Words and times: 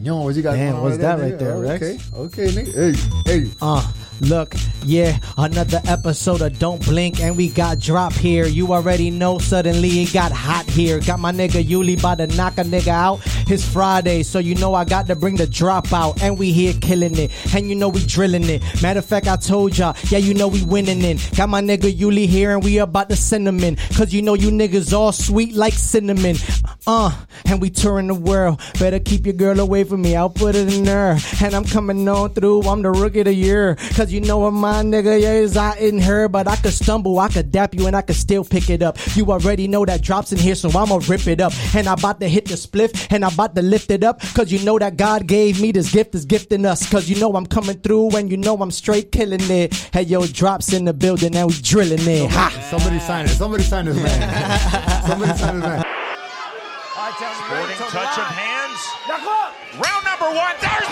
coño, 0.00 0.24
what 0.24 0.34
you 0.34 0.42
got 0.42 0.56
Man, 0.56 0.80
what's 0.80 0.98
that 0.98 1.18
right 1.18 1.38
there, 1.38 1.54
Okay, 1.54 1.92
Rex? 1.92 2.12
okay, 2.14 2.46
nigga. 2.48 2.94
Hey, 3.26 3.40
hey. 3.44 3.50
Uh, 3.60 3.92
look, 4.20 4.54
yeah, 4.84 5.18
another 5.36 5.80
episode 5.86 6.40
of 6.40 6.58
Don't 6.58 6.84
Blink, 6.84 7.20
and 7.20 7.36
we 7.36 7.48
got 7.48 7.78
drop 7.78 8.12
here. 8.12 8.46
You 8.46 8.72
already 8.72 9.10
know, 9.10 9.38
suddenly 9.38 10.02
it 10.02 10.12
got 10.12 10.32
hot 10.32 10.64
here. 10.66 11.00
Got 11.00 11.20
my 11.20 11.32
nigga 11.32 11.62
Yuli 11.64 11.98
about 11.98 12.18
to 12.18 12.26
knock 12.28 12.58
a 12.58 12.62
nigga 12.62 12.88
out. 12.88 13.20
It's 13.50 13.64
Friday, 13.68 14.22
so 14.22 14.38
you 14.38 14.54
know 14.54 14.74
I 14.74 14.84
got 14.84 15.06
to 15.08 15.16
bring 15.16 15.36
the 15.36 15.46
drop 15.46 15.92
out, 15.92 16.22
and 16.22 16.38
we 16.38 16.52
here 16.52 16.74
killing 16.80 17.18
it, 17.18 17.30
and 17.54 17.68
you 17.68 17.74
know 17.74 17.88
we 17.88 18.04
drilling 18.06 18.44
it. 18.48 18.62
Matter 18.82 19.00
of 19.00 19.04
fact, 19.04 19.26
I 19.28 19.36
told 19.36 19.76
y'all, 19.76 19.96
yeah, 20.08 20.18
you 20.18 20.34
know 20.34 20.48
we 20.48 20.62
winning 20.64 21.02
it. 21.02 21.30
Got 21.36 21.48
my 21.48 21.60
nigga 21.60 21.92
Yuli 21.92 22.26
here, 22.26 22.52
and 22.52 22.64
we 22.64 22.78
about 22.78 23.08
to 23.10 23.16
cinnamon, 23.16 23.76
cause 23.96 24.12
you 24.12 24.22
know 24.22 24.34
you 24.34 24.50
niggas 24.50 24.92
all 24.96 25.12
sweet 25.12 25.54
like 25.54 25.74
cinnamon. 25.74 26.36
Uh, 26.86 27.14
and 27.44 27.60
we 27.60 27.70
touring 27.70 28.06
the 28.06 28.14
world. 28.14 28.60
Better 28.78 28.98
keep 28.98 29.26
your 29.26 29.34
girl 29.34 29.60
away 29.60 29.84
from 29.84 30.02
me, 30.02 30.16
I'll 30.16 30.30
put 30.30 30.54
it 30.54 30.72
in 30.72 30.86
her. 30.86 31.16
And 31.42 31.54
I'm 31.54 31.64
coming 31.64 32.08
on 32.08 32.30
through, 32.30 32.62
I'm 32.62 32.82
the 32.82 32.90
rookie 32.90 33.20
of 33.20 33.26
the 33.26 33.34
year. 33.34 33.76
Cause 33.94 34.12
you 34.12 34.20
know 34.20 34.38
what 34.38 34.52
my 34.52 34.82
nigga 34.82 35.20
is 35.20 35.56
I 35.56 35.76
in 35.76 36.00
her, 36.00 36.28
but 36.28 36.48
I 36.48 36.56
could 36.56 36.72
stumble, 36.72 37.18
I 37.18 37.28
could 37.28 37.52
dap 37.52 37.74
you, 37.74 37.86
and 37.86 37.94
I 37.94 38.02
could 38.02 38.16
still 38.16 38.44
pick 38.44 38.70
it 38.70 38.82
up. 38.82 38.98
You 39.14 39.30
already 39.30 39.68
know 39.68 39.84
that 39.84 40.02
drops 40.02 40.32
in 40.32 40.38
here, 40.38 40.54
so 40.54 40.70
I'ma 40.70 41.00
rip 41.06 41.26
it 41.26 41.40
up. 41.40 41.52
And 41.74 41.86
I 41.86 41.94
about 41.94 42.20
to 42.20 42.28
hit 42.28 42.46
the 42.46 42.54
spliff, 42.54 43.08
and 43.10 43.24
I 43.24 43.32
about 43.32 43.54
to 43.56 43.62
lift 43.62 43.90
it 43.90 44.02
up. 44.02 44.20
Cause 44.34 44.50
you 44.50 44.64
know 44.64 44.78
that 44.78 44.96
God 44.96 45.26
gave 45.26 45.60
me 45.60 45.72
this 45.72 45.92
gift, 45.92 46.14
is 46.14 46.24
gifting 46.24 46.64
us. 46.64 46.88
Cause 46.90 47.08
you 47.08 47.20
know 47.20 47.34
I'm 47.36 47.46
coming 47.46 47.78
through, 47.78 48.16
and 48.16 48.30
you 48.30 48.36
know 48.36 48.56
I'm 48.56 48.70
straight 48.70 49.12
killing 49.12 49.40
it. 49.50 49.74
Hey 49.92 50.02
yo, 50.02 50.26
drops 50.26 50.72
in 50.72 50.86
the 50.86 50.94
building, 50.94 51.36
and 51.36 51.48
we 51.48 51.54
drilling 51.60 52.00
it. 52.00 52.30
Ha! 52.30 52.68
Somebody 52.70 52.98
sign 53.00 53.26
it. 53.26 53.28
Somebody 53.28 53.64
sign 53.64 53.84
this 53.84 53.96
man. 53.96 55.02
Somebody 55.06 55.38
sign 55.38 55.60
this 55.60 55.68
man. 55.68 55.99
Sporting 57.20 57.76
touch 57.76 58.16
of 58.16 58.32
hands. 58.32 58.80
Round 59.76 60.04
number 60.08 60.32
one. 60.32 60.56
There's 60.56 60.89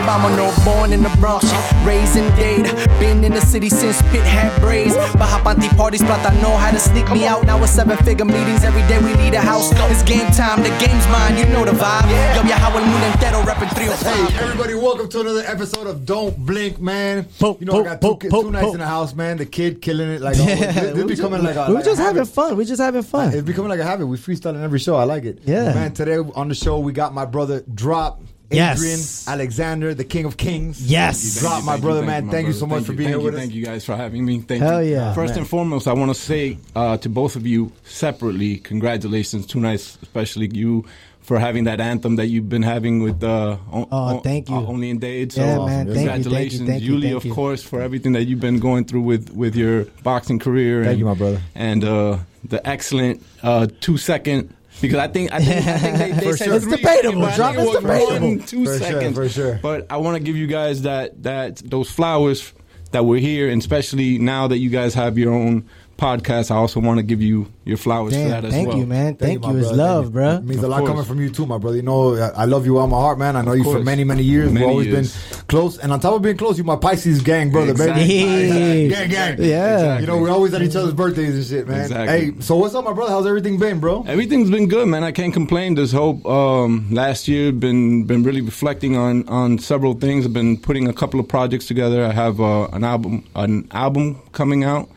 championship. 0.00 0.06
K 0.06 0.06
Mama, 0.06 0.36
no 0.36 0.64
born 0.64 0.92
in 0.92 1.02
the 1.02 1.10
Bronx, 1.18 1.44
raised 1.84 2.16
in 2.16 2.24
Dade. 2.36 2.64
Been 2.98 3.24
in 3.24 3.32
the 3.32 3.40
city 3.40 3.68
since 3.68 4.00
Pit 4.10 4.24
had 4.24 4.58
braids. 4.60 4.94
Baja 5.14 5.38
Panty 5.42 5.68
parties, 5.76 6.02
but 6.02 6.20
I 6.20 6.34
know 6.40 6.56
how 6.56 6.70
to 6.70 6.78
sneak 6.78 7.10
me 7.10 7.26
out. 7.26 7.44
Now 7.44 7.62
it's 7.62 7.72
seven 7.72 7.96
figure 7.98 8.24
meetings 8.24 8.64
every 8.64 8.82
day. 8.82 8.98
We 8.98 9.14
leave 9.14 9.32
the 9.32 9.40
house. 9.40 9.72
It's 9.90 10.02
game 10.02 10.30
time, 10.32 10.62
the 10.62 10.70
game's 10.84 11.06
mine. 11.08 11.36
You 11.36 11.46
know 11.46 11.64
the 11.64 11.72
vibe. 11.72 12.10
Yo, 12.34 12.42
viajado 12.42 12.76
el 12.76 12.86
mundo 12.86 13.06
entero, 13.06 13.42
reppin' 13.42 13.68
305. 13.74 14.30
Hey, 14.30 14.44
everybody, 14.44 14.74
welcome 14.74 15.08
to 15.08 15.20
another 15.20 15.44
episode 15.46 15.86
of 15.86 16.04
Don't 16.04 16.36
Blink, 16.38 16.80
man. 16.80 17.26
You 17.40 17.56
know, 17.60 17.80
I 17.80 17.84
got 17.84 18.00
two, 18.00 18.16
po- 18.28 18.42
two 18.42 18.50
nights 18.50 18.72
in 18.72 18.80
the 18.80 18.86
house, 18.86 19.14
man. 19.14 19.36
The 19.36 19.46
kid 19.46 19.82
killing 19.82 20.10
it 20.10 20.20
like 20.20 20.38
always. 20.38 20.58
This, 20.58 20.74
this 20.74 20.94
we 20.94 21.04
becoming 21.04 21.42
just, 21.42 21.56
like 21.56 21.68
a, 21.68 21.70
we 21.70 21.74
like 21.74 21.84
just 21.84 22.00
a 22.00 22.02
having 22.02 22.16
habit. 22.18 22.32
fun. 22.32 22.56
We're 22.56 22.64
just 22.64 22.80
having 22.80 23.02
fun. 23.02 23.32
It's 23.34 23.42
becoming 23.42 23.68
like 23.68 23.80
a 23.80 23.84
habit. 23.84 24.06
We 24.06 24.16
freestyling 24.16 24.62
every 24.62 24.78
show. 24.78 24.96
I 24.96 25.04
like 25.04 25.24
it. 25.24 25.40
Yeah. 25.44 25.74
Man, 25.74 25.92
today 25.92 26.16
on 26.16 26.48
the 26.48 26.54
show, 26.54 26.78
we 26.78 26.92
got 26.92 27.12
my 27.14 27.24
brother 27.24 27.62
Drop. 27.74 28.22
Yes. 28.50 29.28
Alexander, 29.28 29.94
the 29.94 30.04
King 30.04 30.24
of 30.24 30.36
Kings. 30.36 30.80
Yes. 30.90 31.40
Drop, 31.40 31.64
my 31.64 31.78
brother, 31.78 32.02
man. 32.02 32.30
Thank 32.30 32.46
you 32.48 32.52
so 32.52 32.66
much 32.66 32.84
for 32.84 32.92
being 32.92 33.08
here 33.10 33.20
with 33.20 33.34
us. 33.34 33.40
Thank 33.40 33.54
you 33.54 33.64
guys 33.64 33.84
for 33.84 33.96
having 33.96 34.24
me. 34.24 34.40
Thank 34.40 34.62
Hell 34.62 34.82
you. 34.82 34.92
yeah, 34.92 35.14
First 35.14 35.32
man. 35.32 35.40
and 35.40 35.48
foremost, 35.48 35.86
I 35.86 35.92
want 35.92 36.10
to 36.14 36.20
say 36.20 36.58
uh, 36.74 36.96
to 36.98 37.08
both 37.08 37.36
of 37.36 37.46
you 37.46 37.72
separately, 37.84 38.56
congratulations. 38.58 39.46
Two 39.46 39.60
nights, 39.60 39.98
especially 40.02 40.48
you, 40.52 40.84
for 41.20 41.38
having 41.38 41.64
that 41.64 41.80
anthem 41.80 42.16
that 42.16 42.26
you've 42.26 42.48
been 42.48 42.62
having 42.62 43.02
with 43.02 43.22
uh, 43.22 43.56
o- 43.72 43.88
Oh, 43.92 44.18
thank 44.20 44.48
you. 44.48 44.56
uh, 44.56 44.66
Only 44.66 44.90
in 44.90 44.98
Dade. 44.98 45.32
So 45.32 45.42
Yeah, 45.42 45.58
man. 45.58 45.66
Thank 45.66 45.68
you, 45.68 45.94
thank 45.94 45.96
you, 45.96 46.12
congratulations, 46.24 46.68
thank 46.68 46.82
you, 46.82 46.92
Yuli, 46.94 47.02
thank 47.02 47.16
of 47.16 47.24
you. 47.26 47.34
course, 47.34 47.62
for 47.62 47.80
everything 47.80 48.12
that 48.12 48.24
you've 48.24 48.40
been 48.40 48.58
going 48.58 48.84
through 48.84 49.02
with, 49.02 49.30
with 49.30 49.54
your 49.54 49.84
boxing 50.02 50.40
career. 50.40 50.80
Thank 50.82 50.90
and, 50.92 50.98
you, 50.98 51.04
my 51.04 51.14
brother. 51.14 51.40
And 51.54 51.84
uh, 51.84 52.18
the 52.42 52.66
excellent 52.66 53.22
uh, 53.44 53.68
two 53.80 53.96
second. 53.96 54.52
Because 54.80 54.98
I 54.98 55.08
think 55.08 55.32
I 55.32 55.40
think, 55.44 55.66
I 55.66 55.78
think 55.78 55.98
they, 55.98 56.10
they 56.26 56.32
said 56.36 56.44
sure. 56.46 56.54
It's 56.56 56.66
debatable, 56.66 57.20
Drop, 57.34 57.54
it's 57.56 57.80
debatable. 57.80 58.28
one, 58.28 58.38
two 58.40 58.64
For 58.64 58.78
sure, 58.78 59.12
for 59.12 59.28
sure. 59.28 59.58
But 59.62 59.86
I 59.90 59.98
want 59.98 60.16
to 60.16 60.22
give 60.22 60.36
you 60.36 60.46
guys 60.46 60.82
that 60.82 61.22
that 61.22 61.56
those 61.58 61.90
flowers 61.90 62.52
that 62.92 63.04
were 63.04 63.18
here, 63.18 63.48
and 63.48 63.60
especially 63.60 64.18
now 64.18 64.48
that 64.48 64.58
you 64.58 64.70
guys 64.70 64.94
have 64.94 65.18
your 65.18 65.32
own 65.32 65.68
podcast, 66.00 66.50
I 66.50 66.56
also 66.56 66.80
want 66.80 66.98
to 66.98 67.02
give 67.02 67.20
you 67.20 67.46
your 67.64 67.76
flowers 67.76 68.14
for 68.14 68.18
that 68.20 68.40
Damn, 68.40 68.44
as 68.46 68.52
thank 68.52 68.68
well. 68.68 68.78
you, 68.78 68.86
man. 68.86 69.16
Thank, 69.16 69.42
my 69.42 69.52
you. 69.52 69.58
It's 69.58 69.70
love, 69.70 70.04
Thank 70.06 70.14
bro. 70.14 70.30
It 70.36 70.44
means 70.44 70.62
a 70.62 70.68
lot 70.68 70.78
course. 70.78 70.90
coming 70.90 71.04
from 71.04 71.20
you 71.20 71.30
too, 71.30 71.46
my 71.46 71.58
brother. 71.58 71.76
You 71.76 71.82
know, 71.82 72.16
I 72.16 72.28
I 72.28 72.44
love 72.46 72.64
you 72.64 72.78
all 72.78 72.86
my 72.86 72.96
heart, 72.98 73.18
man. 73.18 73.36
I 73.36 73.42
know 73.42 73.52
you 73.52 73.64
for 73.64 73.80
many, 73.80 74.02
many 74.04 74.22
years. 74.22 74.50
Many 74.50 74.64
We've 74.64 74.70
always 74.70 74.86
years. 74.88 75.30
been 75.30 75.46
close, 75.46 75.78
and 75.78 75.92
on 75.92 76.00
top 76.00 76.14
of 76.14 76.22
being 76.22 76.36
close, 76.38 76.56
you 76.58 76.64
my 76.64 76.76
Pisces 76.76 77.20
gang 77.22 77.50
brother, 77.50 77.72
Exactly. 77.72 78.06
baby. 78.06 78.88
gang, 78.88 79.10
gang. 79.10 79.36
Yeah. 79.42 79.98
You 80.00 80.06
know, 80.06 80.18
we're 80.18 80.30
always 80.30 80.54
at 80.54 80.62
each 80.62 80.74
other's 80.74 80.94
birthdays 80.94 81.34
and 81.34 81.44
shit, 81.44 81.68
man. 81.68 81.82
Exactly. 81.82 82.18
Hey, 82.32 82.40
so 82.40 82.56
what's 82.56 82.74
up, 82.74 82.84
my 82.84 82.92
brother? 82.94 83.12
How's 83.12 83.26
everything 83.26 83.58
been, 83.58 83.78
bro? 83.78 84.02
Everything's 84.08 84.50
been 84.50 84.68
good, 84.68 84.88
man. 84.88 85.04
I 85.04 85.12
can't 85.12 85.34
complain. 85.34 85.74
This 85.74 85.92
whole 85.92 86.26
um, 86.26 86.88
last 86.90 87.28
year 87.28 87.52
been 87.52 88.04
been 88.04 88.22
really 88.22 88.40
reflecting 88.40 88.96
on 88.96 89.28
on 89.28 89.58
several 89.58 89.94
things. 89.94 90.24
I've 90.24 90.32
been 90.32 90.56
putting 90.56 90.88
a 90.88 90.92
couple 90.94 91.20
of 91.20 91.28
projects 91.28 91.66
together. 91.66 92.04
I 92.06 92.12
have 92.12 92.40
uh, 92.40 92.68
an 92.72 92.84
album 92.84 93.24
an 93.34 93.68
album 93.72 94.18
coming 94.32 94.64
out. 94.64 94.88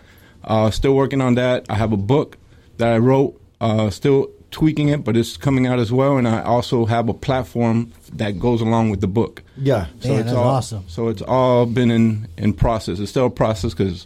Uh, 0.43 0.69
still 0.71 0.93
working 0.95 1.21
on 1.21 1.35
that. 1.35 1.65
I 1.69 1.75
have 1.75 1.93
a 1.93 1.97
book 1.97 2.37
that 2.77 2.91
I 2.93 2.97
wrote. 2.97 3.39
Uh, 3.61 3.89
still 3.89 4.29
tweaking 4.51 4.89
it, 4.89 5.03
but 5.03 5.15
it's 5.17 5.37
coming 5.37 5.65
out 5.67 5.79
as 5.79 5.91
well. 5.91 6.17
And 6.17 6.27
I 6.27 6.41
also 6.43 6.85
have 6.85 7.09
a 7.09 7.13
platform 7.13 7.91
that 8.13 8.39
goes 8.39 8.61
along 8.61 8.89
with 8.91 9.01
the 9.01 9.07
book. 9.07 9.41
Yeah. 9.57 9.87
So 10.01 10.09
Man, 10.09 10.17
it's 10.19 10.25
that's 10.25 10.37
all, 10.37 10.43
awesome. 10.47 10.83
So 10.87 11.07
it's 11.07 11.21
all 11.21 11.65
been 11.65 11.89
in 11.91 12.27
in 12.37 12.53
process. 12.53 12.99
It's 12.99 13.09
still 13.09 13.27
a 13.27 13.29
process 13.31 13.73
because 13.73 14.05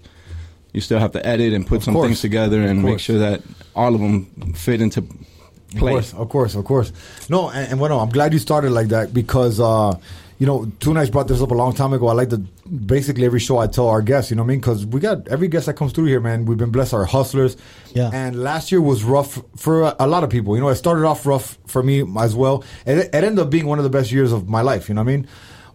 you 0.73 0.81
still 0.81 0.99
have 0.99 1.11
to 1.13 1.25
edit 1.25 1.53
and 1.53 1.65
put 1.65 1.81
some 1.81 1.93
course. 1.95 2.07
things 2.07 2.21
together 2.21 2.61
and 2.61 2.83
make 2.83 2.99
sure 2.99 3.17
that 3.17 3.41
all 3.75 3.95
of 3.95 4.01
them 4.01 4.25
fit 4.53 4.79
into 4.79 4.99
Of 4.99 5.09
place. 5.75 6.11
course, 6.11 6.13
of 6.13 6.29
course, 6.29 6.55
of 6.55 6.65
course. 6.65 6.91
No, 7.29 7.49
and, 7.49 7.71
and 7.71 7.79
well, 7.79 7.89
no, 7.89 7.99
I'm 7.99 8.09
glad 8.09 8.31
you 8.31 8.39
started 8.39 8.71
like 8.71 8.89
that 8.89 9.13
because, 9.13 9.59
uh, 9.59 9.97
you 10.39 10.45
know, 10.45 10.71
Two 10.79 10.93
Nights 10.93 11.09
brought 11.09 11.27
this 11.27 11.41
up 11.41 11.49
a 11.49 11.55
long 11.55 11.73
time 11.73 11.93
ago. 11.93 12.07
I 12.07 12.13
like 12.13 12.29
to 12.29 12.37
basically 12.37 13.25
every 13.25 13.39
show 13.39 13.57
I 13.57 13.67
tell 13.67 13.87
our 13.87 14.01
guests, 14.01 14.29
you 14.29 14.37
know 14.37 14.43
what 14.43 14.47
I 14.47 14.49
mean? 14.49 14.59
Because 14.59 14.85
we 14.85 14.99
got 14.99 15.27
every 15.27 15.47
guest 15.47 15.65
that 15.65 15.73
comes 15.73 15.93
through 15.93 16.05
here, 16.05 16.19
man. 16.19 16.45
We've 16.45 16.57
been 16.57 16.71
blessed, 16.71 16.93
our 16.93 17.05
hustlers. 17.05 17.57
Yeah. 17.93 18.11
And 18.13 18.43
last 18.43 18.71
year 18.71 18.79
was 18.79 19.03
rough 19.03 19.41
for 19.55 19.95
a, 19.99 20.07
lot 20.07 20.23
of 20.23 20.29
people. 20.29 20.55
You 20.55 20.61
know, 20.61 20.69
it 20.69 20.75
started 20.75 21.05
off 21.05 21.25
rough 21.25 21.57
for 21.65 21.81
me 21.81 22.05
as 22.19 22.35
well. 22.35 22.63
It, 22.85 22.97
it 22.97 23.15
ended 23.15 23.39
up 23.39 23.49
being 23.49 23.65
one 23.65 23.79
of 23.79 23.83
the 23.83 23.89
best 23.89 24.11
years 24.11 24.31
of 24.31 24.47
my 24.47 24.61
life. 24.61 24.89
You 24.89 24.95
know 24.95 25.01
what 25.01 25.11
I 25.11 25.17
mean? 25.17 25.27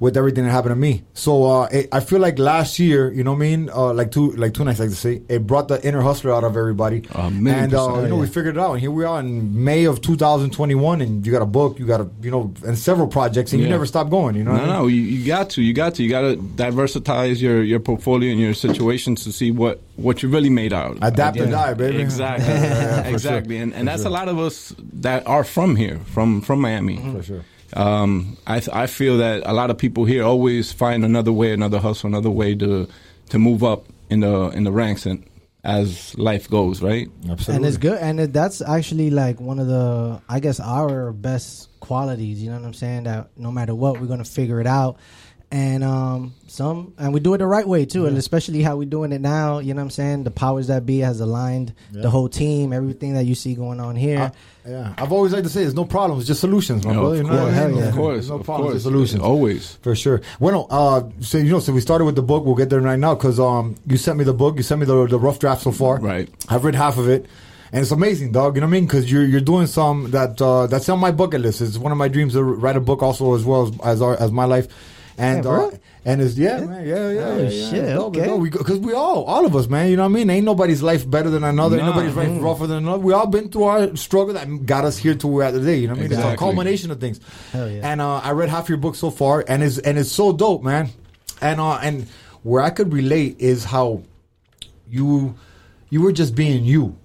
With 0.03 0.17
everything 0.17 0.45
that 0.47 0.51
happened 0.51 0.73
to 0.73 0.83
me, 0.89 1.05
so 1.15 1.33
uh, 1.45 1.69
it, 1.71 1.89
I 1.93 2.01
feel 2.01 2.19
like 2.19 2.37
last 2.41 2.81
year, 2.81 3.13
you 3.13 3.23
know 3.23 3.35
what 3.35 3.45
I 3.47 3.49
mean, 3.51 3.71
uh, 3.71 3.93
like 3.95 4.11
two, 4.11 4.33
like 4.33 4.53
two 4.53 4.65
nights, 4.65 4.81
like 4.81 4.91
to 4.91 4.97
say, 4.97 5.23
it 5.29 5.47
brought 5.47 5.69
the 5.69 5.79
inner 5.87 6.01
hustler 6.03 6.33
out 6.35 6.43
of 6.43 6.57
everybody, 6.57 7.03
million 7.31 7.47
and 7.47 7.75
uh, 7.75 8.01
you 8.03 8.09
know, 8.09 8.17
we 8.17 8.27
figured 8.27 8.57
it 8.57 8.61
out, 8.61 8.73
and 8.73 8.81
here 8.81 8.91
we 8.91 9.05
are 9.05 9.21
in 9.21 9.63
May 9.63 9.85
of 9.85 10.01
2021, 10.01 11.01
and 11.03 11.25
you 11.25 11.31
got 11.31 11.41
a 11.41 11.47
book, 11.47 11.79
you 11.79 11.87
got 11.87 12.01
a, 12.01 12.11
you 12.21 12.33
know, 12.33 12.53
and 12.67 12.77
several 12.77 13.07
projects, 13.07 13.53
and 13.53 13.63
you 13.63 13.69
never 13.69 13.87
stop 13.87 14.11
going. 14.11 14.35
You 14.35 14.43
know, 14.43 14.51
No, 14.55 14.57
I 14.57 14.61
mean? 14.65 14.69
no, 14.77 14.87
you, 14.89 15.03
you 15.03 15.25
got 15.25 15.51
to, 15.51 15.63
you 15.63 15.73
got 15.73 15.95
to, 15.95 16.03
you 16.03 16.11
got 16.11 16.23
to 16.23 16.35
diversitize 16.37 17.41
your, 17.41 17.63
your 17.63 17.79
portfolio 17.79 18.33
and 18.33 18.41
your 18.41 18.55
situations 18.55 19.23
to 19.23 19.31
see 19.31 19.53
what, 19.53 19.81
what 19.95 20.21
you're 20.21 20.33
really 20.33 20.51
made 20.51 20.73
out. 20.73 20.97
of. 20.97 21.03
Adapt 21.03 21.39
or 21.39 21.47
die, 21.47 21.75
baby. 21.75 22.01
Exactly, 22.03 22.47
Yeah, 22.49 22.63
yeah, 22.63 23.03
yeah, 23.05 23.09
exactly, 23.15 23.55
sure. 23.57 23.63
and 23.63 23.73
and 23.73 23.83
For 23.83 23.85
that's 23.93 24.03
sure. 24.03 24.11
a 24.11 24.15
lot 24.15 24.29
of 24.29 24.41
us 24.41 24.75
that 24.95 25.29
are 25.29 25.45
from 25.45 25.77
here, 25.77 26.01
from 26.07 26.41
from 26.41 26.61
Miami. 26.61 26.97
For 26.97 27.23
sure. 27.23 27.45
Um, 27.75 28.37
I 28.47 28.61
th- 28.61 28.75
I 28.75 28.87
feel 28.87 29.19
that 29.19 29.43
a 29.47 29.53
lot 29.53 29.71
of 29.71 29.79
people 29.79 30.05
here 30.05 30.25
always 30.25 30.73
find 30.73 31.05
another 31.05 31.33
way, 31.33 31.53
another 31.53 31.79
hustle, 31.79 32.09
another 32.09 32.31
way 32.31 32.55
to 32.57 32.89
to 33.31 33.39
move 33.39 33.65
up 33.65 33.87
in 34.11 34.21
the 34.21 34.49
in 34.51 34.65
the 34.65 34.73
ranks 34.73 35.07
and 35.07 35.25
as 35.65 36.17
life 36.19 36.51
goes, 36.51 36.83
right? 36.83 37.09
Absolutely. 37.29 37.55
And 37.55 37.67
it's 37.67 37.77
good, 37.77 37.99
and 37.99 38.21
it, 38.21 38.33
that's 38.33 38.61
actually 38.61 39.11
like 39.11 39.41
one 39.41 39.61
of 39.61 39.69
the, 39.69 40.21
I 40.29 40.41
guess, 40.41 40.59
our 40.59 41.13
best 41.13 41.69
qualities. 41.81 42.43
You 42.43 42.51
know 42.51 42.57
what 42.57 42.67
I'm 42.67 42.75
saying? 42.75 43.05
That 43.05 43.31
no 43.37 43.53
matter 43.53 43.75
what, 43.75 44.01
we're 44.01 44.09
gonna 44.09 44.25
figure 44.25 44.61
it 44.61 44.67
out, 44.67 44.99
and 45.53 45.85
um, 45.85 46.33
some, 46.49 46.95
and 46.99 47.13
we 47.13 47.21
do 47.21 47.35
it 47.35 47.39
the 47.39 47.47
right 47.47 47.69
way 47.69 47.85
too, 47.85 48.07
and 48.07 48.17
especially 48.17 48.63
how 48.63 48.77
we're 48.79 48.89
doing 48.89 49.13
it 49.13 49.21
now. 49.21 49.59
You 49.59 49.75
know 49.75 49.81
what 49.81 49.85
I'm 49.85 49.91
saying? 49.91 50.25
The 50.25 50.31
powers 50.31 50.69
that 50.69 50.87
be 50.87 51.01
has 51.01 51.21
aligned 51.21 51.75
the 51.93 52.09
whole 52.09 52.29
team, 52.31 52.73
everything 52.73 53.13
that 53.15 53.25
you 53.25 53.35
see 53.35 53.55
going 53.55 53.79
on 53.79 53.95
here. 53.95 54.33
Yeah, 54.67 54.95
I've 54.97 55.13
always 55.13 55.33
liked 55.33 55.45
to 55.45 55.51
say, 55.51 55.63
there's 55.63 55.75
no 55.75 55.85
problems, 55.85 56.27
just 56.27 56.41
solutions, 56.41 56.87
my 56.87 56.93
No, 56.95 57.01
brother. 57.01 57.17
of 57.17 57.23
You 57.27 57.31
know 57.31 57.31
what 57.31 57.39
I 57.41 57.45
course, 57.45 57.55
hell 57.57 57.69
mean? 57.69 57.79
yeah. 57.79 57.89
of 57.89 57.95
course, 57.97 58.15
There's 58.15 58.29
no 58.31 58.35
of 58.37 58.45
problems, 58.45 58.65
course, 58.71 58.75
just 58.77 58.85
solutions. 58.85 59.23
always. 59.23 59.75
For 59.83 59.95
sure. 59.97 60.21
Well, 60.41 60.67
uh, 60.71 61.03
so 61.21 61.39
you 61.39 61.51
know, 61.51 61.59
so 61.61 61.73
we 61.73 61.81
started 61.81 62.05
with 62.07 62.15
the 62.17 62.23
book. 62.23 62.45
We'll 62.47 62.55
get 62.55 62.71
there 62.71 62.81
right 62.81 62.99
now 62.99 63.15
because 63.15 63.39
um, 63.39 63.75
you 63.87 63.97
sent 63.99 64.19
me 64.19 64.25
the 64.25 64.33
book. 64.33 64.57
You 64.57 64.63
sent 64.63 64.81
me 64.81 64.87
the 64.87 65.07
the 65.07 65.19
rough 65.19 65.39
draft 65.39 65.63
so 65.63 65.73
far. 65.73 65.99
Right. 65.99 66.29
I've 66.49 66.65
read 66.65 66.77
half 66.77 66.97
of 66.97 67.09
it, 67.09 67.27
and 67.73 67.83
it's 67.83 67.91
amazing, 67.91 68.33
dog. 68.33 68.55
You 68.55 68.61
know 68.61 68.69
what 68.69 68.71
I 68.71 68.79
mean? 68.79 68.87
Because 68.87 69.11
you're 69.11 69.25
you're 69.27 69.41
doing 69.41 69.67
some 69.67 70.13
that 70.13 70.41
uh, 70.41 70.67
that's 70.69 70.89
on 70.89 70.99
my 71.01 71.11
bucket 71.11 71.41
list. 71.41 71.61
It's 71.61 71.77
one 71.77 71.91
of 71.93 71.99
my 71.99 72.09
dreams 72.09 72.33
to 72.35 72.43
write 72.45 72.77
a 72.77 72.81
book, 72.81 73.03
also 73.03 73.35
as 73.35 73.45
well 73.45 73.67
as 73.67 73.81
as, 73.85 74.01
our, 74.03 74.17
as 74.19 74.31
my 74.33 74.45
life. 74.47 74.69
And 75.19 75.45
Yeah, 75.45 75.51
uh, 75.51 75.71
and 76.05 76.21
it's 76.21 76.37
yeah, 76.37 76.61
man, 76.65 76.87
yeah, 76.87 77.11
yeah, 77.11 77.21
Oh, 77.21 77.37
yeah, 77.39 77.49
yeah. 77.49 77.71
shit, 77.71 77.85
dope, 77.95 78.17
okay. 78.17 78.27
dope. 78.27 78.43
Because 78.43 78.79
we, 78.79 78.93
all, 78.93 79.25
all 79.25 79.45
of 79.47 79.55
us, 79.55 79.69
man. 79.69 79.91
You 79.91 79.97
know 79.97 80.03
what 80.05 80.09
I 80.09 80.13
mean? 80.13 80.31
Ain't 80.31 80.45
nobody's 80.45 80.83
life 80.83 81.09
better 81.09 81.31
than 81.31 81.45
another. 81.45 81.77
Ain't 81.77 81.87
nobody's 81.87 82.17
life 82.17 82.31
rougher 82.41 82.67
than 82.67 82.79
another. 82.79 82.99
We 82.99 83.13
all 83.13 83.27
been 83.27 83.51
through 83.51 83.65
our 83.65 83.97
struggle 83.97 84.35
that 84.35 84.67
got 84.67 84.85
us 84.85 84.97
here 84.97 85.15
to 85.15 85.27
where 85.27 85.37
we're 85.37 85.43
at 85.45 85.51
today. 85.53 85.77
You 85.77 85.89
know 85.89 85.95
what 85.95 86.01
I 86.01 86.09
mean? 86.09 86.13
It's 86.13 86.23
a 86.23 86.37
culmination 86.37 86.91
of 86.91 87.01
things. 87.01 87.21
Hell 87.53 87.71
yeah. 87.71 87.91
And 87.93 88.01
uh, 88.01 88.17
I 88.19 88.33
read 88.33 88.49
half 88.49 88.69
your 88.69 88.79
book 88.79 88.95
so 88.97 89.11
far, 89.11 89.45
and 89.47 89.63
it's 89.63 89.79
and 89.79 89.99
it's 89.99 90.11
so 90.11 90.33
dope, 90.33 90.63
man. 90.63 90.89
And 91.41 91.61
uh, 91.61 91.77
and 91.77 92.09
where 92.43 92.63
I 92.63 92.71
could 92.71 92.93
relate 92.93 93.37
is 93.39 93.65
how 93.65 94.03
you 94.89 95.35
you 95.91 96.01
were 96.03 96.13
just 96.13 96.35
being 96.35 96.65
you. 96.65 96.97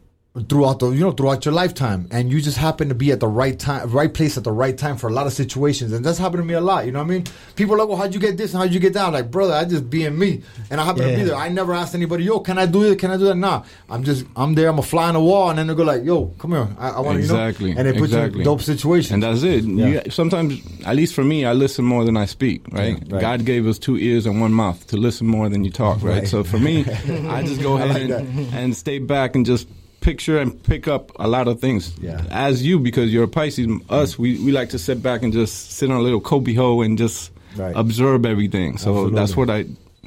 Throughout 0.50 0.80
the 0.80 0.90
you 0.92 1.00
know 1.02 1.12
throughout 1.12 1.46
your 1.46 1.54
lifetime 1.54 2.08
and 2.12 2.32
you 2.32 2.42
just 2.42 2.58
happen 2.58 2.90
to 2.90 2.96
be 2.96 3.12
at 3.12 3.20
the 3.20 3.28
right 3.28 3.60
time 3.60 3.90
right 3.92 4.14
place 4.14 4.38
at 4.38 4.44
the 4.44 4.52
right 4.52 4.78
time 4.78 4.96
for 4.98 5.08
a 5.08 5.14
lot 5.14 5.26
of 5.26 5.34
situations 5.34 5.92
and 5.92 6.06
that's 6.06 6.18
happened 6.18 6.42
to 6.42 6.46
me 6.46 6.54
a 6.54 6.62
lot 6.62 6.86
you 6.86 6.92
know 6.92 7.00
what 7.00 7.06
i 7.06 7.08
mean 7.08 7.24
people 7.56 7.74
are 7.76 7.80
like 7.80 7.88
well 7.88 7.98
how'd 7.98 8.14
you 8.14 8.20
get 8.20 8.38
this 8.38 8.54
and 8.54 8.62
how'd 8.62 8.72
you 8.74 8.80
get 8.80 8.94
that 8.94 9.06
I'm 9.06 9.14
like 9.14 9.32
brother 9.32 9.54
i 9.54 9.66
just 9.66 9.90
being 9.90 10.18
me 10.18 10.44
and 10.70 10.80
i 10.80 10.86
happen 10.86 11.04
to 11.04 11.16
be 11.16 11.24
there 11.24 11.36
i 11.36 11.50
never 11.50 11.74
asked 11.74 11.96
anybody 11.96 12.24
yo 12.24 12.40
can 12.40 12.58
i 12.58 12.66
do 12.66 12.84
it 12.92 13.00
can 13.00 13.12
i 13.12 13.18
do 13.18 13.26
that 13.26 13.36
nah 13.36 13.64
i'm 13.90 14.04
just 14.04 14.26
i'm 14.36 14.54
there 14.54 14.70
i'm 14.70 14.80
a 14.80 14.84
fly 14.84 15.08
on 15.08 15.16
the 15.16 15.22
wall 15.22 15.50
and 15.50 15.60
then 15.60 15.68
they 15.68 15.76
go 15.76 15.84
like 15.84 16.04
yo 16.04 16.28
come 16.38 16.52
here 16.52 16.68
i, 16.78 16.90
I 16.90 17.00
want 17.00 17.18
Exactly, 17.18 17.70
you 17.70 17.76
know 17.76 17.80
and 17.80 17.88
they 17.88 17.94
put 17.94 18.10
you 18.10 18.18
in 18.18 18.24
exactly. 18.26 18.44
dope 18.44 18.62
situations 18.62 19.12
And 19.12 19.24
that's 19.24 19.44
it. 19.44 19.64
Yeah. 19.64 19.88
You, 19.88 20.02
sometimes, 20.12 20.62
at 20.86 20.96
least 20.96 21.14
for 21.14 21.24
me, 21.24 21.46
I 21.46 21.54
listen 21.54 21.84
more 21.86 22.04
than 22.06 22.18
I 22.18 22.26
speak. 22.26 22.62
Right? 22.72 22.98
Yeah, 23.08 23.16
right. 23.16 23.22
God 23.22 23.46
gave 23.46 23.66
us 23.68 23.80
two 23.80 23.98
ears 23.98 24.26
and 24.26 24.40
one 24.40 24.54
mouth 24.54 24.86
to 24.88 24.98
listen 24.98 25.28
more 25.28 25.50
than 25.50 25.64
you 25.64 25.72
talk. 25.72 26.02
Right. 26.04 26.20
Right. 26.20 26.28
So 26.28 26.44
for 26.44 26.60
me, 26.60 26.82
I 27.30 27.44
just 27.44 27.62
go 27.62 27.78
ahead 27.78 28.10
like 28.10 28.20
and, 28.20 28.54
and 28.54 28.76
stay 28.76 29.00
back 29.00 29.36
and 29.36 29.46
just 29.46 29.68
picture 30.08 30.38
and 30.40 30.52
pick 30.64 30.88
up 30.88 31.12
a 31.20 31.28
lot 31.28 31.48
of 31.50 31.60
things. 31.60 31.94
Yeah. 32.00 32.24
As 32.32 32.66
you, 32.66 32.80
because 32.80 33.12
you're 33.14 33.26
a 33.26 33.28
Pisces, 33.28 33.68
us, 33.90 34.18
we, 34.18 34.30
we 34.46 34.52
like 34.54 34.70
to 34.70 34.80
sit 34.80 35.04
back 35.04 35.22
and 35.24 35.34
just 35.34 35.72
sit 35.72 35.92
on 35.92 35.98
a 35.98 36.02
little 36.02 36.22
copy 36.22 36.54
hole 36.54 36.82
and 36.86 36.98
just 36.98 37.32
Right. 37.58 37.76
observe 37.76 38.24
everything. 38.26 38.78
So 38.78 38.90
Absolutely. 38.92 39.16
that's 39.16 39.36
what 39.36 39.50
I 39.50 39.66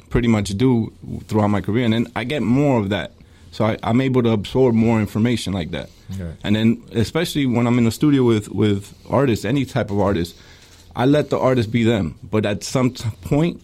pretty 0.09 0.27
much 0.29 0.49
do 0.57 0.91
throughout 1.27 1.49
my 1.49 1.59
career, 1.61 1.83
and 1.85 1.93
then 1.93 2.07
I 2.15 2.23
get 2.23 2.41
more 2.41 2.79
of 2.79 2.89
that. 2.89 3.11
So 3.51 3.65
I, 3.65 3.77
I'm 3.83 3.99
able 3.99 4.23
to 4.23 4.29
absorb 4.31 4.73
more 4.73 4.99
information 5.01 5.51
like 5.53 5.71
that. 5.71 5.89
Okay. 6.15 6.31
And 6.45 6.55
then, 6.55 6.81
especially 6.93 7.45
when 7.45 7.67
I'm 7.67 7.77
in 7.77 7.83
the 7.83 7.91
studio 7.91 8.23
with 8.23 8.47
with 8.63 8.93
artists, 9.09 9.43
any 9.43 9.65
type 9.65 9.91
of 9.91 9.99
artist, 9.99 10.35
I 10.95 11.05
let 11.05 11.29
the 11.29 11.37
artist 11.37 11.71
be 11.71 11.83
them. 11.83 12.15
But 12.23 12.45
at 12.45 12.63
some 12.63 12.91
t- 12.91 13.09
point, 13.21 13.61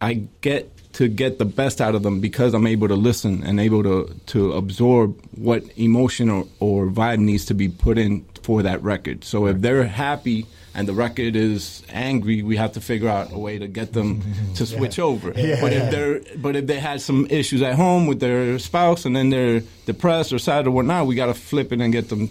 I 0.00 0.22
get 0.40 0.70
to 0.94 1.08
get 1.08 1.38
the 1.38 1.44
best 1.44 1.80
out 1.80 1.94
of 1.94 2.02
them 2.02 2.20
because 2.20 2.54
I'm 2.54 2.66
able 2.66 2.88
to 2.88 2.96
listen 2.96 3.42
and 3.44 3.58
able 3.58 3.82
to 3.82 4.14
to 4.26 4.52
absorb 4.52 5.18
what 5.36 5.64
emotion 5.78 6.28
or, 6.28 6.46
or 6.60 6.86
vibe 6.86 7.18
needs 7.18 7.46
to 7.46 7.54
be 7.54 7.68
put 7.68 7.98
in 7.98 8.24
for 8.42 8.62
that 8.62 8.82
record. 8.82 9.24
So 9.24 9.46
if 9.46 9.60
they're 9.60 9.84
happy 9.84 10.46
and 10.74 10.88
the 10.88 10.92
record 10.92 11.36
is 11.36 11.82
angry, 11.90 12.42
we 12.42 12.56
have 12.56 12.72
to 12.72 12.80
figure 12.80 13.08
out 13.08 13.32
a 13.32 13.38
way 13.38 13.58
to 13.58 13.68
get 13.68 13.92
them 13.92 14.22
to 14.56 14.66
switch 14.66 14.98
over. 14.98 15.32
But 15.60 15.72
if 15.72 15.90
they're 15.90 16.20
but 16.36 16.56
if 16.56 16.66
they 16.66 16.80
had 16.80 17.00
some 17.00 17.26
issues 17.30 17.62
at 17.62 17.74
home 17.74 18.06
with 18.06 18.20
their 18.20 18.58
spouse 18.58 19.04
and 19.04 19.14
then 19.16 19.30
they're 19.30 19.62
depressed 19.86 20.32
or 20.32 20.38
sad 20.38 20.66
or 20.66 20.70
whatnot, 20.72 21.06
we 21.06 21.14
got 21.14 21.26
to 21.26 21.34
flip 21.34 21.72
it 21.72 21.80
and 21.80 21.92
get 21.92 22.08
them 22.08 22.30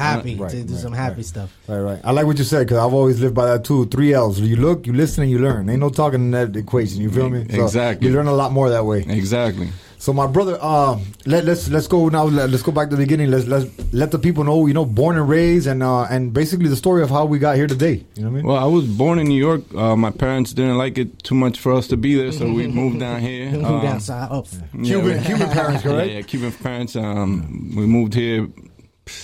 Happy 0.00 0.34
Right, 0.36 0.50
to 0.50 0.62
do 0.62 0.72
right, 0.74 0.82
some 0.82 0.92
happy 0.92 1.16
right. 1.16 1.24
stuff. 1.24 1.56
Right, 1.68 1.78
right. 1.78 2.00
I 2.04 2.10
like 2.12 2.26
what 2.26 2.38
you 2.38 2.44
said 2.44 2.60
because 2.66 2.78
I've 2.78 2.92
always 2.94 3.20
lived 3.20 3.34
by 3.34 3.46
that 3.46 3.64
too. 3.64 3.86
Three 3.86 4.12
L's. 4.12 4.40
You 4.40 4.56
look, 4.56 4.86
you 4.86 4.92
listen, 4.92 5.22
and 5.22 5.30
you 5.30 5.38
learn. 5.38 5.68
Ain't 5.68 5.80
no 5.80 5.90
talking 5.90 6.20
in 6.20 6.30
that 6.32 6.56
equation. 6.56 7.00
You 7.02 7.10
feel 7.10 7.28
me? 7.30 7.46
So 7.50 7.64
Exactly. 7.64 8.08
You 8.08 8.14
learn 8.14 8.26
a 8.26 8.32
lot 8.32 8.52
more 8.52 8.70
that 8.70 8.84
way. 8.84 9.04
exactly. 9.08 9.68
So 9.98 10.14
my 10.14 10.26
brother, 10.26 10.56
uh, 10.62 10.98
let, 11.26 11.44
let's 11.44 11.68
let's 11.68 11.86
go 11.86 12.08
now. 12.08 12.24
Let, 12.24 12.48
us 12.54 12.62
go 12.62 12.72
back 12.72 12.88
to 12.88 12.96
the 12.96 13.02
beginning. 13.02 13.30
Let's 13.30 13.46
let's 13.46 13.66
let 13.92 14.10
the 14.10 14.18
people 14.18 14.44
know. 14.44 14.66
You 14.66 14.72
know, 14.72 14.86
born 14.86 15.18
and 15.18 15.28
raised, 15.28 15.66
and 15.66 15.82
uh, 15.82 16.04
and 16.04 16.32
basically 16.32 16.70
the 16.70 16.76
story 16.76 17.02
of 17.02 17.10
how 17.10 17.26
we 17.26 17.38
got 17.38 17.56
here 17.56 17.66
today. 17.66 18.02
You 18.16 18.22
know 18.22 18.30
what 18.30 18.32
I 18.32 18.36
mean? 18.36 18.46
Well, 18.46 18.56
I 18.56 18.64
was 18.64 18.86
born 18.86 19.18
in 19.18 19.28
New 19.28 19.36
York. 19.38 19.60
Uh, 19.74 19.96
my 19.96 20.10
parents 20.10 20.54
didn't 20.54 20.78
like 20.78 20.96
it 20.96 21.22
too 21.22 21.34
much 21.34 21.58
for 21.60 21.74
us 21.74 21.86
to 21.88 21.98
be 21.98 22.14
there, 22.14 22.32
so 22.32 22.50
we 22.50 22.66
moved 22.80 22.98
down 23.00 23.20
here. 23.20 23.50
Move 23.50 23.64
Um, 23.66 23.82
down 23.82 24.00
side 24.00 24.28
up. 24.32 24.46
Cuban- 24.82 25.22
Cuban 25.22 25.50
parents, 25.50 25.82
correct? 25.86 26.10
Yeah, 26.10 26.16
yeah, 26.16 26.22
Cuban 26.22 26.52
parents. 26.52 26.96
Um, 26.96 27.74
we 27.76 27.84
moved 27.84 28.14
here 28.14 28.46
pff, 28.46 28.69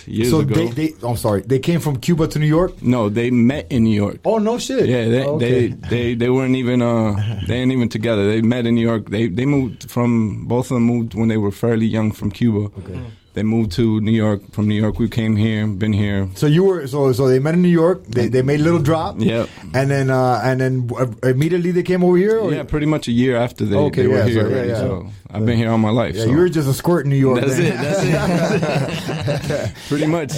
years 0.06 0.30
so 0.30 0.40
ago. 0.40 0.54
they, 0.54 0.88
they, 0.88 1.06
I'm 1.06 1.16
sorry, 1.16 1.42
they 1.42 1.58
came 1.58 1.80
from 1.80 1.96
Cuba 1.98 2.26
to 2.28 2.38
New 2.38 2.46
York. 2.46 2.82
no, 2.82 3.08
they 3.08 3.30
met 3.30 3.66
in 3.70 3.84
New 3.84 3.94
York. 3.94 4.18
Oh 4.24 4.38
no 4.38 4.58
shit. 4.58 4.86
Yeah, 4.88 5.08
they, 5.08 5.24
Oh, 5.24 5.36
okay. 5.36 5.68
they 5.68 5.88
they 5.88 6.14
they 6.14 6.30
weren't 6.30 6.56
even 6.56 6.82
uh 6.82 7.14
they 7.46 7.56
ain't 7.56 7.72
even 7.72 7.88
together. 7.88 8.26
They 8.26 8.42
met 8.42 8.66
in 8.66 8.74
New 8.74 8.86
York. 8.86 9.08
They 9.10 9.28
they 9.28 9.46
moved 9.46 9.90
from 9.90 10.46
both 10.46 10.70
of 10.70 10.74
them 10.76 10.84
moved 10.84 11.14
when 11.14 11.28
they 11.28 11.36
were 11.36 11.52
fairly 11.52 11.86
young 11.86 12.12
from 12.12 12.30
Cuba. 12.30 12.70
Okay. 12.80 12.98
They 13.36 13.42
moved 13.42 13.72
to 13.72 14.00
New 14.00 14.12
York. 14.12 14.40
From 14.52 14.66
New 14.66 14.80
York, 14.80 14.98
we 14.98 15.10
came 15.10 15.36
here, 15.36 15.66
been 15.66 15.92
here. 15.92 16.26
So 16.36 16.46
you 16.46 16.64
were 16.64 16.86
so 16.86 17.12
so 17.12 17.28
they 17.28 17.38
met 17.38 17.52
in 17.52 17.60
New 17.60 17.68
York. 17.68 18.02
They 18.06 18.28
they 18.28 18.40
made 18.40 18.60
a 18.60 18.62
little 18.62 18.80
drop. 18.80 19.16
Yep. 19.18 19.50
And 19.74 19.90
then 19.90 20.08
uh, 20.08 20.40
and 20.42 20.58
then 20.58 20.88
immediately 21.22 21.70
they 21.70 21.82
came 21.82 22.02
over 22.02 22.16
here. 22.16 22.38
Or? 22.38 22.50
Yeah, 22.50 22.62
pretty 22.62 22.86
much 22.86 23.08
a 23.08 23.12
year 23.12 23.36
after 23.36 23.66
they, 23.66 23.76
Okay, 23.76 24.02
they 24.02 24.08
were 24.08 24.24
yeah, 24.24 24.24
here 24.24 24.40
so, 24.40 24.48
yeah, 24.48 24.54
already. 24.54 24.68
yeah. 24.70 24.76
So 24.76 25.10
I've 25.30 25.44
been 25.44 25.58
here 25.58 25.70
all 25.70 25.76
my 25.76 25.90
life. 25.90 26.14
Yeah, 26.14 26.24
so. 26.24 26.30
you 26.30 26.36
were 26.38 26.48
just 26.48 26.66
a 26.66 26.72
squirt 26.72 27.04
in 27.04 27.10
New 27.10 27.16
York. 27.16 27.42
That's 27.42 27.58
it. 27.58 27.74
That's 27.76 29.50
it. 29.50 29.74
Pretty 29.88 30.06
much. 30.06 30.32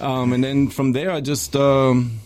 Um, 0.00 0.32
and 0.32 0.42
then 0.42 0.66
from 0.68 0.90
there, 0.90 1.12
I 1.12 1.20
just 1.20 1.54
um, 1.54 2.18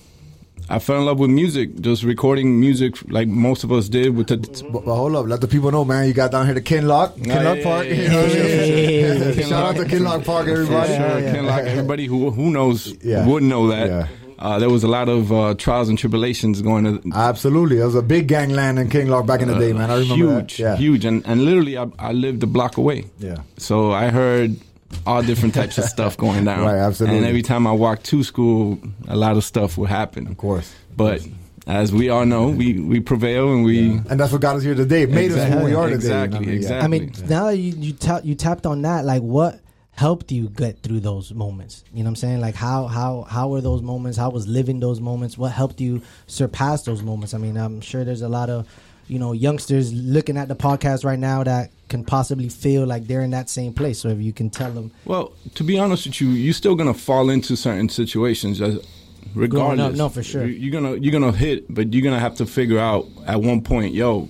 I 0.68 0.78
fell 0.80 0.98
in 0.98 1.04
love 1.06 1.18
with 1.20 1.30
music, 1.30 1.80
just 1.80 2.02
recording 2.02 2.58
music 2.58 2.96
like 3.10 3.28
most 3.28 3.62
of 3.62 3.70
us 3.70 3.88
did 3.88 4.16
with 4.16 4.26
the. 4.28 4.36
But, 4.72 4.84
but 4.84 4.96
hold 4.96 5.14
up, 5.14 5.26
let 5.26 5.40
the 5.40 5.46
people 5.48 5.70
know, 5.70 5.84
man. 5.84 6.08
You 6.08 6.12
got 6.12 6.32
down 6.32 6.46
here 6.46 6.54
to 6.54 6.60
Kinloch, 6.60 7.16
Kinloch 7.16 7.62
Park. 7.62 7.86
yeah, 7.86 7.92
yeah. 7.92 8.02
you 8.02 8.08
know 8.08 8.22
what 8.22 8.30
I 8.32 9.24
mean? 9.24 9.34
Sure, 9.34 9.42
Shout 9.48 9.52
out 9.52 9.76
to 9.76 9.84
Kinloch 9.84 10.24
Park, 10.24 10.48
everybody. 10.48 10.94
Sure, 10.94 11.20
Kinloch, 11.32 11.66
everybody 11.66 12.06
who 12.06 12.30
who 12.30 12.50
knows 12.50 12.92
Yeah. 13.02 13.26
would 13.26 13.42
know 13.44 13.68
that. 13.68 13.86
Yeah. 13.88 14.08
Uh, 14.38 14.58
there 14.58 14.68
was 14.68 14.84
a 14.84 14.88
lot 14.88 15.08
of 15.08 15.32
uh, 15.32 15.54
trials 15.54 15.88
and 15.88 15.98
tribulations 15.98 16.60
going 16.60 16.84
to 16.84 17.10
Absolutely, 17.14 17.78
it 17.80 17.84
was 17.84 17.94
a 17.94 18.02
big 18.02 18.28
gangland 18.28 18.78
in 18.78 18.90
Kinloch 18.90 19.24
back 19.26 19.40
in 19.40 19.48
the 19.48 19.58
day, 19.58 19.72
man. 19.72 19.90
I 19.90 20.00
remember 20.00 20.14
huge, 20.40 20.56
that. 20.58 20.62
Yeah. 20.62 20.76
huge, 20.76 21.04
and 21.06 21.24
and 21.26 21.44
literally, 21.44 21.78
I, 21.78 21.86
I 21.98 22.12
lived 22.12 22.42
a 22.42 22.46
block 22.46 22.76
away. 22.76 23.06
Yeah. 23.18 23.36
So 23.56 23.92
I 23.92 24.08
heard 24.08 24.56
all 25.06 25.22
different 25.22 25.54
types 25.54 25.78
of 25.78 25.84
stuff 25.96 26.16
going 26.16 26.44
down. 26.44 26.60
Right, 26.64 26.76
absolutely. 26.78 27.18
And 27.18 27.26
every 27.26 27.42
time 27.42 27.66
I 27.66 27.72
walked 27.72 28.04
to 28.06 28.22
school, 28.24 28.78
a 29.08 29.16
lot 29.16 29.36
of 29.36 29.44
stuff 29.44 29.76
would 29.78 29.88
happen. 29.90 30.26
Of 30.26 30.36
course. 30.36 30.72
But 30.96 31.26
as 31.66 31.92
we 31.92 32.08
all 32.10 32.24
know, 32.26 32.48
we 32.48 32.80
we 32.80 33.00
prevail 33.00 33.52
and 33.52 33.64
we. 33.64 33.90
And 34.08 34.20
that's 34.20 34.32
what 34.32 34.40
got 34.40 34.56
us 34.56 34.62
here 34.62 34.74
today. 34.74 35.06
Made 35.06 35.32
us 35.32 35.52
who 35.52 35.64
we 35.64 35.74
are 35.74 35.88
today. 35.88 36.06
you 36.06 36.10
know 36.10 36.18
what 36.20 36.22
I 36.22 36.24
Exactly, 36.26 36.38
mean? 36.40 36.48
Yeah. 36.48 36.54
exactly. 36.54 36.84
I 36.84 36.88
mean, 36.88 37.12
now 37.28 37.44
that 37.46 37.56
you 37.56 37.72
you, 37.76 37.92
ta- 37.92 38.20
you 38.22 38.34
tapped 38.34 38.66
on 38.66 38.82
that, 38.82 39.04
like 39.04 39.22
what 39.22 39.60
helped 39.90 40.30
you 40.30 40.48
get 40.50 40.82
through 40.82 41.00
those 41.00 41.32
moments? 41.34 41.82
You 41.92 42.04
know 42.04 42.08
what 42.08 42.10
I'm 42.12 42.16
saying? 42.16 42.40
Like 42.40 42.54
how 42.54 42.86
how 42.86 43.22
how 43.22 43.48
were 43.48 43.60
those 43.60 43.82
moments? 43.82 44.16
How 44.16 44.30
was 44.30 44.46
living 44.46 44.78
those 44.80 45.00
moments? 45.00 45.36
What 45.36 45.52
helped 45.52 45.80
you 45.80 46.02
surpass 46.26 46.84
those 46.84 47.02
moments? 47.02 47.34
I 47.34 47.38
mean, 47.38 47.56
I'm 47.56 47.80
sure 47.80 48.04
there's 48.04 48.22
a 48.22 48.28
lot 48.28 48.48
of 48.48 48.66
you 49.08 49.18
know 49.18 49.32
youngsters 49.32 49.92
looking 49.92 50.36
at 50.36 50.48
the 50.48 50.56
podcast 50.56 51.04
right 51.04 51.18
now 51.18 51.44
that 51.44 51.70
can 51.88 52.04
possibly 52.04 52.48
feel 52.48 52.84
like 52.84 53.06
they're 53.06 53.22
in 53.22 53.30
that 53.30 53.48
same 53.48 53.72
place. 53.72 54.00
So 54.00 54.08
if 54.08 54.20
you 54.20 54.32
can 54.32 54.50
tell 54.50 54.72
them, 54.72 54.90
Well, 55.04 55.32
to 55.54 55.62
be 55.64 55.78
honest 55.78 56.06
with 56.06 56.20
you, 56.20 56.28
you're 56.30 56.52
still 56.54 56.74
gonna 56.74 56.94
fall 56.94 57.30
into 57.30 57.56
certain 57.56 57.88
situations, 57.88 58.60
regardless. 59.34 59.96
no, 59.96 60.08
for 60.08 60.22
sure. 60.22 60.46
You- 60.46 60.54
You're 60.54 60.72
gonna 60.72 60.96
you're 60.96 61.12
gonna 61.12 61.32
hit, 61.32 61.72
but 61.72 61.92
you're 61.92 62.02
gonna 62.02 62.20
have 62.20 62.34
to 62.36 62.46
figure 62.46 62.78
out 62.78 63.06
at 63.26 63.40
one 63.42 63.60
point, 63.62 63.94
yo, 63.94 64.28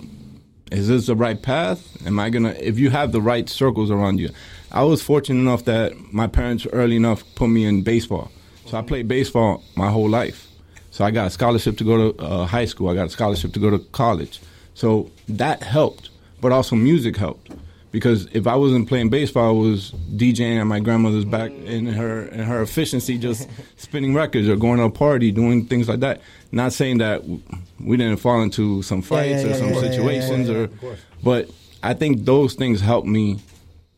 is 0.71 0.89
this 0.89 1.07
the 1.07 1.15
right 1.17 1.41
path? 1.41 1.81
Am 2.07 2.19
I 2.19 2.31
gonna? 2.31 2.55
If 2.61 2.79
you 2.79 2.91
have 2.91 3.13
the 3.13 3.21
right 3.21 3.49
circles 3.49 3.91
around 3.91 4.19
you, 4.21 4.31
I 4.73 4.83
was 4.83 5.03
fortunate 5.03 5.41
enough 5.41 5.65
that 5.65 5.93
my 6.13 6.27
parents 6.27 6.67
early 6.73 6.97
enough 6.97 7.23
put 7.37 7.49
me 7.49 7.65
in 7.65 7.83
baseball, 7.83 8.31
so 8.67 8.77
I 8.77 8.83
played 8.83 9.09
baseball 9.09 9.63
my 9.77 9.91
whole 9.91 10.09
life. 10.09 10.49
So 10.91 11.05
I 11.05 11.11
got 11.11 11.27
a 11.27 11.31
scholarship 11.31 11.77
to 11.79 11.85
go 11.85 12.11
to 12.13 12.23
uh, 12.23 12.47
high 12.47 12.65
school. 12.65 12.89
I 12.89 12.95
got 12.95 13.07
a 13.07 13.11
scholarship 13.11 13.53
to 13.53 13.61
go 13.61 13.71
to 13.71 13.79
college. 13.93 14.41
So 14.77 15.11
that 15.29 15.63
helped, 15.63 16.11
but 16.43 16.53
also 16.53 16.77
music 16.77 17.17
helped 17.17 17.51
because 17.93 18.27
if 18.33 18.47
I 18.47 18.57
wasn't 18.57 18.89
playing 18.89 19.09
baseball, 19.09 19.49
I 19.49 19.59
was 19.69 19.93
DJing 20.17 20.61
at 20.61 20.65
my 20.65 20.81
grandmother's 20.81 21.25
back 21.25 21.51
in 21.51 21.87
her 21.87 22.27
in 22.27 22.41
her 22.41 22.61
efficiency, 22.61 23.17
just 23.17 23.49
spinning 23.79 24.13
records 24.13 24.47
or 24.51 24.55
going 24.57 24.77
to 24.77 24.85
a 24.85 24.91
party, 24.91 25.33
doing 25.33 25.65
things 25.65 25.89
like 25.89 26.01
that. 26.01 26.21
Not 26.53 26.75
saying 26.75 26.99
that 26.99 27.25
we 27.81 27.97
didn't 27.97 28.19
fall 28.19 28.43
into 28.43 28.83
some 28.83 29.01
fights 29.01 29.45
yeah, 29.45 29.51
or 29.51 29.55
some 29.55 29.69
yeah, 29.69 29.75
yeah, 29.77 29.81
yeah, 29.81 29.91
situations, 29.91 30.49
yeah, 30.51 30.55
yeah, 30.83 30.89
or 30.91 30.97
but 31.25 31.51
I 31.83 31.95
think 31.95 32.27
those 32.27 32.53
things 32.53 32.83
helped 32.83 33.09
me 33.09 33.39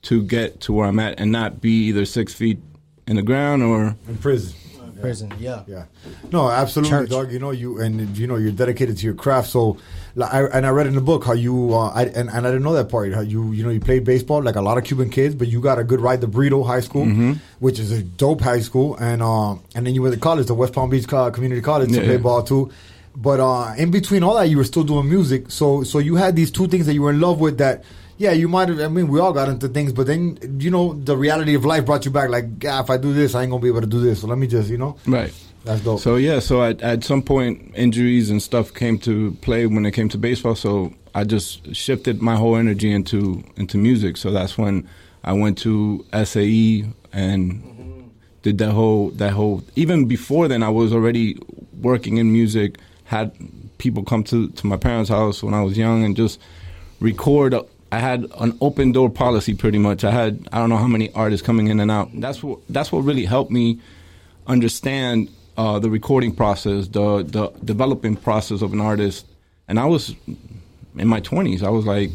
to 0.03 0.23
get 0.23 0.61
to 0.61 0.73
where 0.73 0.87
I'm 0.87 1.01
at 1.01 1.19
and 1.19 1.33
not 1.33 1.61
be 1.61 1.87
either 1.89 2.05
six 2.05 2.33
feet 2.33 2.61
in 3.09 3.17
the 3.17 3.23
ground 3.23 3.65
or 3.65 3.97
In 4.07 4.19
prison. 4.19 4.55
prison, 5.01 5.33
yeah. 5.41 5.65
Yeah, 5.67 5.87
no, 6.31 6.49
absolutely, 6.49 6.91
Church. 6.91 7.11
dog. 7.11 7.33
You 7.33 7.41
know 7.41 7.51
you 7.51 7.81
and 7.81 8.17
you 8.17 8.29
know 8.29 8.37
you're 8.37 8.53
dedicated 8.53 8.97
to 8.99 9.05
your 9.05 9.15
craft. 9.15 9.49
So, 9.51 9.77
like, 10.19 10.35
I, 10.35 10.45
and 10.57 10.67
I 10.67 10.71
read 10.71 10.87
in 10.87 10.95
the 10.95 11.01
book 11.01 11.25
how 11.25 11.33
you 11.33 11.73
uh, 11.75 11.89
I, 11.95 12.03
and, 12.05 12.29
and 12.29 12.47
I 12.47 12.51
didn't 12.51 12.63
know 12.65 12.73
that 12.75 12.89
part. 12.91 13.13
How 13.15 13.21
you 13.21 13.53
you 13.53 13.63
know 13.65 13.71
you 13.71 13.81
played 13.81 14.05
baseball 14.05 14.43
like 14.43 14.57
a 14.57 14.61
lot 14.61 14.77
of 14.77 14.85
Cuban 14.85 15.11
kids, 15.11 15.35
but 15.35 15.49
you 15.49 15.61
got 15.61 15.79
a 15.79 15.85
good 15.85 16.01
ride 16.01 16.21
to 16.23 16.27
Brito 16.27 16.63
High 16.63 16.81
School, 16.81 17.07
Mm-hmm. 17.07 17.33
which 17.61 17.79
is 17.79 17.91
a 17.93 18.03
dope 18.03 18.41
high 18.41 18.61
school, 18.61 18.97
and 18.97 19.23
um 19.23 19.63
and 19.75 19.87
then 19.87 19.95
you 19.95 20.03
went 20.03 20.15
to 20.15 20.21
college, 20.21 20.47
the 20.47 20.55
West 20.55 20.73
Palm 20.75 20.91
Beach 20.91 21.07
Community 21.09 21.61
College, 21.63 21.91
to 21.91 21.97
Yeah. 22.01 22.05
play 22.05 22.17
ball 22.19 22.43
too. 22.43 22.71
But 23.17 23.41
uh, 23.41 23.75
in 23.79 23.91
between 23.91 24.23
all 24.23 24.35
that, 24.37 24.49
you 24.49 24.59
were 24.59 24.65
still 24.73 24.85
doing 24.85 25.09
music. 25.09 25.51
So 25.51 25.83
so 25.85 25.99
you 25.99 26.17
had 26.17 26.37
these 26.37 26.51
two 26.51 26.69
things 26.69 26.87
that 26.87 26.95
you 26.95 27.03
were 27.03 27.11
in 27.11 27.21
love 27.21 27.41
with. 27.41 27.59
That 27.59 27.85
yeah, 28.17 28.33
you 28.33 28.49
might 28.49 28.69
have. 28.69 28.81
I 28.81 28.89
mean, 28.89 29.09
we 29.09 29.21
all 29.21 29.33
got 29.33 29.49
into 29.49 29.69
things, 29.69 29.93
but 29.93 30.07
then 30.07 30.39
you 30.61 30.71
know 30.71 30.95
the 30.95 31.17
reality 31.17 31.55
of 31.55 31.65
life 31.65 31.87
brought 31.87 32.05
you 32.05 32.11
back. 32.11 32.29
Like, 32.31 32.47
yeah, 32.63 32.81
if 32.81 32.91
I 32.91 32.97
do 32.97 33.13
this, 33.13 33.35
I 33.37 33.43
ain't 33.43 33.51
gonna 33.51 33.63
be 33.63 33.69
able 33.69 33.81
to 33.83 33.87
do 33.87 34.01
this. 34.01 34.21
So 34.21 34.27
let 34.27 34.39
me 34.39 34.47
just 34.49 34.69
you 34.71 34.79
know. 34.79 34.97
right. 35.07 35.33
That's 35.69 35.83
dope. 35.83 36.01
So 36.01 36.17
yeah, 36.17 36.39
so 36.39 36.63
at, 36.63 36.81
at 36.81 37.05
some 37.05 37.21
point 37.21 37.75
injuries 37.75 38.31
and 38.31 38.43
stuff 38.43 38.73
came 38.73 38.99
to 39.01 39.33
play 39.43 39.67
when 39.67 39.85
it 39.85 39.91
came 39.91 40.09
to 40.09 40.17
baseball. 40.17 40.55
So 40.55 40.95
I 41.15 41.25
just 41.25 41.77
shifted 41.77 42.23
my 42.23 42.37
whole 42.37 42.57
energy 42.57 42.91
into 42.91 43.45
into 43.57 43.77
music. 43.77 44.17
So 44.17 44.31
that's 44.31 44.57
when 44.57 44.89
I 45.25 45.35
went 45.35 45.59
to 45.59 46.07
SAE 46.25 46.87
and 47.13 47.53
mm-hmm. 47.53 48.01
did 48.41 48.57
that 48.59 48.73
whole 48.73 49.11
that 49.11 49.35
whole. 49.35 49.63
Even 49.77 50.09
before 50.09 50.49
then, 50.49 50.63
I 50.63 50.71
was 50.71 50.95
already 50.95 51.39
working 51.83 52.17
in 52.17 52.33
music. 52.33 52.79
Had 53.05 53.33
people 53.77 54.05
come 54.05 54.25
to 54.25 54.49
to 54.49 54.67
my 54.67 54.79
parents' 54.79 55.11
house 55.11 55.43
when 55.43 55.53
I 55.53 55.63
was 55.63 55.77
young 55.77 56.03
and 56.03 56.17
just 56.17 56.41
record 56.99 57.55
I 57.93 57.99
had 57.99 58.27
an 58.39 58.57
open 58.63 58.93
door 58.93 59.11
policy 59.11 59.53
pretty 59.53 59.79
much. 59.79 60.03
I 60.03 60.13
had 60.13 60.49
I 60.51 60.61
don't 60.61 60.71
know 60.71 60.79
how 60.79 60.89
many 60.89 61.13
artists 61.13 61.47
coming 61.47 61.67
in 61.67 61.79
and 61.79 61.91
out. 61.91 62.09
That's 62.15 62.43
what 62.43 62.61
that's 62.71 62.91
what 62.91 63.01
really 63.01 63.27
helped 63.27 63.51
me 63.51 63.81
understand 64.47 65.29
uh, 65.59 65.79
the 65.79 65.91
recording 65.91 66.33
process, 66.35 66.89
the 66.89 67.23
the 67.25 67.51
developing 67.65 68.17
process 68.17 68.63
of 68.63 68.73
an 68.73 68.81
artist. 68.81 69.27
And 69.69 69.79
I 69.79 69.85
was 69.85 70.15
in 70.97 71.09
my 71.09 71.21
twenties. 71.21 71.63
I 71.63 71.69
was 71.69 71.85
like, 71.85 72.11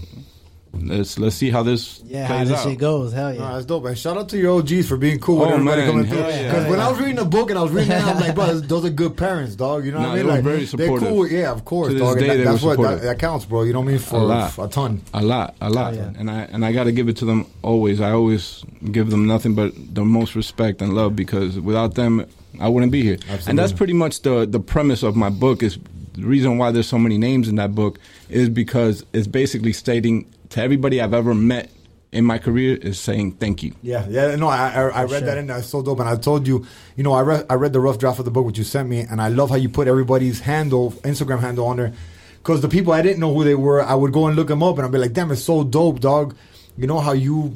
let's 0.74 1.20
let's 1.20 1.36
see 1.36 1.52
how 1.52 1.62
this 1.62 2.02
Yeah, 2.06 2.26
how 2.26 2.44
this 2.44 2.58
out. 2.58 2.64
shit 2.68 2.80
goes. 2.80 3.14
Hell 3.14 3.32
yeah. 3.34 3.40
Nah, 3.42 3.54
that's 3.54 3.66
dope, 3.68 3.84
man. 3.84 3.94
Shout 3.96 4.18
out 4.18 4.30
to 4.30 4.38
your 4.40 4.58
OGs 4.58 4.88
for 4.88 4.98
being 4.98 5.20
cool 5.20 5.38
with 5.40 5.50
Oh, 5.50 5.54
everybody 5.54 5.82
man. 5.82 5.92
coming 5.92 6.06
through. 6.08 6.18
Hell 6.18 6.32
yeah. 6.32 6.52
Because 6.52 6.68
when 6.72 6.80
I 6.80 6.90
was 6.90 6.98
reading 7.00 7.16
the 7.18 7.26
book 7.26 7.50
and 7.52 7.60
I 7.60 7.62
was 7.62 7.72
reading 7.72 7.92
it, 7.92 8.04
I'm 8.04 8.20
like, 8.20 8.34
bro, 8.40 8.60
those 8.60 8.86
are 8.86 8.90
good 8.90 9.16
parents, 9.16 9.56
dog. 9.56 9.86
You 9.86 9.92
know 9.92 10.00
what 10.00 10.08
I 10.10 10.16
mean? 10.16 10.18
they 10.18 10.24
were 10.24 10.32
like, 10.32 10.44
very 10.44 10.66
they're 10.66 10.98
cool. 11.00 11.28
Yeah, 11.28 11.52
of 11.52 11.64
course, 11.66 11.90
To 11.90 11.94
this 11.94 12.02
dog. 12.02 12.18
Day, 12.20 12.28
that- 12.30 12.38
they 12.38 12.44
that's 12.46 12.64
were 12.64 12.70
what 12.70 12.78
that, 12.78 12.84
supportive. 12.84 13.04
that 13.04 13.20
counts, 13.20 13.46
bro. 13.46 13.64
You 13.64 13.74
know 13.74 13.82
what 13.82 13.88
I 13.90 13.92
mean? 13.92 14.00
For 14.00 14.16
A 14.16 14.24
lot. 14.24 14.58
a 14.58 14.68
ton. 14.68 15.02
A 15.14 15.22
lot, 15.22 15.56
a 15.62 15.70
lot, 15.70 15.94
yeah. 15.94 16.12
and 16.18 16.32
I 16.32 16.40
and 16.54 16.66
I 16.66 16.72
got 16.72 16.86
to 16.86 16.92
give 16.92 17.08
it 17.08 17.18
to 17.18 17.26
them 17.26 17.46
always. 17.62 18.02
I 18.02 18.12
always 18.12 18.64
give 18.92 19.12
them 19.12 19.28
nothing 19.28 19.54
but 19.54 19.74
the 19.94 20.04
most 20.06 20.34
respect 20.34 20.82
and 20.82 20.94
love 20.94 21.16
because 21.16 21.60
without 21.60 21.94
them, 21.94 22.26
I 22.60 22.70
wouldn't 22.70 22.92
be 22.92 23.02
here. 23.02 23.18
And 23.48 23.58
that's 23.58 23.74
pretty 23.74 23.94
much 23.94 24.22
the 24.22 24.46
the 24.46 24.60
premise 24.60 25.04
of 25.04 25.16
my 25.16 25.30
book. 25.30 25.64
Is 25.64 25.78
the 26.14 26.26
reason 26.26 26.58
why 26.58 26.72
there's 26.72 26.88
so 26.88 27.00
many 27.00 27.18
names 27.18 27.48
in 27.48 27.56
that 27.56 27.74
book 27.74 28.00
is 28.30 28.50
because 28.50 29.06
it's 29.14 29.28
basically 29.28 29.74
stating 29.74 30.32
to 30.50 30.62
everybody 30.62 31.02
I've 31.02 31.14
ever 31.14 31.34
met 31.34 31.72
in 32.12 32.26
my 32.26 32.38
career 32.38 32.78
is 32.78 33.00
saying 33.00 33.32
thank 33.34 33.64
you. 33.64 33.74
Yeah, 33.82 34.06
yeah, 34.08 34.36
no, 34.36 34.48
I 34.48 34.70
I, 34.70 34.82
I 34.90 35.02
read 35.04 35.10
sure. 35.10 35.20
that 35.22 35.38
and 35.38 35.50
there. 35.50 35.58
It's 35.58 35.68
so 35.68 35.82
dope. 35.82 36.00
And 36.00 36.08
I 36.08 36.16
told 36.16 36.48
you, 36.48 36.66
you 36.96 37.04
know, 37.04 37.14
I 37.14 37.22
read 37.22 37.46
I 37.50 37.56
read 37.56 37.74
the 37.74 37.80
rough 37.80 37.98
draft 37.98 38.20
of 38.20 38.26
the 38.26 38.32
book 38.32 38.46
which 38.46 38.58
you 38.58 38.64
sent 38.64 38.88
me, 38.88 39.00
and 39.02 39.20
I 39.20 39.30
love 39.30 39.50
how 39.50 39.56
you 39.56 39.68
put 39.68 39.88
everybody's 39.88 40.40
handle, 40.40 40.92
Instagram 41.04 41.40
handle 41.40 41.66
on 41.66 41.78
there, 41.78 41.94
because 42.38 42.62
the 42.62 42.70
people 42.70 42.94
I 42.94 43.02
didn't 43.02 43.20
know 43.20 43.34
who 43.34 43.44
they 43.44 43.56
were, 43.56 43.82
I 43.82 43.96
would 43.96 44.14
go 44.14 44.28
and 44.28 44.36
look 44.36 44.48
them 44.48 44.62
up, 44.62 44.78
and 44.78 44.86
I'd 44.86 44.92
be 44.92 45.00
like, 45.00 45.14
damn, 45.14 45.32
it's 45.32 45.44
so 45.44 45.64
dope, 45.64 46.00
dog. 46.00 46.36
You 46.78 46.88
know 46.88 47.00
how 47.00 47.14
you, 47.14 47.54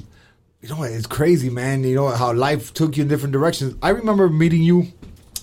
you 0.62 0.70
know, 0.70 0.84
it's 0.84 1.06
crazy, 1.08 1.50
man. 1.50 1.84
You 1.84 1.96
know 1.96 2.08
how 2.10 2.34
life 2.34 2.74
took 2.74 2.98
you 2.98 3.04
in 3.04 3.10
different 3.10 3.34
directions. 3.34 3.76
I 3.82 3.90
remember 3.90 4.30
meeting 4.30 4.64
you. 4.64 4.88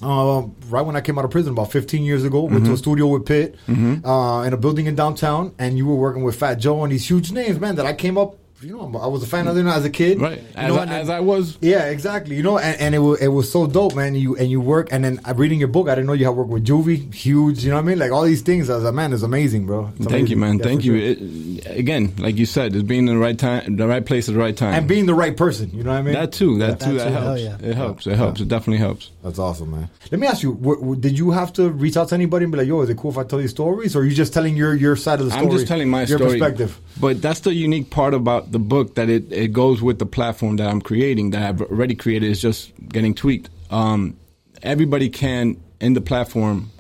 Uh, 0.02 0.48
right 0.68 0.82
when 0.84 0.96
I 0.96 1.00
came 1.00 1.18
out 1.18 1.24
of 1.24 1.30
prison 1.30 1.52
about 1.52 1.70
15 1.72 2.02
years 2.02 2.24
ago, 2.24 2.42
went 2.42 2.56
to 2.56 2.60
Mm-hmm. 2.64 2.72
a 2.74 2.76
studio 2.76 3.06
with 3.06 3.24
Pit 3.24 3.54
uh, 3.68 4.42
in 4.46 4.52
a 4.52 4.56
building 4.56 4.86
in 4.86 4.94
downtown, 4.96 5.54
and 5.58 5.78
you 5.78 5.86
were 5.86 5.94
working 5.94 6.22
with 6.24 6.36
Fat 6.36 6.56
Joe 6.56 6.82
and 6.82 6.92
these 6.92 7.08
huge 7.08 7.32
names, 7.32 7.58
man. 7.58 7.76
That 7.76 7.86
I 7.86 7.94
came 7.94 8.18
up, 8.18 8.36
you 8.64 8.72
know, 8.76 8.98
I 9.00 9.06
was 9.06 9.22
a 9.22 9.26
fan 9.26 9.46
of 9.46 9.54
them 9.54 9.66
as 9.68 9.84
a 9.84 9.90
kid, 9.90 10.20
Right, 10.20 10.38
You 10.38 10.46
as, 10.56 10.68
know, 10.74 10.78
I, 10.80 10.86
as 10.86 11.10
I 11.10 11.20
was. 11.20 11.58
yeah, 11.60 11.84
exactly. 11.84 12.36
You 12.36 12.42
know, 12.42 12.58
and, 12.58 12.80
and 12.80 12.94
it 12.94 12.98
was 12.98 13.20
it 13.20 13.28
was 13.28 13.50
so 13.50 13.66
dope, 13.66 13.94
man. 13.94 14.14
You 14.14 14.36
and 14.36 14.50
you 14.50 14.60
work, 14.60 14.88
and 14.90 15.04
then 15.04 15.20
reading 15.36 15.58
your 15.58 15.68
book, 15.68 15.88
I 15.88 15.94
didn't 15.94 16.06
know 16.06 16.12
you 16.14 16.24
had 16.24 16.34
worked 16.34 16.50
with 16.50 16.64
Juvie, 16.66 17.12
huge. 17.12 17.62
You 17.64 17.70
know 17.70 17.76
what 17.76 17.82
I 17.82 17.88
mean? 17.88 17.98
Like 17.98 18.10
all 18.12 18.22
these 18.24 18.42
things. 18.42 18.70
I 18.70 18.74
was 18.76 18.84
like, 18.84 18.94
man, 18.94 19.12
it's 19.12 19.22
amazing, 19.22 19.66
bro. 19.66 19.90
It's 19.96 20.06
Thank 20.06 20.30
you, 20.30 20.36
man. 20.36 20.58
Yeah, 20.58 20.64
Thank 20.64 20.84
you. 20.84 20.98
sure. 20.98 21.66
It, 21.68 21.78
again, 21.78 22.14
like 22.18 22.36
you 22.36 22.46
said, 22.46 22.74
it's 22.74 22.82
being 22.82 23.06
in 23.08 23.14
the 23.14 23.20
right 23.20 23.38
time, 23.38 23.76
the 23.76 23.86
right 23.86 24.04
place 24.04 24.28
at 24.28 24.34
the 24.34 24.40
right 24.40 24.56
time, 24.56 24.74
and 24.74 24.88
being 24.88 25.06
the 25.06 25.14
right 25.14 25.36
person. 25.36 25.70
You 25.74 25.82
know 25.82 25.90
what 25.90 25.98
I 25.98 26.02
mean? 26.02 26.14
that 26.14 26.32
too. 26.32 26.58
That 26.58 26.80
Yeah. 26.80 26.86
too. 26.86 26.98
That 26.98 27.04
That 27.04 27.08
too, 27.10 27.14
helps. 27.24 27.40
yeah. 27.42 27.56
It 27.70 27.74
helps. 27.76 28.06
It 28.06 28.16
helps. 28.16 28.40
It 28.40 28.48
definitely 28.48 28.78
helps. 28.78 29.10
That's 29.22 29.38
awesome, 29.38 29.70
man. 29.72 29.88
Let 30.10 30.20
me 30.20 30.26
ask 30.26 30.42
you: 30.42 30.54
w- 30.54 30.80
w- 30.80 31.00
Did 31.00 31.18
you 31.18 31.30
have 31.32 31.52
to 31.54 31.70
reach 31.70 31.96
out 31.96 32.08
to 32.08 32.14
anybody 32.14 32.44
and 32.44 32.52
be 32.52 32.58
like, 32.58 32.68
"Yo, 32.68 32.80
is 32.82 32.90
it 32.90 32.96
cool 32.96 33.10
if 33.10 33.18
I 33.18 33.24
tell 33.24 33.40
you 33.40 33.48
stories?" 33.48 33.94
Or 33.96 34.00
are 34.00 34.04
you 34.04 34.14
just 34.14 34.32
telling 34.32 34.56
your 34.56 34.74
your 34.74 34.96
side 34.96 35.20
of 35.20 35.26
the 35.26 35.32
story? 35.32 35.46
I'm 35.46 35.52
just 35.52 35.66
telling 35.66 35.88
my 35.88 36.04
your 36.04 36.18
story. 36.18 36.38
perspective. 36.38 36.78
But 37.00 37.20
that's 37.22 37.40
the 37.40 37.52
unique 37.52 37.90
part 37.90 38.14
about 38.14 38.52
the 38.54 38.58
book 38.74 38.94
that 38.94 39.08
it, 39.10 39.30
it 39.32 39.52
goes 39.52 39.82
with 39.82 39.98
the 39.98 40.06
platform 40.06 40.56
that 40.56 40.68
I'm 40.72 40.80
creating, 40.80 41.30
that 41.32 41.42
I've 41.48 41.60
already 41.60 41.94
created. 41.94 42.30
is 42.30 42.40
just 42.40 42.72
getting 42.88 43.14
tweaked. 43.14 43.50
Um, 43.70 44.16
everybody 44.62 45.08
can, 45.10 45.60
in 45.80 45.92
the 45.94 46.00
platform, 46.00 46.70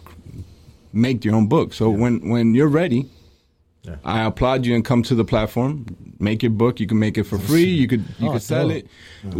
make 0.92 1.24
your 1.24 1.34
own 1.34 1.46
book. 1.48 1.74
So 1.74 1.90
when, 1.90 2.28
when 2.30 2.54
you're 2.54 2.68
ready, 2.82 3.00
Yeah. 3.82 3.96
I 4.04 4.24
applaud 4.24 4.64
you 4.66 4.74
and 4.74 4.84
come 4.84 5.02
to 5.10 5.14
the 5.14 5.24
platform. 5.24 5.84
Make 6.18 6.42
your 6.42 6.52
book. 6.52 6.80
You 6.80 6.86
can 6.86 6.98
make 6.98 7.18
it 7.18 7.24
for 7.24 7.38
free. 7.38 7.64
You 7.82 7.86
could 7.88 8.04
you 8.18 8.28
Oh, 8.28 8.32
could 8.32 8.42
sell 8.42 8.68
dope. 8.68 8.78
it. 8.78 8.86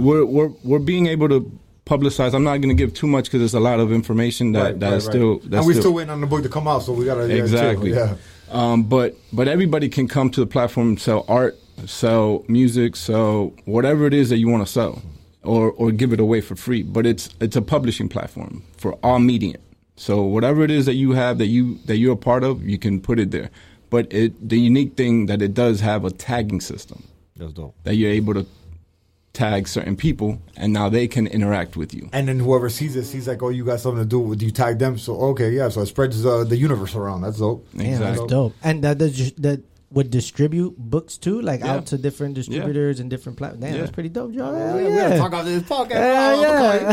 We're 0.07 0.27
we're 0.27 0.51
we're 0.69 0.85
being 0.93 1.07
able 1.07 1.29
to 1.35 1.39
publicize. 1.87 2.35
I'm 2.35 2.45
not 2.45 2.57
going 2.63 2.69
to 2.77 2.81
give 2.83 2.93
too 2.93 3.07
much 3.07 3.25
because 3.27 3.41
there's 3.41 3.55
a 3.63 3.65
lot 3.71 3.81
of 3.81 3.91
information 4.01 4.53
that 4.53 4.63
Right, 4.65 4.81
that 4.81 4.91
right, 4.91 4.97
is 5.01 5.07
right. 5.07 5.13
still 5.15 5.33
that's 5.39 5.45
and 5.45 5.67
we're 5.67 5.73
still, 5.73 5.83
still 5.85 5.95
waiting 5.95 6.11
on 6.17 6.21
the 6.21 6.27
book 6.27 6.43
to 6.43 6.49
come 6.51 6.67
out, 6.69 6.83
so 6.83 6.93
we 6.93 7.07
yeah, 7.07 7.15
chill. 7.15 7.31
exactly. 7.31 7.91
Yeah. 7.95 8.17
Um, 8.51 8.85
but 8.85 9.17
but 9.33 9.47
everybody 9.49 9.89
can 9.89 10.07
come 10.09 10.29
to 10.37 10.41
the 10.45 10.47
platform 10.57 10.89
and 10.89 11.01
sell 11.01 11.25
art, 11.27 11.57
sell 11.87 12.45
music, 12.49 12.97
sell 12.97 13.53
whatever 13.65 14.07
it 14.07 14.15
is 14.15 14.29
that 14.31 14.39
you 14.39 14.49
want 14.49 14.67
to 14.67 14.73
sell, 14.73 15.03
or 15.43 15.73
or 15.73 15.93
give 15.93 16.13
it 16.13 16.21
away 16.21 16.41
for 16.41 16.57
free. 16.57 16.83
But 16.83 17.07
it's 17.07 17.29
it's 17.41 17.57
a 17.57 17.63
publishing 17.63 18.09
platform 18.09 18.63
for 18.77 18.95
all 19.03 19.19
media. 19.19 19.57
So 19.97 20.23
whatever 20.23 20.63
it 20.65 20.71
is 20.71 20.87
that 20.87 20.95
you 20.95 21.13
have 21.13 21.39
that 21.39 21.47
you 21.47 21.79
that 21.87 21.97
you're 21.97 22.15
a 22.15 22.17
part 22.17 22.45
of, 22.45 22.63
you 22.65 22.79
can 22.79 23.01
put 23.01 23.19
it 23.19 23.31
there. 23.31 23.51
But 23.91 24.13
it 24.13 24.49
the 24.49 24.59
unique 24.59 24.97
thing 24.97 25.27
that 25.27 25.41
it 25.43 25.55
does 25.55 25.81
have 25.81 26.05
a 26.05 26.11
tagging 26.11 26.61
system 26.61 27.05
That's 27.37 27.53
dope. 27.53 27.77
that 27.85 27.95
you're 27.95 28.11
able 28.11 28.35
to 28.35 28.47
tag 29.33 29.67
certain 29.69 29.97
people, 29.97 30.41
and 30.57 30.73
now 30.73 30.89
they 30.89 31.07
can 31.07 31.27
interact 31.27 31.77
with 31.77 31.93
you. 31.93 32.09
And 32.13 32.29
then 32.29 32.39
whoever 32.39 32.71
sees 32.71 32.97
it 32.97 33.05
sees 33.05 33.29
like, 33.29 33.43
oh, 33.43 33.51
you 33.51 33.65
got 33.65 33.81
something 33.81 34.03
to 34.03 34.09
do 34.09 34.21
with 34.21 34.41
you 34.43 34.51
tag 34.51 34.79
them. 34.79 34.97
So 34.99 35.17
okay, 35.31 35.51
yeah. 35.51 35.69
So 35.69 35.83
it 35.83 35.87
spreads 35.87 36.25
uh, 36.25 36.45
the 36.45 36.57
universe 36.57 36.95
around. 36.95 37.23
That's 37.23 37.39
dope. 37.39 37.67
Damn, 37.77 38.01
that's 38.01 38.25
dope. 38.25 38.55
And 38.63 38.83
that 38.83 38.99
that, 38.99 39.35
that 39.39 39.63
would 39.95 40.11
distribute 40.11 40.75
books 40.77 41.17
too, 41.17 41.41
like 41.41 41.61
Yeah. 41.61 41.73
out 41.75 41.87
to 41.87 41.99
different 41.99 42.35
distributors 42.35 43.01
and 43.01 43.09
different 43.09 43.39
platforms. 43.39 43.63
Damn, 43.65 43.75
Yeah. 43.75 43.81
that's 43.81 43.93
pretty 43.93 44.09
dope, 44.11 44.33
Joe. 44.35 44.45
Hell 44.53 44.55
Yeah, 44.59 44.75
we 44.77 44.83
gotta 44.97 45.15
yeah. 45.15 45.17
talk 45.19 45.29
about 45.29 45.45
this 45.45 45.63
podcast. 45.63 45.93
Hell 45.93 46.43
yeah. 46.43 46.93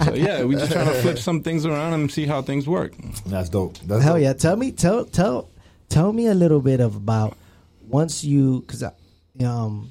So 0.04 0.14
yeah, 0.14 0.44
we're 0.44 0.58
just 0.58 0.72
trying 0.72 0.86
to 0.86 0.94
flip 1.02 1.18
some 1.18 1.42
things 1.42 1.66
around 1.66 1.92
and 1.94 2.10
see 2.10 2.26
how 2.26 2.42
things 2.42 2.66
work. 2.66 2.92
That's 3.26 3.48
dope. 3.48 3.78
That's 3.80 4.02
Hell 4.02 4.14
dope. 4.14 4.22
yeah! 4.22 4.32
Tell 4.34 4.56
me, 4.56 4.72
tell 4.72 5.04
tell 5.04 5.48
tell 5.88 6.12
me 6.12 6.26
a 6.26 6.34
little 6.34 6.60
bit 6.60 6.80
of 6.80 6.96
about 6.96 7.36
once 7.88 8.22
you 8.24 8.60
because 8.60 8.82
um 9.44 9.90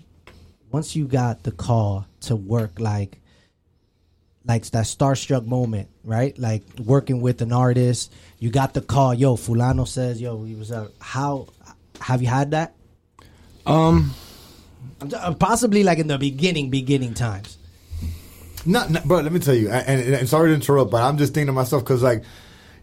once 0.71 0.95
you 0.95 1.05
got 1.07 1.43
the 1.43 1.51
call 1.51 2.05
to 2.21 2.35
work 2.35 2.79
like 2.79 3.19
like 4.45 4.65
that 4.71 4.85
starstruck 4.85 5.45
moment, 5.45 5.89
right? 6.03 6.37
Like 6.37 6.63
working 6.79 7.21
with 7.21 7.41
an 7.41 7.51
artist, 7.51 8.11
you 8.39 8.49
got 8.49 8.73
the 8.73 8.81
call. 8.81 9.13
Yo, 9.13 9.35
Fulano 9.35 9.87
says, 9.87 10.21
"Yo, 10.21 10.43
he 10.43 10.55
was 10.55 10.71
a 10.71 10.89
how 10.99 11.47
have 12.01 12.21
you 12.21 12.27
had 12.27 12.51
that?" 12.51 12.75
Um, 13.65 14.13
uh, 15.01 15.33
Possibly 15.33 15.83
like 15.83 15.99
in 15.99 16.07
the 16.07 16.17
beginning, 16.17 16.69
beginning 16.69 17.13
times. 17.13 17.57
Not, 18.65 18.89
not, 18.89 19.05
bro. 19.05 19.21
Let 19.21 19.31
me 19.31 19.39
tell 19.39 19.55
you, 19.55 19.69
and, 19.69 20.01
and, 20.01 20.15
and 20.15 20.29
sorry 20.29 20.49
to 20.49 20.55
interrupt, 20.55 20.91
but 20.91 21.01
I'm 21.01 21.17
just 21.17 21.33
thinking 21.33 21.47
to 21.47 21.53
myself 21.53 21.83
because, 21.83 22.03
like, 22.03 22.23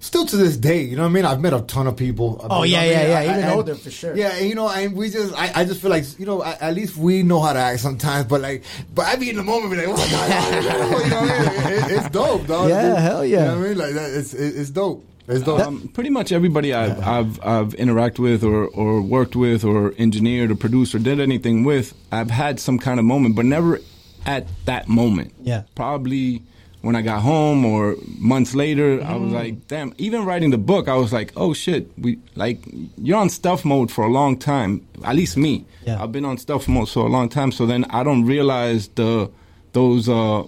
still 0.01 0.27
to 0.27 0.37
this 0.37 0.57
day, 0.57 0.83
you 0.83 0.97
know 0.97 1.03
what 1.03 1.09
I 1.09 1.13
mean. 1.13 1.25
I've 1.25 1.41
met 1.41 1.53
a 1.53 1.61
ton 1.63 1.87
of 1.87 1.97
people. 1.97 2.41
Oh, 2.49 2.63
You 2.63 2.77
know 2.77 2.79
yeah, 2.79 2.79
I 2.79 2.83
mean? 2.83 2.93
yeah, 2.93 3.07
yeah, 3.09 3.19
I- 3.19 3.25
even 3.35 3.45
and- 3.45 3.53
older, 3.55 3.75
for 3.75 3.91
sure. 3.91 4.17
Yeah, 4.17 4.35
and, 4.37 4.49
you 4.49 4.55
know, 4.55 4.69
and 4.69 4.95
we 4.97 5.11
just, 5.11 5.35
I, 5.35 5.53
I 5.61 5.65
just 5.65 5.81
feel 5.81 5.91
like, 5.91 6.05
you 6.19 6.27
know, 6.27 6.43
at, 6.45 6.61
at 6.63 6.75
least 6.75 6.97
we 6.97 7.23
know 7.23 7.41
how 7.41 7.53
to 7.53 7.59
act 7.59 7.81
sometimes. 7.81 8.27
But 8.27 8.41
like, 8.41 8.63
but 8.95 9.07
I 9.07 9.17
be 9.17 9.31
in 9.31 9.37
the 9.37 9.45
moment, 9.45 9.71
be 9.73 9.79
like, 9.79 9.89
oh 9.89 9.97
god, 9.97 10.55
you 10.65 10.71
know 10.71 10.89
what 10.89 11.13
I 11.13 11.71
mean? 11.71 11.73
It- 11.73 11.91
it's 11.97 12.11
dope, 12.11 12.47
dog. 12.47 12.69
Yeah, 12.69 12.87
It's- 12.87 13.03
hell 13.03 13.25
yeah. 13.25 13.39
You 13.39 13.45
know 13.47 13.59
what 13.59 13.65
I 13.65 13.69
mean? 13.69 13.79
Like 13.79 13.93
that, 13.95 14.11
it's 14.15 14.35
it, 14.35 14.57
it's 14.57 14.71
dope. 14.71 15.05
It's 15.29 15.43
dope. 15.43 15.59
Um, 15.61 15.89
pretty 15.93 16.11
much 16.11 16.31
everybody 16.31 16.73
I've, 16.73 17.01
I've 17.05 17.41
I've 17.45 17.69
interacted 17.75 18.21
with 18.21 18.45
or, 18.45 18.67
or 18.69 19.03
worked 19.03 19.35
with 19.35 19.65
or 19.65 19.93
engineered 19.99 20.53
or 20.53 20.55
produced 20.55 20.95
or 20.95 21.01
did 21.01 21.19
anything 21.19 21.65
with, 21.65 21.95
I've 22.13 22.31
had 22.31 22.61
some 22.61 22.79
kind 22.79 23.01
of 23.01 23.07
moment, 23.07 23.35
but 23.35 23.45
never 23.45 23.81
at 24.25 24.47
that 24.67 24.87
moment. 24.89 25.35
Yeah. 25.43 25.63
Probably 25.75 26.43
when 26.87 26.97
I 26.97 27.03
got 27.03 27.21
home 27.23 27.65
or 27.65 27.97
months 28.19 28.55
later, 28.55 29.01
I 29.03 29.13
Mm. 29.15 29.21
was 29.25 29.33
like, 29.33 29.55
damn. 29.69 29.93
Even 29.99 30.25
writing 30.25 30.51
the 30.51 30.59
book, 30.73 30.89
I 30.89 30.97
was 30.97 31.13
like, 31.13 31.33
oh 31.37 31.53
shit, 31.53 31.83
we 31.99 32.19
like 32.37 32.59
you're 33.07 33.19
on 33.19 33.29
stuff 33.29 33.65
mode 33.65 33.91
for 33.91 34.05
a 34.05 34.13
long 34.21 34.37
time. 34.39 34.73
At 35.05 35.15
least 35.17 35.37
me. 35.37 35.65
Yeah. 35.87 36.03
I've 36.03 36.13
been 36.13 36.25
on 36.25 36.39
stuff 36.39 36.67
mode 36.69 36.89
for 36.89 37.05
a 37.07 37.11
long 37.11 37.29
time. 37.29 37.51
So 37.53 37.67
then 37.67 37.85
I 37.91 38.03
don't 38.05 38.25
realize 38.25 38.89
the 38.95 39.31
those 39.73 40.09
uh, 40.09 40.45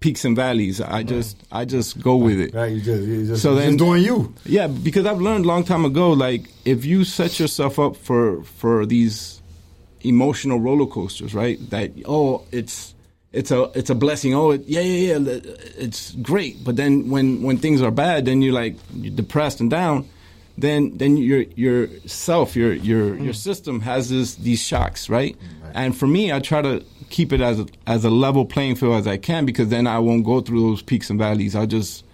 peaks 0.00 0.24
and 0.24 0.34
valleys. 0.36 0.80
I 0.80 1.02
just 1.02 1.36
I 1.52 1.64
just 1.64 2.00
go 2.00 2.16
with 2.16 2.40
it. 2.40 2.54
right? 2.54 2.72
You 2.72 2.80
just, 2.80 3.02
you 3.02 3.26
just, 3.26 3.42
So 3.42 3.54
then- 3.54 3.76
just 3.76 3.78
doing 3.86 4.02
you. 4.02 4.32
Yeah, 4.46 4.66
because 4.68 5.04
I've 5.06 5.20
learned 5.20 5.44
a 5.44 5.48
long 5.48 5.64
time 5.64 5.84
ago, 5.84 6.12
like 6.12 6.42
if 6.64 6.84
you 6.84 7.04
set 7.04 7.38
yourself 7.40 7.78
up 7.78 7.94
for 7.96 8.42
for 8.60 8.86
these 8.86 9.42
emotional 10.02 10.60
roller 10.60 10.86
coasters, 10.86 11.34
right? 11.34 11.58
That 11.70 11.90
oh, 12.06 12.42
it's 12.52 12.94
it's 13.32 13.50
a 13.50 13.70
it's 13.74 13.90
a 13.90 13.94
blessing. 13.94 14.34
Oh, 14.34 14.52
it, 14.52 14.64
yeah, 14.66 14.80
yeah, 14.80 15.16
yeah, 15.18 15.40
it's 15.76 16.12
great. 16.12 16.62
But 16.64 16.76
then 16.76 17.10
when 17.10 17.42
when 17.42 17.58
things 17.58 17.82
are 17.82 17.90
bad, 17.90 18.24
then 18.24 18.42
you're 18.42 18.54
like 18.54 18.76
you're 18.94 19.14
depressed 19.14 19.60
and 19.60 19.70
down. 19.70 20.08
Then 20.56 20.96
then 20.96 21.16
your 21.16 21.42
your 21.54 21.88
self, 22.06 22.56
your 22.56 22.72
your 22.72 23.14
your 23.16 23.34
system 23.34 23.80
has 23.80 24.08
this 24.10 24.34
these 24.36 24.62
shocks, 24.62 25.08
right? 25.08 25.36
And 25.74 25.96
for 25.96 26.06
me, 26.06 26.32
I 26.32 26.40
try 26.40 26.62
to 26.62 26.82
keep 27.10 27.32
it 27.32 27.40
as 27.40 27.60
a, 27.60 27.66
as 27.86 28.04
a 28.04 28.10
level 28.10 28.44
playing 28.44 28.74
field 28.76 28.94
as 28.94 29.06
I 29.06 29.16
can 29.18 29.46
because 29.46 29.68
then 29.68 29.86
I 29.86 29.98
won't 29.98 30.24
go 30.24 30.40
through 30.40 30.60
those 30.60 30.82
peaks 30.82 31.10
and 31.10 31.18
valleys. 31.18 31.54
I'll 31.54 31.66
just 31.66 32.04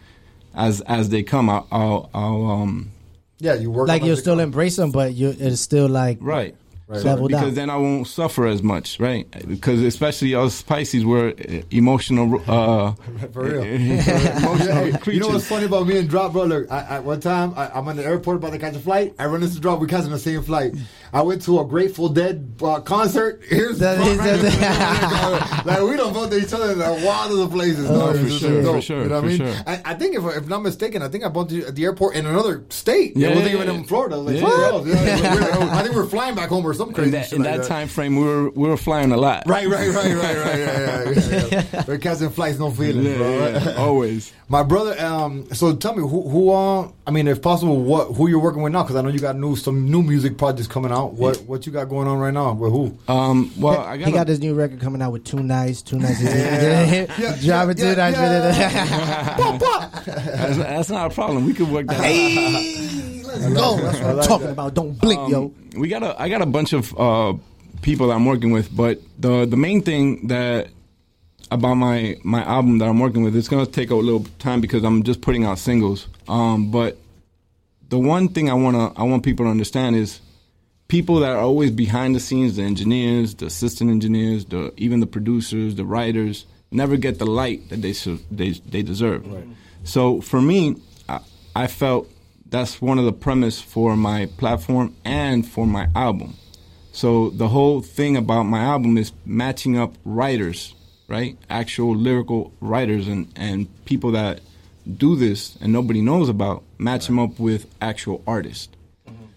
as 0.55 0.81
as 0.83 1.09
they 1.09 1.23
come, 1.23 1.49
I'll, 1.49 1.67
I'll, 1.73 2.11
I'll 2.13 2.47
um 2.51 2.91
Yeah, 3.39 3.55
you 3.55 3.71
work 3.71 3.89
Like 3.89 4.03
you'll 4.03 4.15
it. 4.19 4.19
still 4.21 4.41
embrace 4.41 4.77
them, 4.77 4.91
but 4.91 5.15
you 5.15 5.35
it's 5.39 5.61
still 5.63 5.89
like 5.89 6.19
right. 6.21 6.55
Right. 6.87 7.01
So- 7.01 7.07
Leveled 7.09 7.31
because 7.31 7.49
out. 7.49 7.55
then 7.55 7.71
I 7.71 7.77
won't 7.77 8.07
suffer 8.07 8.47
as 8.47 8.63
much, 8.63 9.01
right? 9.01 9.27
Because 9.49 9.81
especially 9.83 10.35
us 10.35 10.61
Pisces, 10.61 11.05
we're 11.05 11.29
uh, 11.31 11.63
emotional, 11.71 12.43
uh, 12.47 12.93
For 13.33 13.43
real. 13.43 13.63
emotional 13.63 14.75
Hey, 14.75 14.91
creatures. 14.93 15.15
you 15.15 15.21
know 15.21 15.29
what's 15.29 15.49
funny 15.49 15.65
about 15.67 15.87
me 15.87 15.97
and 15.99 16.09
Drop, 16.11 16.33
bro? 16.33 16.45
Look, 16.45 16.71
I, 16.71 16.97
I, 16.97 16.99
one 17.01 17.21
time 17.21 17.55
I, 17.57 17.69
I'm 17.71 17.89
in 17.89 17.97
the 17.97 18.05
airport 18.05 18.37
about 18.37 18.53
to 18.53 18.59
catch 18.59 18.77
a 18.77 18.81
flight. 18.81 19.15
I 19.19 19.27
run 19.27 19.43
into 19.43 19.59
Drop. 19.61 19.81
We 19.81 19.87
catching 19.87 20.11
the 20.11 20.19
same 20.19 20.43
flight. 20.43 20.75
I 21.15 21.23
went 21.23 21.43
to 21.43 21.61
a 21.61 21.65
Grateful 21.65 22.09
Dead 22.09 22.57
uh, 22.61 22.81
concert. 22.81 23.41
Here's 23.49 23.79
That 23.79 23.97
Drop 23.99 24.19
right 24.19 24.41
that- 24.41 25.63
like 25.65 25.81
we 25.83 25.97
don't 25.97 26.13
vote 26.13 26.31
to 26.33 26.39
each 26.39 26.53
other 26.53 26.73
in 26.73 26.81
a 26.81 26.91
lot 27.07 27.31
of 27.31 27.37
the 27.39 27.47
places. 27.49 27.89
Oh, 27.89 28.13
dog. 28.13 28.21
for 28.21 28.29
sure, 28.31 28.63
dope, 28.63 28.75
for 28.77 28.83
sure, 28.83 29.03
You 29.05 29.09
know 29.11 29.15
what 29.21 29.25
I 29.25 29.29
mean? 29.29 29.37
sure. 29.39 29.55
I, 29.65 29.81
I 29.85 29.95
think 29.95 30.17
if, 30.17 30.25
if 30.25 30.49
not 30.49 30.63
mistaken, 30.63 31.03
I 31.03 31.09
think 31.09 31.23
I 31.25 31.29
bumped 31.29 31.53
you 31.53 31.67
at 31.67 31.77
the 31.77 31.85
airport 31.85 32.17
in 32.17 32.27
another 32.27 32.65
state. 32.71 33.17
Yeah, 33.17 33.29
it 33.29 33.37
wasn't 33.37 33.51
yeah, 33.55 33.63
even 33.63 33.69
yeah. 33.75 33.79
in 33.81 33.85
Florida. 33.85 34.17
Like, 34.17 34.35
Yeah. 34.35 34.41
somewhere 34.49 34.67
else. 34.67 34.87
Yeah, 34.89 35.35
we're- 35.35 35.69
I 35.71 35.83
think 35.83 35.95
we 35.95 36.01
we're 36.01 36.07
flying 36.09 36.35
back 36.35 36.49
home 36.49 36.67
or 36.67 36.75
some 36.75 36.93
crazy 36.93 37.07
in 37.07 37.13
that, 37.13 37.27
shit 37.29 37.39
in 37.39 37.45
like 37.45 37.59
that 37.61 37.69
time 37.69 37.87
frame, 37.87 38.17
we 38.17 38.25
were 38.25 38.51
we 38.51 38.69
were 38.69 38.77
flying 38.77 39.13
a 39.13 39.17
lot. 39.17 39.45
Right, 39.47 39.69
right, 39.69 39.89
right, 39.95 40.15
right, 40.17 40.37
right. 40.37 40.59
Yeah, 40.59 40.81
yeah, 40.81 41.11
yeah. 41.31 41.65
yeah. 41.73 41.85
We're 41.89 41.99
catching 41.99 42.31
flights, 42.31 42.59
no 42.59 42.71
feelings, 42.73 43.07
Yeah, 43.07 43.17
bro. 43.19 43.49
yeah, 43.49 43.75
always. 43.77 44.33
My 44.49 44.63
brother. 44.65 44.99
Um. 45.01 45.47
So 45.55 45.75
tell 45.77 45.95
me, 45.95 46.03
who, 46.03 46.29
who? 46.29 46.51
Uh. 46.51 46.91
I 47.07 47.11
mean, 47.13 47.29
if 47.29 47.41
possible, 47.41 47.81
what? 47.83 48.15
Who 48.17 48.29
you're 48.29 48.41
working 48.41 48.63
with 48.63 48.73
now? 48.73 48.83
Because 48.83 48.97
I 48.97 49.03
know 49.03 49.09
you 49.11 49.19
got 49.21 49.37
new 49.37 49.55
some 49.57 49.91
new 49.91 50.03
music 50.03 50.37
projects 50.39 50.67
coming 50.69 50.91
out. 50.93 51.04
What? 51.07 51.39
What 51.43 51.67
you 51.67 51.73
got 51.73 51.89
going 51.89 52.07
on 52.09 52.19
right 52.19 52.33
now? 52.35 52.53
With 52.53 52.73
who? 52.73 52.97
Um, 53.09 53.51
well, 53.59 53.81
I 53.81 53.97
got 53.97 54.07
he 54.07 54.13
got 54.13 54.27
a- 54.29 54.31
his 54.31 54.41
new 54.41 54.55
record 54.55 54.81
coming 54.81 55.01
out 55.03 55.13
with 55.13 55.25
Two 55.25 55.43
Nights. 55.43 55.83
Two 55.83 55.99
Nights. 55.99 56.21
Yeah. 56.23 57.07
Yeah, 57.19 57.37
Driving 57.43 57.79
yeah, 57.79 57.91
Two 57.91 57.97
Nights. 57.97 58.19
yeah. 58.19 59.37
Pop, 59.37 59.61
pop. 59.61 60.05
that's, 60.05 60.57
that's 60.57 60.91
not 60.91 61.11
a 61.11 61.15
problem. 61.15 61.45
We 61.45 61.55
could 61.55 61.71
work 61.71 61.87
that. 61.87 61.97
out. 61.99 62.05
Hey, 62.05 63.23
let's 63.25 63.47
go. 63.53 63.77
That's 63.79 64.01
what 64.01 64.11
I'm 64.19 64.23
talking 64.23 64.49
about. 64.49 64.75
Don't 64.75 64.99
blink, 65.01 65.31
yo. 65.31 65.45
Um, 65.45 65.55
we 65.81 65.89
got 65.89 66.03
a 66.03 66.21
I 66.21 66.29
got 66.29 66.43
a 66.43 66.47
bunch 66.47 66.73
of 66.73 66.99
uh, 66.99 67.35
people 67.83 68.09
that 68.09 68.15
I'm 68.15 68.25
working 68.27 68.53
with, 68.53 68.75
but 68.75 69.01
the 69.19 69.45
the 69.47 69.57
main 69.57 69.83
thing 69.83 70.29
that 70.29 70.69
about 71.51 71.75
my 71.75 72.17
my 72.25 72.43
album 72.45 72.79
that 72.79 72.89
I'm 72.89 72.99
working 72.99 73.23
with, 73.23 73.37
it's 73.37 73.49
gonna 73.49 73.67
take 73.67 73.91
a 73.91 73.95
little 73.95 74.25
time 74.39 74.61
because 74.61 74.85
I'm 74.85 75.03
just 75.03 75.21
putting 75.21 75.45
out 75.45 75.59
singles. 75.59 76.09
Um, 76.29 76.71
but 76.71 76.97
the 77.91 77.99
one 77.99 78.29
thing 78.29 78.49
I 78.51 78.55
wanna 78.55 78.93
I 78.97 79.03
want 79.05 79.23
people 79.25 79.45
to 79.47 79.51
understand 79.51 79.95
is 79.97 80.21
people 80.89 81.21
that 81.21 81.31
are 81.31 81.41
always 81.41 81.71
behind 81.71 82.15
the 82.15 82.21
scenes, 82.21 82.57
the 82.57 82.63
engineers, 82.63 83.35
the 83.35 83.47
assistant 83.47 83.91
engineers, 83.91 84.45
the 84.47 84.73
even 84.77 85.01
the 85.01 85.07
producers, 85.07 85.75
the 85.75 85.85
writers, 85.85 86.47
never 86.71 86.97
get 86.97 87.19
the 87.19 87.27
light 87.27 87.69
that 87.71 87.83
they 87.83 87.93
they 88.31 88.51
they 88.51 88.83
deserve. 88.83 89.27
So 89.85 90.21
for 90.21 90.41
me, 90.41 90.77
I, 91.09 91.21
I 91.55 91.67
felt 91.67 92.11
that's 92.49 92.81
one 92.81 92.99
of 92.99 93.05
the 93.05 93.13
premise 93.13 93.61
for 93.61 93.97
my 93.97 94.27
platform 94.39 94.95
and 95.05 95.47
for 95.47 95.67
my 95.67 95.89
album. 95.95 96.37
So 96.93 97.31
the 97.31 97.49
whole 97.49 97.81
thing 97.81 98.17
about 98.17 98.45
my 98.45 98.61
album 98.61 98.97
is 98.97 99.13
matching 99.27 99.77
up 99.77 99.95
writers, 100.05 100.75
right? 101.09 101.37
Actual 101.51 101.97
lyrical 101.97 102.53
writers 102.61 103.09
and, 103.09 103.27
and 103.35 103.67
people 103.85 104.13
that 104.13 104.41
do 104.97 105.17
this 105.17 105.57
and 105.61 105.73
nobody 105.73 106.01
knows 106.01 106.29
about, 106.29 106.63
match 106.79 107.07
them 107.07 107.19
up 107.19 107.41
with 107.41 107.67
actual 107.81 108.23
artists. 108.27 108.69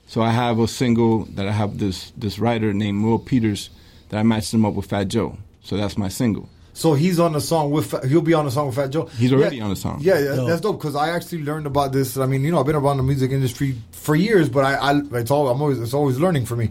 So 0.08 0.22
I 0.22 0.32
have 0.32 0.60
a 0.60 0.68
single 0.68 1.26
that 1.36 1.48
I 1.48 1.52
have 1.52 1.78
this 1.78 2.12
this 2.18 2.40
writer 2.40 2.74
named 2.74 3.04
Will 3.04 3.20
Peters 3.20 3.70
that 4.10 4.18
I 4.18 4.24
matched 4.24 4.54
him 4.54 4.66
up 4.66 4.74
with 4.74 4.88
Fat 4.88 5.10
Joe. 5.10 5.38
So 5.62 5.76
that's 5.78 5.98
my 5.98 6.08
single. 6.08 6.50
So 6.74 6.94
he's 6.94 7.20
on 7.20 7.34
the 7.34 7.42
song 7.42 7.72
with. 7.72 7.88
Fa- 7.88 8.08
He'll 8.08 8.22
be 8.22 8.34
on 8.36 8.46
the 8.46 8.52
song 8.52 8.68
with 8.68 8.76
Fat 8.76 8.92
Joe. 8.92 9.06
He's 9.18 9.34
already 9.34 9.58
Yeah, 9.58 9.64
on 9.64 9.70
the 9.72 9.76
song. 9.76 9.98
Yeah, 10.00 10.20
yeah 10.20 10.46
that's 10.48 10.62
dope 10.62 10.80
because 10.80 10.96
I 10.96 11.10
actually 11.10 11.44
learned 11.44 11.66
about 11.66 11.92
this. 11.92 12.18
I 12.18 12.26
mean, 12.28 12.44
you 12.44 12.52
know, 12.52 12.60
I've 12.60 12.66
been 12.68 12.76
around 12.76 12.98
the 12.98 13.04
music 13.04 13.32
industry 13.32 13.76
for 13.92 14.16
years, 14.16 14.48
but 14.48 14.64
I, 14.64 14.76
I 14.76 15.02
it's 15.14 15.32
all 15.32 15.50
I'm 15.50 15.62
always 15.62 15.80
it's 15.80 15.94
always 15.96 16.20
learning 16.20 16.46
for 16.46 16.56
me. 16.56 16.70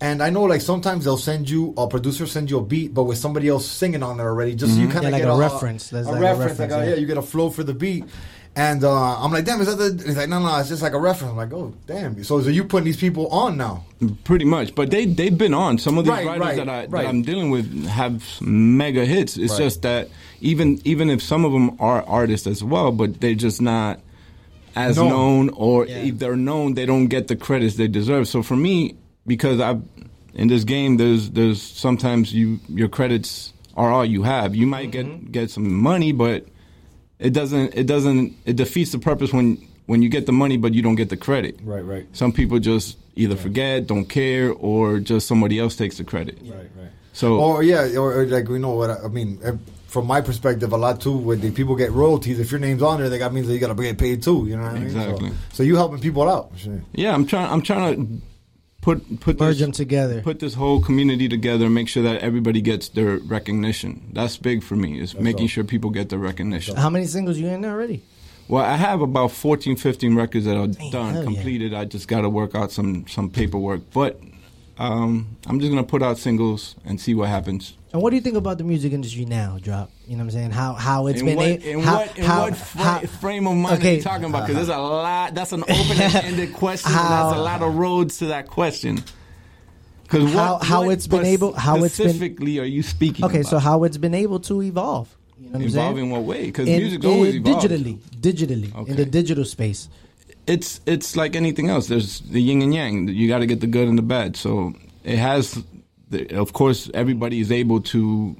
And 0.00 0.22
I 0.22 0.30
know, 0.30 0.42
like 0.42 0.60
sometimes 0.60 1.04
they'll 1.04 1.16
send 1.16 1.48
you 1.48 1.72
a 1.76 1.86
producer 1.86 2.26
send 2.26 2.50
you 2.50 2.58
a 2.58 2.62
beat, 2.64 2.92
but 2.92 3.04
with 3.04 3.18
somebody 3.18 3.48
else 3.48 3.66
singing 3.66 4.02
on 4.02 4.16
there 4.16 4.28
already, 4.28 4.54
just 4.56 4.74
so 4.74 4.80
you 4.80 4.88
mm-hmm. 4.88 4.92
kind 4.92 5.02
Yeah, 5.04 5.08
of 5.08 5.12
like 5.12 5.22
get 5.22 5.28
a 5.28 5.34
a, 5.34 5.38
reference. 5.38 5.90
There's 5.90 6.06
a 6.06 6.10
like 6.12 6.18
a 6.18 6.22
reference, 6.22 6.58
like 6.58 6.70
a- 6.70 6.74
yeah. 6.78 6.84
yeah, 6.90 6.94
you 6.96 7.06
get 7.06 7.18
a 7.18 7.22
flow 7.22 7.50
for 7.50 7.62
the 7.62 7.74
beat. 7.74 8.04
And 8.56 8.84
uh, 8.84 9.18
I'm 9.18 9.32
like, 9.32 9.44
damn, 9.44 9.60
is 9.60 9.66
that 9.66 9.76
the? 9.96 10.04
He's 10.04 10.16
like, 10.16 10.28
no, 10.28 10.38
no, 10.40 10.56
it's 10.60 10.68
just 10.68 10.80
like 10.80 10.92
a 10.92 10.98
reference. 11.00 11.32
I'm 11.32 11.36
like, 11.36 11.52
oh, 11.52 11.74
damn. 11.88 12.22
So, 12.22 12.40
so 12.40 12.48
you 12.50 12.62
putting 12.62 12.84
these 12.84 12.96
people 12.96 13.26
on 13.28 13.56
now? 13.56 13.84
Pretty 14.22 14.44
much, 14.44 14.74
but 14.76 14.90
they 14.92 15.06
they've 15.06 15.36
been 15.36 15.54
on. 15.54 15.78
Some 15.78 15.98
of 15.98 16.04
these 16.04 16.12
Right, 16.12 16.24
writers 16.26 16.40
right, 16.46 16.56
that 16.58 16.68
I 16.68 16.78
right. 16.86 16.90
that 16.90 17.06
I'm 17.08 17.22
dealing 17.22 17.50
with 17.50 17.86
have 17.86 18.22
mega 18.40 19.04
hits. 19.04 19.36
It's 19.36 19.52
Right. 19.54 19.58
just 19.58 19.82
that 19.82 20.08
even 20.40 20.80
even 20.84 21.10
if 21.10 21.20
some 21.20 21.44
of 21.44 21.52
them 21.52 21.76
are 21.80 22.04
artists 22.04 22.46
as 22.46 22.62
well, 22.62 22.92
but 22.92 23.20
they're 23.20 23.34
just 23.34 23.60
not 23.60 23.98
as 24.76 24.96
Known. 24.98 25.08
known, 25.08 25.48
or 25.50 25.86
Yeah. 25.86 25.96
if 25.98 26.18
they're 26.20 26.36
known, 26.36 26.74
they 26.74 26.86
don't 26.86 27.06
get 27.08 27.26
the 27.28 27.36
credits 27.36 27.74
they 27.76 27.88
deserve. 27.88 28.28
So 28.28 28.42
for 28.42 28.56
me, 28.56 28.94
because 29.26 29.58
I've 29.60 29.82
in 30.34 30.46
this 30.46 30.62
game, 30.62 30.96
there's 30.96 31.30
there's 31.30 31.60
sometimes 31.60 32.32
you 32.32 32.60
your 32.68 32.88
credits 32.88 33.52
are 33.76 33.90
all 33.90 34.04
you 34.04 34.22
have. 34.22 34.54
You 34.54 34.66
might 34.68 34.92
Mm-hmm. 34.92 35.22
get 35.24 35.32
get 35.32 35.50
some 35.50 35.74
money, 35.82 36.12
but 36.12 36.46
it 37.24 37.32
doesn't 37.32 37.74
it 37.74 37.86
doesn't 37.86 38.36
it 38.44 38.56
defeats 38.56 38.92
the 38.92 38.98
purpose 38.98 39.32
when 39.32 39.66
when 39.86 40.02
you 40.02 40.08
get 40.08 40.26
the 40.26 40.32
money 40.32 40.56
but 40.56 40.74
you 40.74 40.82
don't 40.82 40.94
get 40.94 41.08
the 41.08 41.16
credit. 41.16 41.58
Right, 41.62 41.84
right. 41.84 42.06
Some 42.12 42.32
people 42.32 42.58
just 42.58 42.98
either 43.16 43.36
forget, 43.36 43.86
don't 43.86 44.06
care, 44.06 44.52
or 44.52 44.98
just 45.00 45.26
somebody 45.26 45.58
else 45.58 45.76
takes 45.76 45.98
the 45.98 46.04
credit. 46.04 46.38
Right, 46.42 46.70
right. 46.76 46.90
So 47.12 47.38
Or 47.40 47.62
yeah, 47.62 47.96
or, 47.96 48.20
or 48.20 48.26
like 48.26 48.48
we 48.48 48.58
know 48.58 48.70
what 48.70 48.90
I, 48.90 49.04
I 49.04 49.08
mean. 49.08 49.40
From 49.86 50.08
my 50.08 50.20
perspective, 50.20 50.72
a 50.72 50.76
lot 50.76 51.00
too. 51.00 51.16
When 51.16 51.40
the 51.40 51.52
people 51.52 51.76
get 51.76 51.92
royalties, 51.92 52.40
if 52.40 52.50
your 52.50 52.58
name's 52.58 52.82
on 52.82 52.98
there, 52.98 53.08
that 53.08 53.32
means 53.32 53.46
that 53.46 53.54
you 53.54 53.60
got 53.60 53.76
to 53.76 53.80
get 53.80 53.96
paid 53.96 54.24
too. 54.24 54.44
You 54.48 54.56
know 54.56 54.64
what 54.64 54.72
I 54.72 54.74
mean? 54.74 54.82
Exactly. 54.82 55.28
So, 55.28 55.34
so 55.52 55.62
you 55.62 55.76
helping 55.76 56.00
people 56.00 56.28
out. 56.28 56.50
Yeah, 56.92 57.14
I'm 57.14 57.24
trying. 57.26 57.48
I'm 57.48 57.62
trying 57.62 57.94
to 57.94 58.22
put 58.84 59.20
put 59.20 59.40
Merge 59.40 59.54
this, 59.54 59.60
them 59.60 59.72
together. 59.72 60.20
put 60.20 60.38
this 60.40 60.54
whole 60.54 60.80
community 60.80 61.28
together, 61.28 61.64
and 61.64 61.74
make 61.74 61.88
sure 61.88 62.02
that 62.02 62.20
everybody 62.20 62.60
gets 62.60 62.90
their 62.90 63.16
recognition. 63.16 64.10
That's 64.12 64.36
big 64.36 64.62
for 64.62 64.76
me. 64.76 65.00
Is 65.00 65.14
making 65.14 65.46
dope. 65.46 65.50
sure 65.50 65.64
people 65.64 65.90
get 65.90 66.10
their 66.10 66.18
recognition. 66.18 66.76
How 66.76 66.90
many 66.90 67.06
singles 67.06 67.38
you 67.38 67.48
in 67.48 67.62
there 67.62 67.72
already? 67.72 68.04
Well, 68.46 68.62
I 68.62 68.76
have 68.76 69.00
about 69.00 69.32
14, 69.32 69.76
15 69.76 70.14
records 70.14 70.44
that 70.44 70.54
are 70.54 70.66
done, 70.66 71.14
hell 71.14 71.14
yeah. 71.14 71.24
completed. 71.24 71.72
I 71.72 71.86
just 71.86 72.08
got 72.08 72.20
to 72.20 72.28
work 72.28 72.54
out 72.54 72.70
some 72.70 73.06
some 73.08 73.30
paperwork, 73.30 73.90
but. 73.92 74.20
Um, 74.76 75.36
I'm 75.46 75.60
just 75.60 75.70
gonna 75.70 75.84
put 75.84 76.02
out 76.02 76.18
singles 76.18 76.74
and 76.84 77.00
see 77.00 77.14
what 77.14 77.28
happens. 77.28 77.76
And 77.92 78.02
what 78.02 78.10
do 78.10 78.16
you 78.16 78.22
think 78.22 78.34
about 78.34 78.58
the 78.58 78.64
music 78.64 78.92
industry 78.92 79.24
now, 79.24 79.56
Drop? 79.62 79.88
You 80.06 80.16
know 80.16 80.18
what 80.18 80.24
I'm 80.24 80.30
saying? 80.32 80.50
How 80.50 80.74
how 80.74 81.06
it's 81.06 81.20
in 81.20 81.26
been 81.26 81.36
what, 81.36 81.46
a- 81.46 81.70
in 81.70 81.80
how, 81.80 81.96
what, 81.96 82.18
in 82.18 82.24
how, 82.24 82.40
what 82.42 82.56
fra- 82.56 82.82
how- 82.82 83.00
frame 83.00 83.46
of 83.46 83.56
mind 83.56 83.76
are 83.76 83.78
Okay. 83.78 83.96
you 83.96 84.02
talking 84.02 84.26
about? 84.26 84.42
Because 84.46 84.56
there's 84.56 84.68
a 84.68 84.72
uh-huh. 84.74 84.82
lot. 85.02 85.34
That's 85.34 85.52
an 85.52 85.62
open-ended 85.62 86.52
question. 86.62 86.90
and 86.92 87.00
How- 87.00 87.28
that's 87.30 87.38
a 87.38 87.42
lot 87.42 87.62
of 87.62 87.74
roads 87.74 88.18
to 88.18 88.26
that 88.26 88.46
question. 88.48 89.02
Because 90.02 90.30
How- 90.34 90.58
how 90.58 90.90
it's 90.90 91.06
been 91.06 91.24
able- 91.24 91.54
how 91.54 91.82
it's 91.84 91.96
been- 91.96 92.10
specifically 92.10 92.58
are 92.58 92.64
you 92.66 92.82
speaking? 92.82 93.24
Okay, 93.24 93.42
so 93.42 93.58
how 93.58 93.84
it's 93.84 93.96
been 93.96 94.14
able 94.14 94.40
to 94.40 94.60
evolve? 94.62 95.08
You 95.38 95.46
know 95.46 95.52
what 95.52 95.56
I'm 95.62 95.66
evolve 95.68 95.94
saying? 95.96 96.06
in 96.06 96.10
what 96.12 96.22
way? 96.24 96.46
Because 96.46 96.68
In- 96.68 97.04
always 97.06 97.34
in 97.36 97.46
evolved. 97.46 97.66
digitally, 97.70 97.98
digitally 98.20 98.88
in 98.88 98.96
the 98.96 99.06
digital 99.06 99.44
space. 99.46 99.88
It's 100.46 100.80
it's 100.84 101.16
like 101.16 101.34
anything 101.34 101.70
else. 101.70 101.86
There's 101.86 102.20
the 102.20 102.42
yin 102.42 102.60
and 102.60 102.74
yang. 102.74 103.08
You 103.08 103.26
got 103.28 103.38
to 103.38 103.46
get 103.46 103.60
the 103.62 103.66
good 103.66 103.88
and 103.88 103.96
the 103.96 104.02
bad. 104.02 104.36
So 104.36 104.74
it 105.02 105.18
has. 105.18 105.64
The, 106.10 106.28
of 106.36 106.52
course, 106.52 106.90
everybody 106.92 107.40
is 107.40 107.50
able 107.50 107.80
to 107.80 108.36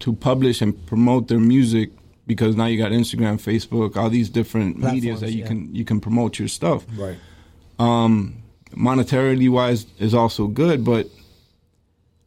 to 0.00 0.12
publish 0.12 0.60
and 0.60 0.86
promote 0.86 1.28
their 1.28 1.38
music 1.38 1.90
because 2.26 2.56
now 2.56 2.66
you 2.66 2.76
got 2.76 2.92
Instagram, 2.92 3.40
Facebook, 3.40 3.96
all 3.96 4.10
these 4.10 4.28
different 4.28 4.78
medias 4.78 5.20
that 5.20 5.32
you 5.32 5.42
yeah. 5.42 5.46
can 5.46 5.74
you 5.74 5.84
can 5.84 6.00
promote 6.00 6.38
your 6.38 6.48
stuff. 6.48 6.84
Right. 6.96 7.16
um, 7.78 8.42
monetarily 8.74 9.48
wise 9.48 9.86
is 9.98 10.14
also 10.14 10.46
good, 10.48 10.84
but 10.84 11.08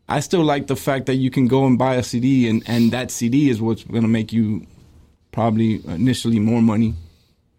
I 0.08 0.22
still 0.22 0.44
like 0.44 0.68
the 0.68 0.76
fact 0.76 1.06
that 1.08 1.16
you 1.16 1.30
can 1.30 1.48
go 1.48 1.66
and 1.66 1.78
buy 1.78 1.96
a 1.96 2.04
CD 2.04 2.50
and, 2.50 2.64
and 2.68 2.92
that 2.92 3.12
CD 3.12 3.50
is 3.50 3.62
what's 3.62 3.84
going 3.84 4.02
to 4.02 4.08
make 4.08 4.34
you 4.34 4.66
probably 5.32 5.86
initially 5.86 6.40
more 6.40 6.62
money 6.62 6.96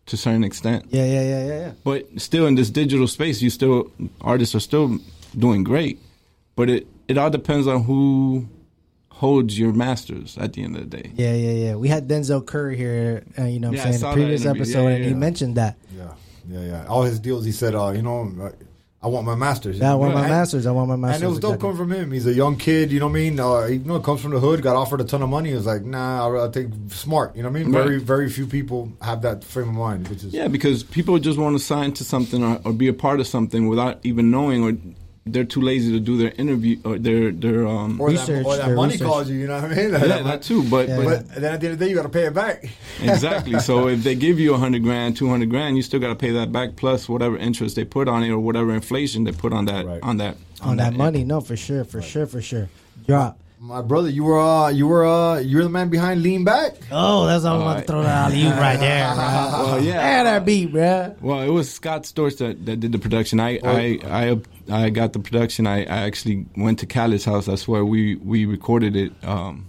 to 0.07 0.17
a 0.17 0.19
certain 0.19 0.43
extent. 0.43 0.87
Yeah, 0.89 1.05
yeah, 1.05 1.23
yeah, 1.23 1.47
yeah, 1.47 1.59
yeah. 1.61 1.73
But 1.85 2.21
still 2.21 2.47
in 2.47 2.57
this 2.57 2.71
digital 2.71 3.07
space, 3.07 3.41
you 3.41 3.51
still 3.51 3.93
artists 4.21 4.55
are 4.55 4.61
still 4.61 4.99
doing 5.39 5.63
great, 5.63 6.01
but 6.57 6.69
it 6.69 6.87
it 7.07 7.19
all 7.19 7.31
depends 7.31 7.67
on 7.67 7.85
who 7.85 8.49
holds 9.21 9.59
your 9.59 9.73
masters 9.75 10.39
at 10.39 10.55
the 10.55 10.63
end 10.65 10.77
of 10.77 10.89
the 10.89 10.97
day. 10.97 11.11
Yeah, 11.15 11.35
yeah, 11.35 11.53
yeah. 11.53 11.75
We 11.75 11.89
had 11.89 12.09
Denzel 12.09 12.45
Curry 12.45 12.75
here, 12.77 13.23
uh, 13.39 13.45
you 13.45 13.61
know 13.61 13.69
what 13.69 13.77
Yeah, 13.77 13.85
I 13.85 13.87
I'm 13.89 13.93
saying, 13.93 14.01
the 14.01 14.13
previous 14.15 14.47
episode, 14.47 14.83
Yeah, 14.85 14.89
yeah, 14.89 14.97
and 14.97 15.05
he 15.05 15.13
mentioned 15.15 15.57
that. 15.57 15.77
Yeah. 15.95 16.13
Yeah. 16.49 16.65
Yeah. 16.65 16.87
All 16.87 17.03
his 17.03 17.21
deals, 17.21 17.45
he 17.45 17.53
said, 17.53 17.75
uh, 17.75 17.91
you 17.91 18.01
know, 18.01 18.51
I 19.03 19.09
want 19.09 19.27
my 19.27 19.35
masters. 19.35 19.79
Yeah, 19.79 19.93
I 19.93 19.95
want 19.95 20.15
my 20.15 20.21
And- 20.23 20.31
masters. 20.31 20.65
I 20.67 20.71
want 20.73 20.89
my 20.89 20.97
masters. 20.97 21.23
And 21.23 21.25
it 21.25 21.29
was 21.29 21.39
dope 21.39 21.55
exactly. 21.57 21.71
coming 21.71 21.77
from 21.77 21.93
him. 22.05 22.13
He's 22.13 22.27
a 22.27 22.33
young 22.33 22.57
kid, 22.57 22.91
you 22.93 22.99
know 23.01 23.09
what 23.09 23.13
I 23.13 23.23
mean? 23.23 23.39
Uh, 23.41 23.67
he, 23.67 23.75
you 23.75 23.85
know, 23.85 24.01
comes 24.01 24.23
from 24.23 24.31
the 24.33 24.41
hood, 24.41 24.63
got 24.63 24.75
offered 24.77 25.03
a 25.03 25.05
ton 25.05 25.21
of 25.23 25.29
money. 25.29 25.51
He 25.51 25.55
was 25.55 25.67
like, 25.67 25.83
nah, 25.85 26.25
I'll, 26.27 26.41
I'll 26.41 26.51
take 26.51 26.69
smart. 26.89 27.37
You 27.37 27.43
know 27.43 27.51
what 27.51 27.61
I 27.61 27.63
mean? 27.63 27.73
Right. 27.73 27.83
Very, 27.85 27.99
very 28.01 28.31
few 28.31 28.47
people 28.47 28.91
have 29.03 29.21
that 29.23 29.45
frame 29.45 29.69
of 29.69 29.75
mind, 29.75 30.09
which 30.09 30.25
is 30.25 30.33
Yeah, 30.33 30.49
because 30.49 30.83
people 30.83 31.19
just 31.19 31.39
want 31.39 31.57
to 31.59 31.63
sign 31.63 31.93
to 31.93 32.05
something 32.05 32.43
or, 32.43 32.59
or 32.65 32.73
be 32.73 32.89
a 32.89 32.95
part 32.95 33.21
of 33.21 33.27
something 33.27 33.69
without 33.69 34.01
even 34.03 34.31
knowing 34.31 34.63
or 34.65 34.73
they're 35.27 35.45
too 35.45 35.61
lazy 35.61 35.93
to 35.93 36.01
do 36.01 36.17
their 36.17 36.33
interview 36.39 36.79
or 36.85 36.99
their 36.99 37.31
their 37.31 37.67
um. 37.67 38.01
Or 38.01 38.09
Research, 38.09 38.45
that, 38.45 38.47
or 38.47 38.57
that 38.57 38.75
money 38.75 38.93
research. 38.93 39.07
calls 39.07 39.29
you. 39.31 39.37
You 39.39 39.47
know 39.49 39.61
what 39.61 39.71
I 39.71 39.75
mean? 39.75 39.91
yeah, 39.93 40.23
that 40.23 40.43
too. 40.43 40.63
But 40.69 40.89
Yeah. 40.89 40.97
but 40.97 41.05
But 41.29 41.35
then 41.41 41.53
at 41.55 41.61
the 41.61 41.67
end 41.67 41.73
of 41.75 41.79
the 41.79 41.85
day, 41.85 41.91
you 41.91 41.97
got 41.97 42.03
to 42.05 42.09
pay 42.09 42.25
it 42.27 42.35
back. 42.35 42.69
exactly. 43.03 43.59
So 43.61 43.89
if 43.89 44.03
they 44.03 44.15
give 44.15 44.41
you 44.41 44.55
a 44.55 44.59
hundred 44.59 44.83
grand, 44.83 45.17
two 45.17 45.29
hundred 45.29 45.51
grand, 45.51 45.77
you 45.77 45.83
still 45.83 46.01
got 46.01 46.09
to 46.09 46.15
pay 46.17 46.31
that 46.33 46.51
back 46.53 46.77
plus 46.77 47.09
whatever 47.09 47.37
interest 47.37 47.77
they 47.77 47.85
put 47.85 48.09
on 48.09 48.23
it 48.25 48.31
or 48.31 48.39
whatever 48.41 48.73
inflation 48.75 49.25
they 49.25 49.33
put 49.33 49.53
on 49.53 49.67
that 49.67 49.87
Right. 49.87 50.03
on 50.03 50.17
that 50.19 50.37
on 50.63 50.77
that 50.79 50.95
money. 50.95 51.23
No, 51.25 51.41
for 51.41 51.57
sure, 51.57 51.85
for 51.85 52.03
sure, 52.03 52.27
for 52.27 52.41
sure. 52.43 52.69
Drop. 53.07 53.39
My 53.63 53.83
brother, 53.83 54.09
you 54.09 54.25
were 54.25 54.41
uh, 54.41 54.71
you 54.71 54.87
were 54.87 55.05
uh, 55.05 55.39
you're 55.39 55.63
the 55.63 55.69
man 55.69 55.91
behind 55.91 56.23
Lean 56.23 56.45
Back. 56.45 56.77
Oh, 56.91 57.27
that's 57.27 57.45
all 57.45 57.57
I'm 57.57 57.61
about 57.61 57.81
to 57.81 57.87
throw 57.87 58.03
that 58.03 58.33
alley 58.33 58.45
right 58.45 58.81
there, 58.81 59.15
bro. 59.15 59.23
Well, 59.67 59.85
yeah. 59.85 60.01
There 60.01 60.25
that 60.25 60.47
beat, 60.47 60.73
bro. 60.73 61.15
Well, 61.21 61.43
it 61.43 61.51
was 61.51 61.71
Scott 61.71 62.05
Storch 62.05 62.39
that, 62.39 62.65
that 62.65 62.81
did 62.81 62.93
the 62.93 62.99
production. 62.99 63.39
I, 63.39 63.61
I, 63.63 63.99
I, 64.07 64.41
I 64.73 64.89
got 64.89 65.13
the 65.13 65.19
production. 65.19 65.67
I, 65.67 65.81
I 65.81 66.07
actually 66.07 66.47
went 66.57 66.79
to 66.79 66.87
Khaled's 66.87 67.27
house. 67.27 67.45
That's 67.45 67.69
where 67.69 67.85
we, 67.85 68.17
we 68.17 68.47
recorded 68.47 68.97
it 68.97 69.13
um, 69.23 69.67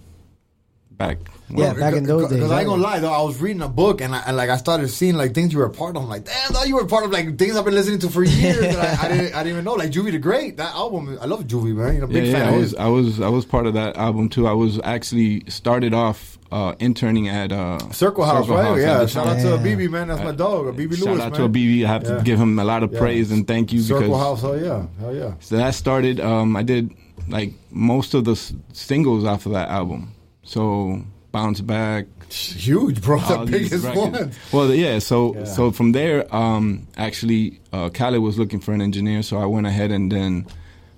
back. 0.92 1.18
Yeah, 1.54 1.74
back 1.74 1.94
in 1.94 2.04
those 2.04 2.22
days. 2.30 2.34
Because 2.38 2.50
I 2.50 2.60
ain't 2.60 2.68
gonna 2.68 2.82
lie 2.82 2.98
though, 3.00 3.12
I 3.12 3.22
was 3.22 3.40
reading 3.40 3.62
a 3.62 3.68
book 3.68 4.00
and, 4.00 4.14
I, 4.14 4.20
and 4.26 4.36
like 4.36 4.50
I 4.50 4.56
started 4.56 4.88
seeing 4.88 5.16
like 5.16 5.34
things 5.34 5.52
you 5.52 5.58
were 5.58 5.66
a 5.66 5.70
part 5.70 5.96
of. 5.96 6.02
I'm 6.02 6.08
like, 6.08 6.24
damn, 6.24 6.52
though 6.52 6.64
you 6.64 6.76
were 6.76 6.86
part 6.86 7.04
of 7.04 7.10
like 7.10 7.38
things 7.38 7.56
I've 7.56 7.64
been 7.64 7.74
listening 7.74 7.98
to 8.00 8.08
for 8.08 8.24
years. 8.24 8.58
that 8.60 9.00
I, 9.00 9.06
I 9.06 9.08
didn't 9.08 9.34
I 9.34 9.38
didn't 9.42 9.52
even 9.52 9.64
know. 9.64 9.74
Like 9.74 9.90
Juve 9.90 10.06
the 10.06 10.18
Great, 10.18 10.56
that 10.56 10.74
album. 10.74 11.18
I 11.20 11.26
love 11.26 11.44
Juvie, 11.46 11.74
man. 11.74 11.94
You 11.94 12.00
know, 12.02 12.06
big 12.06 12.26
yeah, 12.26 12.32
fan 12.32 12.40
yeah, 12.42 12.48
of 12.48 12.54
I 12.54 12.58
was, 12.58 12.74
I 12.74 12.88
was, 12.88 13.20
I 13.20 13.28
was 13.28 13.44
part 13.44 13.66
of 13.66 13.74
that 13.74 13.96
album 13.96 14.28
too. 14.28 14.46
I 14.46 14.52
was 14.52 14.80
actually 14.84 15.42
started 15.48 15.92
off 15.94 16.38
uh, 16.50 16.74
interning 16.80 17.28
at 17.28 17.50
uh, 17.52 17.78
Circle 17.92 18.24
House, 18.24 18.48
right? 18.48 18.72
at 18.72 18.78
yeah. 18.78 19.06
Shout 19.06 19.26
out 19.26 19.38
to 19.40 19.48
Yeah. 19.48 19.56
BB, 19.76 19.90
man. 19.90 20.08
That's 20.08 20.22
my 20.22 20.32
dog, 20.32 20.66
a 20.68 20.72
BB 20.72 20.96
Shout 20.98 21.20
out 21.20 21.32
man. 21.32 21.40
to 21.40 21.48
BB. 21.48 21.84
I 21.84 21.88
have 21.88 22.02
Yeah. 22.02 22.16
to 22.18 22.22
give 22.22 22.38
him 22.38 22.58
a 22.58 22.64
lot 22.64 22.82
of 22.82 22.92
Yeah. 22.92 22.98
praise 22.98 23.30
and 23.30 23.46
thank 23.46 23.72
you 23.72 23.80
Circle 23.80 24.02
because 24.08 24.20
House, 24.20 24.40
hell 24.42 24.60
yeah, 24.60 24.86
hell 25.00 25.14
yeah. 25.14 25.34
So 25.40 25.56
that 25.56 25.74
started. 25.74 26.20
Um, 26.20 26.56
I 26.56 26.62
did 26.62 26.90
like 27.28 27.52
most 27.70 28.14
of 28.14 28.24
the 28.24 28.32
s- 28.32 28.52
singles 28.72 29.24
off 29.24 29.46
of 29.46 29.52
that 29.52 29.68
album. 29.68 30.12
So 30.44 31.02
bounce 31.32 31.60
back. 31.60 32.06
Huge, 32.30 33.00
bro. 33.02 33.18
The 33.18 33.46
biggest 33.50 33.84
one. 33.94 34.32
Well, 34.52 34.72
yeah. 34.74 34.98
So 35.00 35.34
Yeah. 35.34 35.44
so 35.44 35.70
from 35.70 35.92
there, 35.92 36.32
um, 36.34 36.86
actually, 36.96 37.60
uh, 37.72 37.88
Khaled 37.90 38.22
was 38.22 38.38
looking 38.38 38.60
for 38.60 38.72
an 38.72 38.80
engineer, 38.80 39.22
so 39.22 39.38
I 39.38 39.46
went 39.46 39.66
ahead 39.66 39.90
and 39.90 40.10
then 40.12 40.46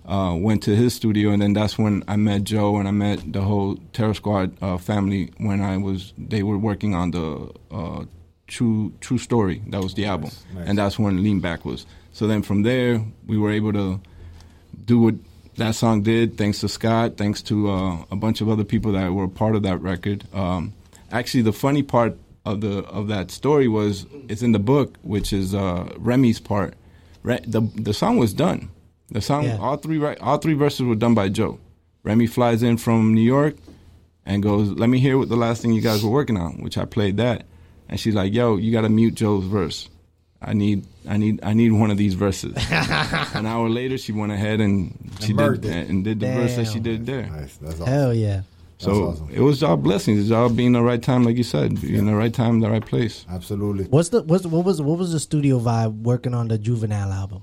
uh, 0.06 0.36
went 0.38 0.62
to 0.64 0.76
his 0.76 0.92
studio, 0.94 1.30
and 1.30 1.40
then 1.40 1.54
that's 1.54 1.78
when 1.78 2.04
I 2.06 2.16
met 2.16 2.44
Joe 2.44 2.76
and 2.76 2.86
I 2.86 2.90
met 2.90 3.32
the 3.32 3.40
whole 3.40 3.76
Terror 3.94 4.14
Squad 4.14 4.52
uh, 4.62 4.76
family 4.76 5.32
when 5.38 5.60
I 5.62 5.76
was 5.78 6.12
they 6.18 6.42
were 6.42 6.58
working 6.58 6.94
on 6.94 7.10
the 7.12 7.50
uh, 7.70 8.04
True 8.46 8.92
True 9.00 9.18
Story. 9.18 9.62
That 9.70 9.82
was 9.82 9.94
the 9.94 10.04
album, 10.06 10.30
nice. 10.54 10.68
and 10.68 10.76
that's 10.78 10.98
when 10.98 11.22
Lean 11.22 11.40
Back 11.40 11.64
was. 11.64 11.86
So 12.12 12.26
then 12.26 12.42
from 12.42 12.62
there, 12.62 13.02
we 13.26 13.38
were 13.38 13.50
able 13.50 13.72
to 13.72 13.98
do 14.84 14.98
what 15.00 15.14
that 15.56 15.74
song 15.74 16.02
did. 16.02 16.36
Thanks 16.38 16.60
to 16.60 16.68
Scott, 16.68 17.16
thanks 17.16 17.42
to 17.42 17.70
uh, 17.70 18.04
a 18.10 18.16
bunch 18.16 18.40
of 18.40 18.48
other 18.48 18.64
people 18.64 18.92
that 18.92 19.12
were 19.12 19.28
part 19.28 19.54
of 19.56 19.62
that 19.62 19.78
record. 19.80 20.24
Um, 20.34 20.72
actually, 21.10 21.42
the 21.42 21.52
funny 21.52 21.82
part 21.82 22.16
of 22.44 22.60
the 22.60 22.78
of 22.86 23.08
that 23.08 23.30
story 23.30 23.68
was 23.68 24.06
it's 24.28 24.42
in 24.42 24.52
the 24.52 24.58
book, 24.58 24.96
which 25.02 25.32
is 25.32 25.54
uh, 25.54 25.92
Remy's 25.96 26.40
part. 26.40 26.74
Re- 27.22 27.40
the 27.46 27.60
the 27.74 27.94
song 27.94 28.16
was 28.18 28.34
done. 28.34 28.68
The 29.10 29.20
song, 29.20 29.44
Yeah. 29.44 29.58
all 29.58 29.76
three 29.76 30.02
all 30.16 30.38
three 30.38 30.54
verses 30.54 30.82
were 30.82 30.94
done 30.94 31.14
by 31.14 31.28
Joe. 31.28 31.58
Remy 32.02 32.26
flies 32.26 32.62
in 32.62 32.76
from 32.76 33.14
New 33.14 33.22
York 33.22 33.56
and 34.26 34.42
goes, 34.42 34.70
"Let 34.70 34.88
me 34.90 34.98
hear 34.98 35.16
what 35.18 35.28
the 35.28 35.36
last 35.36 35.62
thing 35.62 35.72
you 35.72 35.80
guys 35.80 36.02
were 36.02 36.10
working 36.10 36.36
on," 36.36 36.62
which 36.62 36.76
I 36.76 36.84
played 36.84 37.16
that, 37.18 37.44
and 37.88 37.98
she's 38.00 38.14
like, 38.14 38.32
"Yo, 38.34 38.56
you 38.56 38.72
got 38.72 38.82
to 38.82 38.88
mute 38.90 39.14
Joe's 39.14 39.44
verse. 39.44 39.88
I 40.46 40.52
need, 40.52 40.84
I 41.08 41.16
need, 41.16 41.40
I 41.42 41.52
need 41.54 41.72
one 41.72 41.90
of 41.90 41.96
these 41.96 42.14
verses." 42.14 42.54
An 43.34 43.46
hour 43.46 43.68
later, 43.68 43.98
she 43.98 44.12
went 44.12 44.32
ahead 44.32 44.60
and 44.60 44.92
she 45.20 45.30
And 45.32 45.38
did 45.38 45.46
murked 45.46 45.64
it. 45.64 45.88
and 45.88 46.04
did 46.04 46.20
the 46.20 46.26
verse 46.26 46.56
that 46.56 46.66
she 46.68 46.80
did 46.80 47.06
there. 47.06 47.26
Nice. 47.26 47.56
That's 47.56 47.74
awesome. 47.80 47.86
Hell 47.86 48.14
yeah. 48.14 48.42
So 48.78 49.08
awesome. 49.10 49.28
it 49.32 49.40
was 49.40 49.62
all 49.62 49.76
blessings. 49.76 50.20
It's 50.20 50.30
all 50.32 50.48
being 50.50 50.72
the 50.72 50.82
right 50.82 51.00
time, 51.02 51.24
like 51.24 51.36
you 51.36 51.44
said, 51.44 51.80
being 51.80 51.94
in 51.94 52.06
the 52.06 52.14
right 52.14 52.34
time, 52.34 52.60
the 52.60 52.68
right 52.70 52.84
place. 52.84 53.24
Absolutely. 53.30 53.84
What's 53.84 54.08
the 54.10 54.22
what's 54.22 54.44
what 54.46 54.64
was 54.64 54.82
what 54.82 54.98
was 54.98 55.12
the 55.12 55.20
studio 55.20 55.58
vibe 55.60 56.02
working 56.02 56.34
on 56.34 56.48
the 56.48 56.58
Juvenile 56.58 57.12
album? 57.12 57.42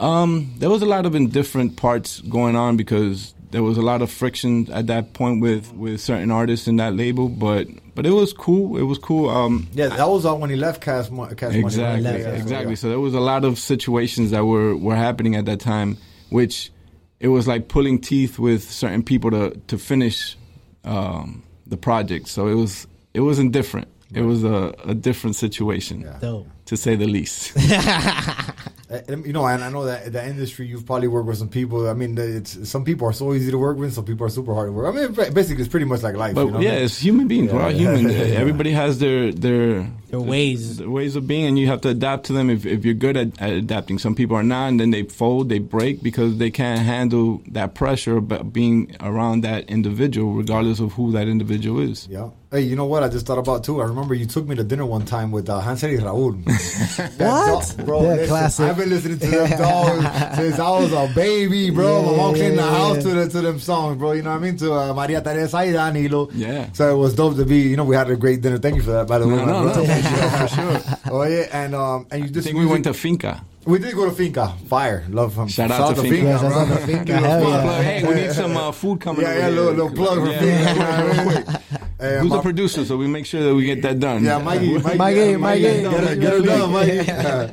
Um, 0.00 0.54
there 0.58 0.70
was 0.70 0.82
a 0.82 0.86
lot 0.86 1.06
of 1.06 1.14
indifferent 1.14 1.76
parts 1.76 2.20
going 2.22 2.56
on 2.56 2.76
because 2.76 3.34
there 3.52 3.62
was 3.62 3.78
a 3.78 3.82
lot 3.82 4.02
of 4.02 4.10
friction 4.10 4.70
at 4.72 4.86
that 4.88 5.12
point 5.12 5.40
with, 5.40 5.72
with 5.74 6.00
certain 6.00 6.30
artists 6.30 6.66
in 6.66 6.76
that 6.76 6.94
label, 6.96 7.28
but 7.28 7.68
but 7.94 8.04
it 8.06 8.10
was 8.10 8.32
cool. 8.32 8.76
It 8.78 8.82
was 8.82 8.98
cool. 8.98 9.28
Um, 9.30 9.68
Yeah, 9.72 9.88
that 9.88 10.08
was 10.08 10.26
uh, 10.26 10.34
when 10.34 10.50
he 10.50 10.56
left 10.56 10.80
Cash, 10.82 11.10
Mo- 11.10 11.26
Cash 11.36 11.54
exactly, 11.54 12.02
Money. 12.02 12.16
right? 12.16 12.20
Yeah, 12.34 12.42
exactly. 12.42 12.76
So 12.76 12.88
there 12.88 12.98
was 13.00 13.14
a 13.14 13.20
lot 13.20 13.44
of 13.44 13.58
situations 13.58 14.30
that 14.32 14.44
were 14.44 14.74
were 14.76 14.96
happening 14.96 15.36
at 15.36 15.44
that 15.44 15.60
time, 15.60 15.96
which 16.30 16.72
it 17.20 17.28
was 17.28 17.46
like 17.46 17.68
pulling 17.68 18.00
teeth 18.00 18.38
with 18.38 18.62
certain 18.68 19.02
people 19.02 19.30
to 19.30 19.50
to 19.68 19.78
finish 19.78 20.36
um, 20.84 21.42
the 21.66 21.76
project. 21.76 22.28
So 22.28 22.48
it 22.48 22.54
was 22.54 22.86
it 23.14 23.20
was 23.20 23.38
indifferent. 23.38 23.88
It 24.14 24.22
was 24.22 24.44
a, 24.44 24.74
a 24.84 24.94
different 24.94 25.36
situation, 25.36 26.02
Yeah. 26.02 26.42
To 26.66 26.76
say 26.76 26.96
the 26.96 27.06
least. 27.06 27.52
You 29.08 29.32
know, 29.32 29.46
and 29.46 29.64
I 29.64 29.70
know 29.70 29.84
that 29.86 30.12
the 30.12 30.26
industry 30.26 30.66
you've 30.66 30.84
probably 30.84 31.08
worked 31.08 31.26
with 31.26 31.38
some 31.38 31.48
people. 31.48 31.88
I 31.88 31.94
mean, 31.94 32.16
it's 32.18 32.68
some 32.68 32.84
people 32.84 33.08
are 33.08 33.12
so 33.12 33.32
easy 33.32 33.50
to 33.50 33.58
work 33.58 33.78
with, 33.78 33.94
some 33.94 34.04
people 34.04 34.26
are 34.26 34.30
super 34.30 34.52
hard 34.54 34.68
to 34.68 34.72
work. 34.72 34.94
I 34.94 34.98
mean, 35.06 35.14
basically, 35.32 35.62
it's 35.62 35.70
pretty 35.70 35.86
much 35.86 36.02
like 36.02 36.14
life. 36.16 36.34
But 36.34 36.46
you 36.46 36.50
know 36.52 36.60
yeah, 36.60 36.70
I 36.72 36.74
mean? 36.76 36.84
it's 36.84 36.98
human 36.98 37.28
beings. 37.28 37.52
We're 37.52 37.62
all 37.62 37.70
Yeah. 37.70 37.96
human. 37.96 38.12
Yeah. 38.12 38.18
Everybody 38.44 38.70
has 38.72 38.98
their 38.98 39.32
their 39.32 39.88
Their 40.12 40.20
ways. 40.20 40.76
their 40.76 40.90
ways 40.90 41.16
of 41.16 41.26
being, 41.26 41.46
and 41.46 41.58
you 41.58 41.66
have 41.68 41.80
to 41.80 41.88
adapt 41.88 42.26
to 42.26 42.34
them. 42.34 42.50
If 42.50 42.66
if 42.66 42.84
you're 42.84 42.92
good 43.06 43.16
at, 43.16 43.28
at 43.40 43.50
adapting, 43.52 43.98
some 43.98 44.14
people 44.14 44.36
are 44.36 44.42
not, 44.42 44.68
and 44.68 44.78
then 44.78 44.90
they 44.90 45.04
fold, 45.04 45.48
they 45.48 45.58
break 45.58 46.02
because 46.02 46.36
they 46.36 46.50
can't 46.50 46.80
handle 46.80 47.40
that 47.52 47.74
pressure 47.74 48.18
of 48.18 48.52
being 48.52 48.94
around 49.00 49.40
that 49.44 49.70
individual, 49.70 50.34
regardless 50.34 50.80
of 50.80 50.92
who 50.92 51.12
that 51.12 51.28
individual 51.28 51.80
is. 51.80 52.06
Yeah. 52.10 52.28
Hey, 52.50 52.60
you 52.60 52.76
know 52.76 52.84
what? 52.84 53.02
I 53.02 53.08
just 53.08 53.24
thought 53.24 53.38
about 53.38 53.64
too. 53.64 53.80
I 53.80 53.86
remember 53.86 54.12
you 54.12 54.26
took 54.26 54.46
me 54.46 54.54
to 54.56 54.62
dinner 54.64 54.84
one 54.84 55.06
time 55.06 55.32
with 55.32 55.48
uh, 55.48 55.58
Hansel 55.60 55.88
y 55.88 55.96
Raúl. 55.96 56.36
That 57.16 57.50
What? 57.54 57.86
bro? 57.86 58.02
Yeah, 58.02 58.26
classic. 58.26 58.66
I've 58.68 58.76
been 58.76 58.90
listening 58.90 59.18
to 59.20 59.26
them 59.26 59.50
dogs 59.58 60.36
since 60.36 60.58
I 60.58 60.68
was 60.78 60.92
a 60.92 61.10
baby, 61.14 61.70
bro. 61.70 62.02
My 62.02 62.10
Yeah, 62.10 62.16
mom 62.18 62.34
cleaned 62.34 62.58
the 62.58 62.62
yeah, 62.62 62.76
house 62.76 62.96
yeah. 62.96 63.02
to 63.04 63.08
the 63.24 63.28
to 63.30 63.40
them 63.40 63.58
songs, 63.58 63.96
bro. 63.96 64.12
You 64.12 64.20
know 64.22 64.32
what 64.32 64.36
I 64.36 64.40
mean? 64.40 64.58
To 64.58 64.74
uh, 64.74 64.92
Maria 64.92 65.22
Teresa 65.22 65.56
y 65.64 65.72
Danilo. 65.72 66.28
Yeah. 66.34 66.68
So 66.74 66.94
it 66.94 66.98
was 66.98 67.14
dope 67.14 67.36
to 67.36 67.46
be. 67.46 67.60
You 67.72 67.76
know, 67.78 67.84
we 67.84 67.96
had 67.96 68.10
a 68.10 68.16
great 68.16 68.42
dinner. 68.42 68.58
Thank 68.58 68.76
you 68.76 68.82
for 68.82 68.92
that, 68.92 69.06
by 69.08 69.16
the 69.18 69.26
way. 69.28 69.36
No, 69.36 69.46
no, 69.46 69.72
no, 69.72 69.82
brother. 70.02 70.38
for 70.48 70.54
sure. 70.54 70.80
Oh 71.12 71.22
yeah, 71.24 71.46
and 71.52 71.74
um, 71.74 72.06
and 72.10 72.24
you 72.34 72.40
I 72.40 72.42
think 72.42 72.56
we 72.58 72.66
went 72.66 72.84
to 72.84 72.94
Finca. 72.94 73.44
we 73.64 73.78
did 73.78 73.94
go 73.94 74.04
to 74.06 74.12
Finca. 74.12 74.54
Fire, 74.68 75.04
love 75.08 75.34
him. 75.36 75.48
Shout 75.48 75.70
out 75.70 75.94
to 75.96 76.02
Finca. 76.02 76.16
Yeah, 76.22 76.38
shout 76.40 76.52
out 76.52 76.68
to 76.68 76.86
Finca, 76.86 77.12
Little 77.20 77.48
yeah. 77.50 77.82
Hey, 77.82 78.02
we 78.06 78.14
need 78.14 78.32
some 78.32 78.56
uh, 78.56 78.72
food 78.72 79.00
coming. 79.00 79.22
Yeah, 79.22 79.34
yeah, 79.34 79.40
here. 79.46 79.50
little, 79.50 79.72
little 79.72 79.90
plug 79.90 80.18
for 80.18 80.30
Yeah. 80.32 80.40
Finca. 80.40 80.72
you 80.72 80.78
know 80.78 81.08
what 81.08 81.18
I 81.18 81.34
mean? 81.34 81.60
Hey, 82.00 82.18
Who's 82.20 82.30
my- 82.30 82.36
the 82.36 82.42
producer? 82.42 82.84
So 82.84 82.96
we 82.96 83.06
make 83.06 83.26
sure 83.26 83.42
that 83.44 83.54
we 83.54 83.64
get 83.64 83.82
that 83.82 83.98
done. 84.00 84.24
Yeah, 84.24 84.38
Mikey, 84.38 84.78
Mikey, 84.78 84.96
Mikey, 84.98 85.36
Mikey. 85.36 85.62
get 85.62 86.04
it, 86.04 86.20
get 86.20 86.32
it 86.34 86.42
done, 86.42 86.72
Mikey. 86.72 86.92
Yeah. 86.96 87.04
Yeah. 87.22 87.50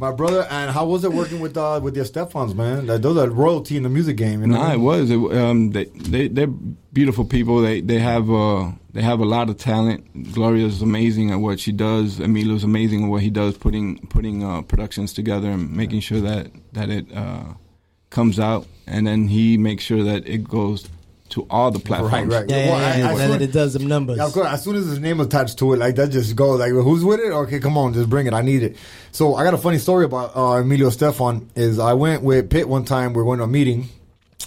My 0.00 0.12
brother, 0.12 0.46
and 0.50 0.70
how 0.70 0.86
was 0.86 1.04
it 1.04 1.12
working 1.12 1.40
with 1.40 1.58
uh, 1.58 1.78
with 1.82 1.92
the 1.92 2.00
Estefans, 2.00 2.54
man? 2.54 2.86
Like, 2.86 3.02
those 3.02 3.18
are 3.18 3.28
royalty 3.28 3.76
in 3.76 3.82
the 3.82 3.90
music 3.90 4.16
game, 4.16 4.40
you 4.40 4.46
know. 4.46 4.56
No, 4.56 4.72
it 4.72 4.78
was. 4.78 5.10
It, 5.10 5.18
um, 5.36 5.72
they, 5.72 5.84
they 5.84 6.28
they're 6.28 6.46
beautiful 6.46 7.26
people. 7.26 7.60
They 7.60 7.82
they 7.82 7.98
have 7.98 8.30
uh 8.30 8.72
they 8.94 9.02
have 9.02 9.20
a 9.20 9.26
lot 9.26 9.50
of 9.50 9.58
talent. 9.58 10.32
Gloria's 10.32 10.80
amazing 10.80 11.30
at 11.32 11.40
what 11.40 11.60
she 11.60 11.70
does. 11.70 12.18
Emilio's 12.18 12.64
amazing 12.64 13.04
at 13.04 13.10
what 13.10 13.20
he 13.20 13.28
does, 13.28 13.58
putting 13.58 13.98
putting 14.06 14.42
uh, 14.42 14.62
productions 14.62 15.12
together 15.12 15.50
and 15.50 15.70
making 15.76 16.00
sure 16.00 16.22
that 16.22 16.50
that 16.72 16.88
it 16.88 17.06
uh, 17.14 17.52
comes 18.08 18.40
out. 18.40 18.66
And 18.86 19.06
then 19.06 19.28
he 19.28 19.58
makes 19.58 19.84
sure 19.84 20.02
that 20.02 20.26
it 20.26 20.48
goes 20.48 20.88
to 21.30 21.46
all 21.50 21.70
the 21.70 21.78
platforms. 21.78 22.32
right. 22.32 22.48
Yeah, 22.48 22.56
yeah, 22.56 22.66
Well, 22.70 22.76
I- 22.76 22.96
yeah, 22.98 23.10
I 23.10 23.14
that 23.16 23.26
swear- 23.28 23.42
it 23.42 23.52
does 23.52 23.72
some 23.72 23.86
numbers. 23.86 24.18
Yeah, 24.18 24.26
of 24.26 24.32
course. 24.32 24.48
As 24.48 24.62
soon 24.62 24.76
as 24.76 24.86
his 24.86 24.98
name 25.00 25.20
attached 25.20 25.58
to 25.58 25.72
it, 25.72 25.78
like 25.78 25.94
that 25.96 26.08
just 26.10 26.34
goes 26.36 26.60
like, 26.60 26.70
who's 26.72 27.04
with 27.04 27.20
it? 27.20 27.32
Okay, 27.32 27.58
come 27.60 27.78
on, 27.78 27.94
just 27.94 28.10
bring 28.10 28.26
it. 28.26 28.34
I 28.34 28.42
need 28.42 28.62
it. 28.62 28.76
So 29.12 29.34
I 29.36 29.44
got 29.44 29.54
a 29.54 29.58
funny 29.58 29.78
story 29.78 30.04
about 30.04 30.36
uh, 30.36 30.60
Emilio 30.60 30.88
Estefan. 30.90 31.46
Is 31.56 31.78
I 31.78 31.92
went 31.94 32.22
with 32.22 32.50
Pit 32.50 32.68
one 32.68 32.84
time. 32.84 33.12
We 33.12 33.20
are 33.20 33.24
going 33.24 33.38
to 33.38 33.44
a 33.44 33.48
meeting, 33.48 33.88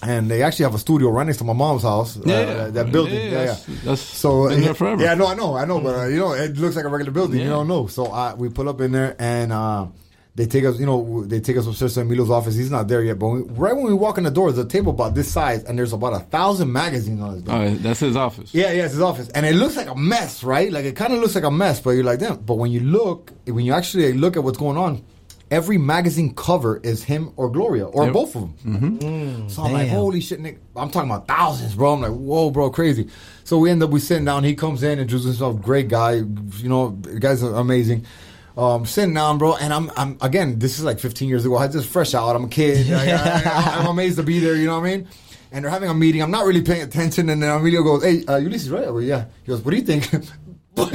and 0.01 0.29
they 0.29 0.41
actually 0.43 0.63
have 0.63 0.75
a 0.75 0.79
studio 0.79 1.09
right 1.09 1.25
next 1.25 1.37
to 1.39 1.43
my 1.45 1.53
mom's 1.53 1.83
house. 1.83 2.17
Yeah, 2.25 2.35
uh, 2.35 2.71
that 2.71 2.91
building. 2.91 3.15
Yeah, 3.15 3.29
yeah. 3.31 3.45
that's, 3.45 3.65
that's 3.83 4.01
So 4.01 4.49
been 4.49 4.61
there 4.61 4.73
forever. 4.73 5.03
Yeah, 5.03 5.13
no, 5.15 5.27
I 5.27 5.35
know, 5.35 5.55
I 5.55 5.65
know, 5.65 5.79
but 5.79 5.95
uh, 5.95 6.05
you 6.07 6.17
know, 6.19 6.33
it 6.33 6.57
looks 6.57 6.75
like 6.75 6.85
a 6.85 6.89
regular 6.89 7.11
building. 7.11 7.39
You 7.41 7.49
don't 7.49 7.67
know. 7.67 7.87
So 7.87 8.07
I, 8.07 8.33
we 8.33 8.49
pull 8.49 8.67
up 8.69 8.81
in 8.81 8.91
there, 8.91 9.15
and 9.19 9.51
uh, 9.53 9.87
they 10.35 10.45
take 10.47 10.65
us. 10.65 10.79
You 10.79 10.85
know, 10.87 11.23
they 11.25 11.39
take 11.39 11.57
us 11.57 11.67
upstairs 11.67 11.93
to 11.93 12.01
Emilio's 12.01 12.31
office. 12.31 12.55
He's 12.55 12.71
not 12.71 12.87
there 12.87 13.03
yet, 13.03 13.19
but 13.19 13.27
we, 13.27 13.41
right 13.41 13.75
when 13.75 13.85
we 13.85 13.93
walk 13.93 14.17
in 14.17 14.23
the 14.23 14.31
door, 14.31 14.51
there's 14.51 14.65
a 14.65 14.67
table 14.67 14.91
about 14.91 15.13
this 15.13 15.31
size, 15.31 15.63
and 15.63 15.77
there's 15.77 15.93
about 15.93 16.13
a 16.13 16.19
thousand 16.19 16.71
magazines 16.71 17.21
on 17.21 17.37
it. 17.37 17.43
Oh, 17.47 17.75
that's 17.75 17.99
his 17.99 18.15
office. 18.15 18.53
Yeah, 18.53 18.71
yeah, 18.71 18.85
it's 18.85 18.93
his 18.93 19.01
office, 19.01 19.29
and 19.29 19.45
it 19.45 19.53
looks 19.55 19.75
like 19.77 19.87
a 19.87 19.95
mess, 19.95 20.43
right? 20.43 20.71
Like 20.71 20.85
it 20.85 20.95
kind 20.95 21.13
of 21.13 21.19
looks 21.19 21.35
like 21.35 21.43
a 21.43 21.51
mess, 21.51 21.79
but 21.81 21.91
you're 21.91 22.03
like, 22.03 22.19
damn. 22.19 22.37
But 22.37 22.55
when 22.55 22.71
you 22.71 22.79
look, 22.79 23.31
when 23.45 23.63
you 23.63 23.73
actually 23.73 24.13
look 24.13 24.35
at 24.35 24.43
what's 24.43 24.57
going 24.57 24.75
on, 24.77 25.03
every 25.51 25.77
magazine 25.77 26.33
cover 26.33 26.79
is 26.83 27.03
him 27.03 27.31
or 27.35 27.51
Gloria 27.51 27.85
or 27.85 28.05
Yep. 28.05 28.13
both 28.13 28.35
of 28.35 28.41
them. 28.41 28.53
Mm-hmm. 28.65 29.47
so 29.49 29.61
I'm 29.61 29.73
like, 29.73 29.89
holy 29.89 30.19
shit, 30.19 30.39
Nick! 30.39 30.57
I'm 30.75 30.89
talking 30.89 31.11
about 31.11 31.27
thousands, 31.27 31.75
bro. 31.75 31.93
I'm 31.93 32.01
like, 32.01 32.11
whoa, 32.11 32.49
bro, 32.49 32.71
crazy. 32.71 33.07
So 33.43 33.59
we 33.59 33.69
end 33.69 33.83
up 33.83 33.91
we 33.91 33.99
sitting 33.99 34.25
down. 34.25 34.43
He 34.43 34.55
comes 34.55 34.81
in, 34.81 34.93
and 34.93 35.01
introduces 35.01 35.37
himself, 35.37 35.61
great 35.61 35.89
guy. 35.89 36.13
You 36.13 36.69
know, 36.69 36.97
the 37.01 37.19
guy's 37.19 37.43
amazing. 37.43 38.07
Um, 38.55 38.85
sitting 38.85 39.15
down, 39.15 39.39
bro, 39.39 39.55
and 39.55 39.73
I'm, 39.73 39.91
I'm 39.97 40.17
again. 40.21 40.59
This 40.59 40.77
is 40.77 40.85
like 40.85 40.99
15 40.99 41.27
years 41.27 41.43
ago. 41.43 41.57
I 41.57 41.67
just 41.67 41.89
fresh 41.89 42.13
out. 42.13 42.35
I'm 42.35 42.45
a 42.45 42.47
kid. 42.47 42.91
I, 42.93 43.79
am 43.79 43.87
amazed 43.87 44.17
to 44.17 44.23
be 44.23 44.39
there. 44.39 44.55
You 44.55 44.67
know 44.67 44.79
what 44.79 44.87
I 44.87 44.97
mean? 44.97 45.07
And 45.51 45.63
they're 45.63 45.71
having 45.71 45.89
a 45.89 45.93
meeting. 45.93 46.21
I'm 46.21 46.31
not 46.31 46.45
really 46.45 46.61
paying 46.61 46.83
attention. 46.83 47.29
And 47.29 47.41
then 47.41 47.49
Emilio 47.49 47.81
goes, 47.81 48.03
"Hey, 48.03 48.23
uh, 48.25 48.37
Ulysses, 48.37 48.69
right?" 48.69 48.83
I 48.83 48.87
go, 48.87 48.99
"Yeah." 48.99 49.25
He 49.43 49.49
goes, 49.49 49.61
"What 49.61 49.71
do 49.71 49.77
you 49.77 49.83
think?" 49.83 50.07
yeah, 50.77 50.87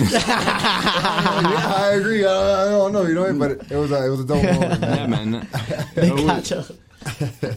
I 1.76 1.92
agree. 1.94 2.24
I, 2.24 2.66
I, 2.66 2.70
don't 2.70 2.92
know, 2.92 3.02
you 3.02 3.14
know, 3.14 3.20
what 3.20 3.28
I 3.28 3.32
mean? 3.32 3.38
but 3.38 3.70
it 3.70 3.76
was 3.76 3.92
a, 3.92 4.06
it 4.06 4.08
was 4.08 4.20
a 4.20 4.24
dope 4.24 4.42
moment. 4.42 4.82
Yeah, 4.82 5.06
man. 5.06 5.48
They 5.94 6.10
got 6.10 6.50
you. 6.50 6.64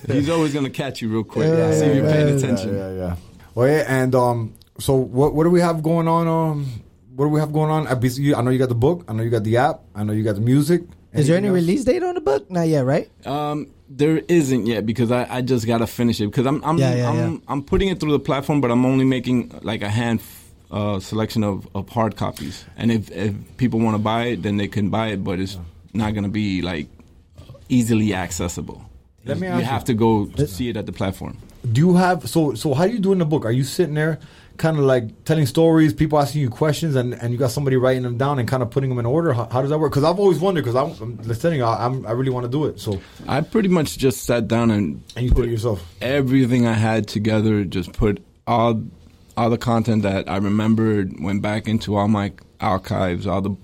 He's 0.08 0.30
always 0.30 0.54
gonna 0.54 0.70
catch 0.70 1.02
you 1.02 1.10
real 1.10 1.24
quick. 1.24 1.48
Yeah, 1.48 1.72
see 1.72 1.80
yeah, 1.80 1.86
if 1.86 1.96
you're 1.96 2.06
yeah, 2.06 2.12
paying 2.12 2.28
yeah, 2.28 2.36
attention. 2.36 2.78
Yeah, 2.78 2.92
yeah. 2.92 3.16
Well, 3.56 3.68
yeah, 3.68 3.86
and 3.88 4.14
um, 4.14 4.54
so 4.80 4.96
what 4.96 5.34
what 5.34 5.46
do 5.46 5.50
we 5.50 5.62
have 5.62 5.82
going 5.82 6.08
on? 6.08 6.28
Um, 6.28 6.68
what 7.16 7.26
do 7.26 7.30
we 7.30 7.40
have 7.40 7.52
going 7.54 7.70
on? 7.72 7.88
I 7.88 7.94
bas- 7.96 8.18
you- 8.18 8.36
I 8.36 8.42
know 8.42 8.52
you 8.52 8.60
got 8.60 8.70
the 8.70 8.76
book. 8.76 9.04
I 9.08 9.14
know 9.14 9.24
you 9.24 9.30
got 9.30 9.44
the 9.44 9.58
app. 9.58 9.82
I 9.96 10.04
know 10.04 10.14
you 10.14 10.24
got 10.24 10.36
the 10.36 10.42
music. 10.42 10.84
Is 11.14 11.28
there 11.28 11.36
any 11.38 11.48
else? 11.50 11.56
release 11.56 11.84
date 11.84 12.04
on 12.04 12.16
the 12.16 12.22
book? 12.22 12.50
Not 12.50 12.68
yet, 12.70 12.86
right? 12.86 13.10
Um, 13.28 13.68
there 13.90 14.20
isn't 14.30 14.66
yet 14.66 14.86
because 14.86 15.12
I, 15.12 15.28
I 15.30 15.42
just 15.42 15.68
gotta 15.68 15.86
finish 15.88 16.22
it 16.22 16.28
because 16.28 16.46
I'm 16.46 16.64
I'm 16.64 16.78
Yeah, 16.78 16.96
yeah, 16.96 17.10
I'm, 17.10 17.16
yeah. 17.34 17.38
I'm 17.50 17.64
putting 17.64 17.90
it 17.90 18.00
through 18.00 18.14
the 18.14 18.20
platform, 18.20 18.62
but 18.62 18.72
I'm 18.72 18.86
only 18.86 19.04
making 19.04 19.60
like 19.62 19.82
a 19.82 19.90
hand 19.90 20.22
uh, 20.72 21.00
selection 21.02 21.44
of, 21.44 21.68
of 21.76 21.90
hard 21.90 22.16
copies. 22.16 22.64
And 22.78 22.92
if 22.94 23.12
if 23.12 23.34
people 23.58 23.82
want 23.82 23.96
to 23.96 24.02
buy 24.02 24.28
it, 24.28 24.42
then 24.44 24.56
they 24.56 24.70
can 24.70 24.90
buy 24.90 25.08
it, 25.10 25.22
but 25.24 25.40
it's 25.40 25.58
not 25.94 26.14
gonna 26.14 26.30
be 26.30 26.62
like 26.62 26.88
easily 27.68 28.14
accessible. 28.14 28.82
Let 29.26 29.38
me 29.40 29.48
you 29.48 29.54
ask 29.54 29.60
you- 29.60 29.66
have 29.66 29.84
to 29.86 29.94
go 29.94 30.26
to 30.28 30.48
see 30.48 30.70
it 30.70 30.78
at 30.78 30.86
the 30.86 30.94
platform. 30.94 31.38
Do 31.70 31.80
you 31.82 31.96
have 31.96 32.28
so 32.28 32.54
so? 32.56 32.74
How 32.74 32.88
do 32.88 32.94
you 32.94 33.00
do 33.00 33.12
in 33.12 33.20
the 33.20 33.26
book? 33.26 33.46
Are 33.46 33.52
you 33.52 33.64
sitting 33.66 33.94
there, 33.96 34.18
kind 34.62 34.78
of 34.78 34.84
like 34.84 35.26
telling 35.26 35.48
stories, 35.48 35.94
people 35.94 36.20
asking 36.20 36.42
you 36.42 36.50
questions, 36.50 36.96
and, 36.96 37.14
and 37.16 37.34
you 37.34 37.40
got 37.40 37.50
somebody 37.50 37.76
writing 37.76 38.04
them 38.04 38.18
down 38.18 38.38
and 38.38 38.48
kind 38.48 38.62
of 38.62 38.70
putting 38.70 38.90
them 38.90 39.00
in 39.00 39.06
order? 39.06 39.34
How, 39.34 39.50
how 39.50 39.62
does 39.62 39.72
that 39.72 39.80
work? 39.80 39.92
Because 39.92 40.04
I've 40.04 40.20
always 40.20 40.40
wondered. 40.40 40.64
Because 40.64 40.76
I'm, 40.76 41.02
I'm 41.02 41.18
listening, 41.24 41.64
I, 41.64 41.86
I'm 41.86 42.06
I 42.06 42.12
really 42.12 42.30
want 42.30 42.46
to 42.46 42.52
do 42.52 42.66
it. 42.66 42.80
So 42.80 43.02
I 43.28 43.42
pretty 43.42 43.70
much 43.70 43.98
just 43.98 44.24
sat 44.24 44.48
down 44.48 44.72
and 44.72 45.04
and 45.16 45.26
you 45.26 45.32
do 45.32 45.44
it 45.44 45.50
yourself. 45.50 45.84
everything 46.02 46.68
I 46.68 46.74
had 46.74 47.08
together, 47.08 47.66
just 47.66 47.92
put 47.92 48.24
all 48.46 48.84
all 49.36 49.50
the 49.50 49.58
content 49.58 50.04
that 50.04 50.30
I 50.30 50.38
remembered, 50.38 51.20
went 51.20 51.42
back 51.42 51.68
into 51.68 51.96
all 51.96 52.08
my 52.08 52.32
archives, 52.60 53.26
all 53.26 53.42
the 53.42 53.56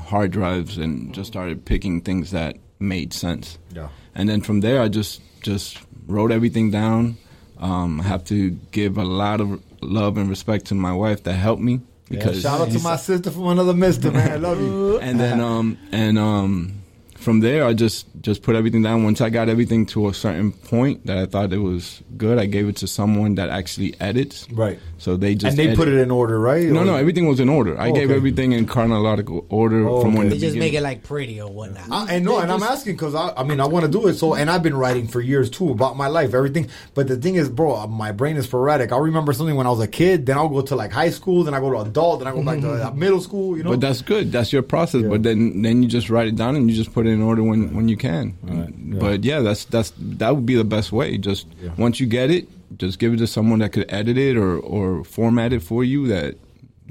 hard 0.00 0.30
drives, 0.30 0.78
and 0.78 1.14
just 1.14 1.28
started 1.28 1.64
picking 1.66 2.00
things 2.00 2.30
that 2.30 2.56
made 2.80 3.12
sense. 3.12 3.58
Yeah. 3.74 3.88
And 4.14 4.28
then 4.28 4.40
from 4.40 4.60
there, 4.60 4.80
I 4.80 4.88
just 4.88 5.20
just 5.42 5.78
wrote 6.06 6.32
everything 6.32 6.70
down. 6.70 7.18
Um, 7.58 8.00
I 8.00 8.04
have 8.04 8.24
to 8.24 8.50
give 8.70 8.98
a 8.98 9.04
lot 9.04 9.40
of 9.40 9.62
love 9.86 10.16
and 10.18 10.28
respect 10.28 10.66
to 10.66 10.74
my 10.74 10.92
wife 10.92 11.22
that 11.24 11.34
helped 11.34 11.62
me 11.62 11.80
because 12.08 12.42
Shout 12.42 12.60
out 12.60 12.70
to 12.70 12.78
my 12.80 12.96
sister 12.96 13.30
from 13.30 13.48
another 13.48 13.74
mister, 13.74 14.10
man. 14.12 14.30
I 14.32 14.36
love 14.36 14.60
you. 14.60 14.98
and 14.98 15.18
then 15.18 15.40
um 15.40 15.78
and 15.92 16.18
um 16.18 16.82
from 17.26 17.40
there 17.40 17.64
I 17.66 17.74
just 17.74 18.06
just 18.20 18.42
put 18.42 18.54
everything 18.54 18.82
down. 18.82 19.02
Once 19.02 19.20
I 19.20 19.30
got 19.30 19.48
everything 19.48 19.84
to 19.86 20.08
a 20.08 20.14
certain 20.14 20.52
point 20.52 21.06
that 21.06 21.18
I 21.18 21.26
thought 21.26 21.52
it 21.52 21.58
was 21.58 22.00
good, 22.16 22.38
I 22.38 22.46
gave 22.46 22.68
it 22.68 22.76
to 22.82 22.86
someone 22.86 23.34
that 23.34 23.48
actually 23.50 23.90
edits. 24.00 24.46
Right. 24.52 24.78
So 24.98 25.16
they 25.16 25.34
just 25.34 25.58
and 25.58 25.58
they 25.58 25.74
put 25.74 25.88
it 25.88 25.98
in 25.98 26.12
order, 26.12 26.38
right? 26.38 26.66
No, 26.68 26.80
Or- 26.82 26.84
no, 26.84 26.94
everything 26.94 27.26
was 27.26 27.40
in 27.40 27.48
order. 27.48 27.72
I 27.78 27.90
Oh, 27.90 27.92
gave 27.92 28.10
okay. 28.10 28.16
everything 28.16 28.52
in 28.52 28.64
chronological 28.66 29.44
order 29.48 29.88
Oh, 29.88 30.00
from 30.02 30.12
when 30.14 30.28
okay. 30.28 30.28
the 30.30 30.34
They 30.40 30.46
just 30.46 30.56
make 30.56 30.72
it 30.74 30.82
like 30.82 31.02
pretty 31.02 31.40
or 31.40 31.50
whatnot. 31.50 31.90
I, 31.90 32.14
and 32.14 32.24
no, 32.24 32.38
and 32.38 32.50
I'm 32.52 32.62
asking 32.62 32.94
because 32.94 33.14
I, 33.16 33.32
I 33.36 33.42
mean, 33.42 33.60
I 33.60 33.66
want 33.66 33.84
to 33.84 33.90
do 33.90 34.06
it. 34.06 34.14
So, 34.14 34.34
and 34.34 34.48
I've 34.48 34.62
been 34.62 34.76
writing 34.76 35.08
for 35.08 35.20
years 35.20 35.50
too 35.50 35.70
about 35.72 35.96
my 35.96 36.06
life, 36.06 36.32
everything. 36.32 36.68
But 36.94 37.08
the 37.08 37.16
thing 37.16 37.34
is, 37.34 37.48
bro, 37.48 37.88
my 37.88 38.12
brain 38.12 38.36
is 38.36 38.44
sporadic. 38.46 38.92
I'll 38.92 39.00
remember 39.00 39.32
something 39.32 39.56
when 39.56 39.66
I 39.66 39.70
was 39.70 39.80
a 39.80 39.88
kid, 39.88 40.26
then 40.26 40.38
I'll 40.38 40.48
go 40.48 40.62
to 40.62 40.76
like 40.76 40.92
high 40.92 41.10
school, 41.10 41.42
then 41.42 41.54
I 41.54 41.60
go 41.60 41.72
to 41.72 41.80
adult, 41.80 42.20
then 42.20 42.28
I 42.28 42.32
go 42.32 42.42
back 42.44 42.60
to 42.60 42.86
uh, 42.86 42.90
middle 42.92 43.20
school. 43.20 43.56
You 43.56 43.64
know, 43.64 43.70
But 43.70 43.80
that's 43.80 44.00
good. 44.00 44.30
That's 44.30 44.52
your 44.52 44.62
process. 44.62 45.02
Yeah. 45.02 45.08
But 45.08 45.24
then 45.24 45.62
then 45.62 45.82
you 45.82 45.88
just 45.88 46.08
write 46.08 46.28
it 46.28 46.36
down 46.36 46.54
and 46.56 46.70
you 46.70 46.76
just 46.76 46.92
put 46.94 47.06
it 47.06 47.15
in 47.16 47.22
order 47.22 47.42
when, 47.42 47.74
when 47.76 47.88
you 47.88 47.96
can. 47.96 48.24
Right. 48.42 48.68
Yeah. 48.92 48.98
But 49.04 49.24
yeah, 49.24 49.40
that's 49.46 49.64
that's 49.74 49.92
that 50.20 50.30
would 50.34 50.46
be 50.46 50.54
the 50.54 50.64
best 50.76 50.92
way. 50.92 51.08
Just 51.18 51.46
Yeah. 51.62 51.70
once 51.78 51.98
you 52.00 52.06
get 52.06 52.30
it, 52.30 52.44
just 52.78 52.98
give 52.98 53.12
it 53.14 53.18
to 53.24 53.26
someone 53.26 53.58
that 53.62 53.72
could 53.72 53.86
edit 53.88 54.16
it 54.18 54.36
or 54.36 54.52
or 54.74 55.04
format 55.04 55.52
it 55.52 55.62
for 55.62 55.82
you 55.92 56.06
that 56.14 56.36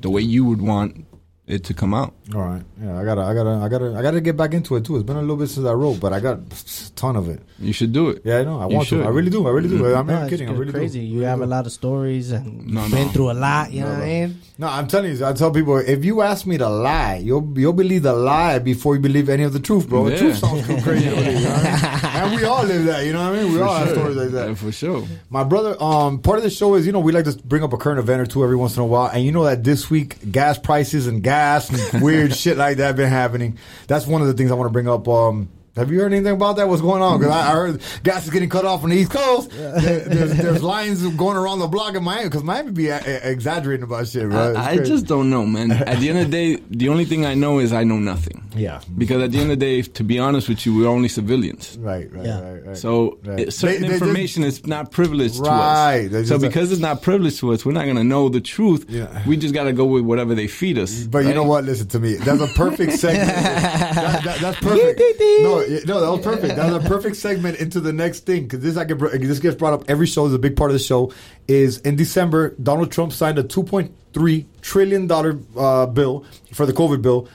the 0.01 0.09
way 0.09 0.21
you 0.21 0.43
would 0.49 0.61
want 0.61 1.05
it 1.47 1.63
to 1.65 1.73
come 1.75 1.93
out. 1.93 2.13
All 2.34 2.41
right. 2.41 2.63
Yeah, 2.81 2.99
I 2.99 3.03
gotta, 3.05 3.21
I 3.21 3.34
gotta, 3.36 3.49
I 3.63 3.69
gotta, 3.69 3.95
I 3.95 4.01
gotta 4.01 4.19
get 4.19 4.36
back 4.36 4.53
into 4.55 4.75
it 4.77 4.84
too. 4.86 4.95
It's 4.95 5.05
been 5.05 5.17
a 5.17 5.21
little 5.21 5.38
bit 5.38 5.47
since 5.47 5.65
I 5.67 5.73
wrote, 5.73 5.99
but 5.99 6.12
I 6.12 6.19
got 6.19 6.39
a 6.39 6.91
ton 6.95 7.15
of 7.15 7.29
it. 7.29 7.39
You 7.60 7.71
should 7.71 7.93
do 7.93 8.10
it. 8.10 8.23
Yeah, 8.25 8.39
I 8.39 8.43
know. 8.45 8.60
I 8.60 8.67
You 8.67 8.75
want 8.77 8.88
to. 8.89 9.03
I 9.03 9.10
really 9.10 9.29
do. 9.29 9.45
I 9.47 9.51
really 9.51 9.69
do. 9.69 9.77
Mm-hmm. 9.79 9.97
I'm 9.99 10.08
No, 10.08 10.13
not 10.13 10.21
it's 10.23 10.29
kidding. 10.31 10.49
I 10.49 10.51
good- 10.53 10.60
really 10.60 10.71
crazy. 10.73 11.01
do. 11.01 11.05
You 11.05 11.21
have 11.21 11.41
a 11.41 11.45
lot 11.45 11.67
of 11.67 11.71
stories 11.71 12.31
and 12.31 12.65
No, 12.65 12.81
you've 12.81 12.91
been 12.91 13.08
no. 13.08 13.13
through 13.13 13.31
a 13.31 13.34
lot. 13.38 13.71
You 13.71 13.81
know 13.81 13.88
No, 13.89 13.93
what 13.93 14.01
I 14.03 14.05
mean? 14.08 14.41
No, 14.58 14.67
I'm 14.67 14.88
telling 14.88 15.15
you. 15.15 15.23
I 15.25 15.34
tell 15.34 15.51
people 15.51 15.77
if 15.77 16.03
you 16.03 16.21
ask 16.21 16.47
me 16.47 16.58
to 16.58 16.67
lie, 16.67 17.17
you'll 17.17 17.47
you'll 17.55 17.73
believe 17.73 18.01
the 18.03 18.13
lie 18.13 18.58
before 18.58 18.95
you 18.95 19.01
believe 19.01 19.29
any 19.29 19.43
of 19.43 19.53
the 19.53 19.60
truth, 19.60 19.88
bro. 19.88 20.10
The 20.10 20.17
truth 20.17 20.38
sounds 20.38 20.65
too 20.65 20.81
crazy. 20.81 21.10
to 21.10 21.15
believe, 21.15 21.41
you 21.41 21.47
know 22.15 22.21
what 22.21 22.28
I 22.28 22.30
mean? 22.30 22.34
And 22.34 22.41
we 22.41 22.47
all 22.47 22.63
live 22.63 22.86
that. 22.86 23.06
You 23.06 23.13
know 23.13 23.30
what 23.30 23.39
I 23.39 23.43
mean? 23.43 23.54
We 23.54 23.62
all 23.62 23.73
have 23.73 23.89
stories 23.89 24.15
like 24.15 24.30
that. 24.30 24.47
Yeah, 24.49 24.56
for 24.56 24.71
sure. 24.71 25.08
My 25.30 25.43
brother, 25.43 25.82
um, 25.82 26.19
part 26.19 26.38
of 26.38 26.43
the 26.43 26.49
show 26.49 26.75
is 26.75 26.86
you 26.86 26.91
know 26.91 26.99
we 26.99 27.12
like 27.12 27.25
to 27.25 27.38
bring 27.43 27.63
up 27.63 27.73
a 27.73 27.78
current 27.78 27.99
event 27.99 28.21
or 28.21 28.25
two 28.25 28.43
every 28.43 28.56
once 28.56 28.75
in 28.75 28.84
a 28.84 28.86
while, 28.86 29.08
and 29.08 29.23
you 29.23 29.32
know 29.32 29.43
that 29.43 29.63
this 29.63 29.89
week 29.89 30.32
gas 30.32 30.58
prices 30.58 31.08
and 31.08 31.23
gas 31.23 31.69
and 31.69 32.01
weird 32.04 32.34
shit 32.36 32.58
like 32.58 32.78
that 32.78 32.95
been 32.95 33.10
happening. 33.10 33.58
That's 33.88 34.08
one 34.08 34.21
of 34.21 34.28
the 34.28 34.34
things 34.34 34.51
I 34.51 34.56
want 34.56 34.67
to 34.67 34.73
bring 34.73 34.88
up. 34.88 35.08
Um, 35.08 35.49
have 35.75 35.91
you 35.91 35.99
heard 35.99 36.13
anything 36.13 36.33
about 36.33 36.55
that? 36.57 36.67
What's 36.67 36.81
going 36.81 37.01
on? 37.01 37.19
Because 37.19 37.33
I, 37.33 37.49
I 37.49 37.51
heard 37.51 37.81
gas 38.03 38.25
is 38.25 38.31
getting 38.31 38.49
cut 38.49 38.65
off 38.65 38.83
on 38.83 38.89
the 38.91 38.95
East 38.97 39.11
Coast. 39.11 39.49
There- 39.51 39.99
There's, 40.05 40.38
there's 40.38 40.63
lines 40.63 41.05
going 41.15 41.35
around 41.38 41.59
the 41.59 41.67
block 41.67 41.95
in 41.95 42.03
Miami 42.03 42.25
because 42.29 42.43
Miami 42.43 42.71
be 42.71 42.91
uh, 42.91 42.99
exaggerating 43.05 43.83
about 43.83 44.07
shit, 44.07 44.29
bro. 44.29 44.53
I, 44.55 44.71
I 44.71 44.77
just 44.77 45.05
don't 45.05 45.29
know, 45.29 45.45
man. 45.45 45.71
At 45.71 45.99
the 45.99 46.09
end 46.09 46.19
of 46.19 46.31
the 46.31 46.55
day, 46.55 46.63
the 46.69 46.89
only 46.89 47.05
thing 47.05 47.25
I 47.25 47.33
know 47.33 47.59
is 47.59 47.73
I 47.73 47.83
know 47.83 47.97
nothing. 47.97 48.41
Yeah. 48.55 48.79
Because 48.97 49.21
at 49.21 49.31
the 49.33 49.39
end 49.39 49.51
of 49.51 49.59
the 49.59 49.65
day, 49.65 49.81
to 49.81 50.03
be 50.03 50.17
honest 50.19 50.47
with 50.47 50.65
you, 50.65 50.75
we're 50.77 50.88
only 50.88 51.09
civilians. 51.09 51.77
right, 51.81 52.09
right, 52.13 52.25
Yeah. 52.25 52.39
right, 52.41 52.65
right. 52.67 52.77
So 52.77 53.19
Right. 53.25 53.39
it- 53.41 53.53
certain 53.53 53.81
They- 53.81 53.88
they 53.88 53.93
just- 53.93 54.01
information 54.03 54.43
is 54.43 54.65
not 54.65 54.91
privileged 54.91 55.39
Right. 55.39 56.03
to 56.03 56.09
They 56.09 56.19
us. 56.21 56.27
So 56.29 56.35
just- 56.35 56.41
because 56.45 56.71
it's 56.71 56.81
not 56.81 57.01
privileged 57.01 57.39
to 57.39 57.51
us, 57.51 57.65
we're 57.65 57.73
not 57.73 57.83
going 57.83 57.97
to 57.97 58.03
know 58.03 58.29
the 58.29 58.39
truth. 58.39 58.85
Yeah. 58.88 59.21
We 59.27 59.35
just 59.35 59.53
got 59.53 59.65
to 59.65 59.73
go 59.73 59.83
with 59.85 60.03
whatever 60.05 60.35
they 60.35 60.47
feed 60.47 60.77
us. 60.77 61.03
But 61.03 61.25
you 61.25 61.33
know 61.33 61.43
what? 61.43 61.65
Listen 61.65 61.88
to 61.89 61.99
me. 61.99 62.13
That's 62.15 62.41
a 62.41 62.47
perfect 62.47 62.93
segment. 62.99 63.27
That- 63.27 64.23
that- 64.23 64.39
that's 64.39 64.59
perfect. 64.59 65.01
No, 65.41 65.64
no, 65.86 66.01
that 66.01 66.12
was 66.12 66.21
perfect. 66.21 66.56
That 66.56 66.71
was 66.71 66.86
a 66.86 66.88
perfect 66.88 67.15
segment 67.15 67.58
into 67.58 67.80
the 67.80 67.93
next 67.93 68.21
thing 68.21 68.43
because 68.43 68.60
this 68.60 68.78
I 68.78 68.86
get, 68.86 68.99
this 68.99 69.39
gets 69.39 69.56
brought 69.56 69.73
up 69.73 69.84
every 69.89 70.08
show. 70.08 70.25
Is 70.25 70.34
a 70.34 70.39
big 70.39 70.56
part 70.56 70.71
of 70.71 70.73
the 70.73 70.80
show. 70.80 71.13
Is 71.47 71.80
in 71.80 71.95
December, 71.95 72.56
Donald 72.62 72.91
Trump 72.91 73.13
signed 73.13 73.38
a 73.39 73.43
two 73.43 73.63
point 73.63 73.93
three 74.13 74.45
trillion 74.62 75.08
dollar 75.08 75.39
uh, 75.58 75.86
bill 75.86 76.25
for 76.54 76.65
the 76.65 76.73
COVID 76.73 77.01
bill, 77.01 77.28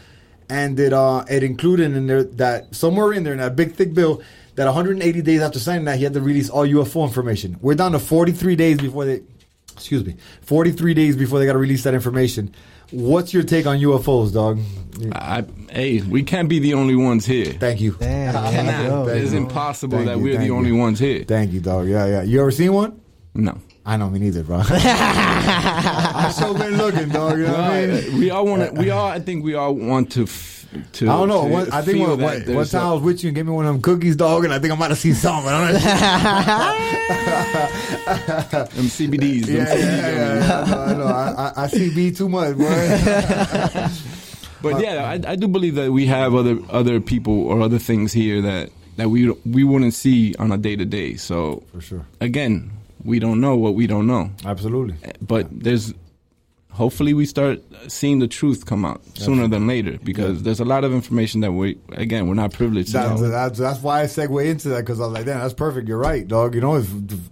and 0.48 0.78
it 0.78 0.92
uh, 0.92 1.24
it 1.28 1.42
included 1.42 1.94
in 1.94 2.06
there 2.06 2.24
that 2.24 2.74
somewhere 2.74 3.12
in 3.12 3.22
there 3.22 3.32
in 3.32 3.38
that 3.38 3.56
big 3.56 3.74
thick 3.74 3.94
bill. 3.94 4.22
That 4.56 4.66
180 4.66 5.22
days 5.22 5.40
after 5.40 5.58
signing 5.58 5.84
that, 5.86 5.96
he 5.96 6.04
had 6.04 6.12
to 6.12 6.20
release 6.20 6.50
all 6.50 6.66
UFO 6.66 7.04
information. 7.04 7.56
We're 7.62 7.76
down 7.76 7.92
to 7.92 7.98
43 7.98 8.56
days 8.56 8.76
before 8.76 9.06
they, 9.06 9.22
excuse 9.72 10.04
me, 10.04 10.16
43 10.42 10.92
days 10.92 11.16
before 11.16 11.38
they 11.38 11.46
got 11.46 11.52
to 11.52 11.58
release 11.58 11.84
that 11.84 11.94
information. 11.94 12.54
What's 12.90 13.32
your 13.32 13.42
take 13.44 13.66
on 13.66 13.78
UFOs, 13.78 14.32
dog? 14.32 14.58
I, 15.12 15.44
hey, 15.70 16.02
we 16.02 16.22
can't 16.24 16.48
be 16.48 16.58
the 16.58 16.74
only 16.74 16.96
ones 16.96 17.24
here. 17.24 17.52
Thank 17.52 17.80
you. 17.80 17.92
Damn, 17.92 18.32
Cannot. 18.34 18.52
man, 18.52 18.84
yo. 18.90 19.06
Thank 19.06 19.22
It's 19.22 19.32
impossible 19.32 19.98
Thank 19.98 20.08
that 20.08 20.18
you, 20.18 20.24
we're 20.24 20.36
thank 20.36 20.48
the 20.48 20.54
only 20.54 20.72
ones 20.72 20.98
here. 20.98 21.24
Thank 21.24 21.52
you, 21.52 21.60
dog. 21.60 21.86
Yeah, 21.88 22.06
yeah. 22.06 22.22
You 22.22 22.40
ever 22.40 22.50
seen 22.50 22.72
one? 22.72 23.00
No. 23.34 23.58
I 23.86 23.96
know 23.96 24.10
me 24.10 24.18
neither, 24.18 24.42
bro. 24.42 24.62
I 24.68 26.30
still 26.34 26.52
been 26.56 26.76
looking, 26.76 27.08
dog. 27.08 27.38
You 27.38 27.44
know 27.44 27.52
what 27.52 27.60
I 27.60 27.86
mean? 27.86 28.18
we 28.18 28.30
all 28.30 28.44
want 28.44 28.74
to. 28.74 28.80
We 28.80 28.90
all. 28.90 29.06
I 29.08 29.20
think 29.20 29.42
we 29.44 29.54
all 29.54 29.74
want 29.74 30.12
to. 30.12 30.24
F- 30.24 30.59
to 30.92 31.08
I 31.08 31.12
don't 31.16 31.28
know. 31.28 31.42
to 31.44 31.48
One, 31.48 31.70
I 31.72 31.82
think 31.82 32.06
one, 32.06 32.18
that 32.18 32.46
one, 32.46 32.54
one 32.56 32.66
time 32.66 32.86
I 32.86 32.92
was 32.92 33.02
with 33.02 33.22
you 33.24 33.28
and 33.28 33.36
gave 33.36 33.46
me 33.46 33.52
one 33.52 33.66
of 33.66 33.72
them 33.74 33.82
cookies, 33.82 34.16
dog, 34.16 34.44
and 34.44 34.52
I 34.52 34.58
think 34.58 34.72
I 34.72 34.76
might 34.76 34.90
have 34.90 34.98
seen 34.98 35.14
something. 35.14 35.50
I 35.52 35.72
don't 35.72 35.74
know. 35.74 35.80
them 38.74 38.86
CBDs. 38.86 39.46
Them 39.46 39.56
yeah, 39.56 39.66
CBD 39.66 39.76
yeah, 39.76 40.10
yeah, 40.10 40.66
yeah. 40.66 40.74
I 40.74 40.92
know. 40.94 41.06
I. 41.06 41.30
I, 41.30 41.48
I, 41.48 41.52
I 41.64 41.66
see 41.68 41.94
B 41.94 42.10
too 42.12 42.28
much, 42.28 42.56
boy. 42.56 42.66
But 44.62 44.82
yeah, 44.82 45.04
I, 45.08 45.14
I 45.32 45.36
do 45.36 45.48
believe 45.48 45.74
that 45.76 45.90
we 45.90 46.04
have 46.06 46.34
other 46.34 46.58
other 46.70 47.00
people 47.00 47.46
or 47.46 47.62
other 47.62 47.78
things 47.78 48.12
here 48.12 48.42
that 48.42 48.68
that 48.96 49.08
we 49.08 49.30
we 49.46 49.64
wouldn't 49.64 49.94
see 49.94 50.34
on 50.38 50.52
a 50.52 50.58
day 50.58 50.76
to 50.76 50.84
day. 50.84 51.14
So 51.16 51.62
For 51.72 51.80
sure. 51.80 52.04
again, 52.20 52.70
we 53.04 53.18
don't 53.18 53.40
know 53.40 53.56
what 53.56 53.74
we 53.74 53.86
don't 53.86 54.06
know. 54.06 54.30
Absolutely. 54.44 54.96
But 55.22 55.46
there's 55.50 55.94
hopefully 56.70 57.12
we 57.12 57.26
start 57.26 57.60
seeing 57.88 58.20
the 58.20 58.28
truth 58.28 58.64
come 58.64 58.84
out 58.84 59.00
sooner 59.16 59.48
than 59.48 59.66
later 59.66 59.98
because 60.02 60.42
there's 60.42 60.60
a 60.60 60.64
lot 60.64 60.84
of 60.84 60.92
information 60.92 61.40
that 61.40 61.52
we 61.52 61.76
again 61.92 62.26
we're 62.28 62.34
not 62.34 62.52
privileged 62.52 62.88
to 62.92 62.92
That's, 62.94 63.58
that's, 63.58 63.80
why 63.82 64.02
I 64.02 64.04
segue 64.04 64.46
into 64.46 64.68
that 64.70 64.80
because 64.80 65.00
I 65.00 65.04
was 65.04 65.12
like, 65.12 65.26
damn, 65.26 65.40
that's 65.40 65.52
perfect. 65.54 65.88
You're 65.88 65.98
right, 65.98 66.26
dog. 66.26 66.54
You 66.54 66.60
know, 66.60 66.76
if, 66.76 66.88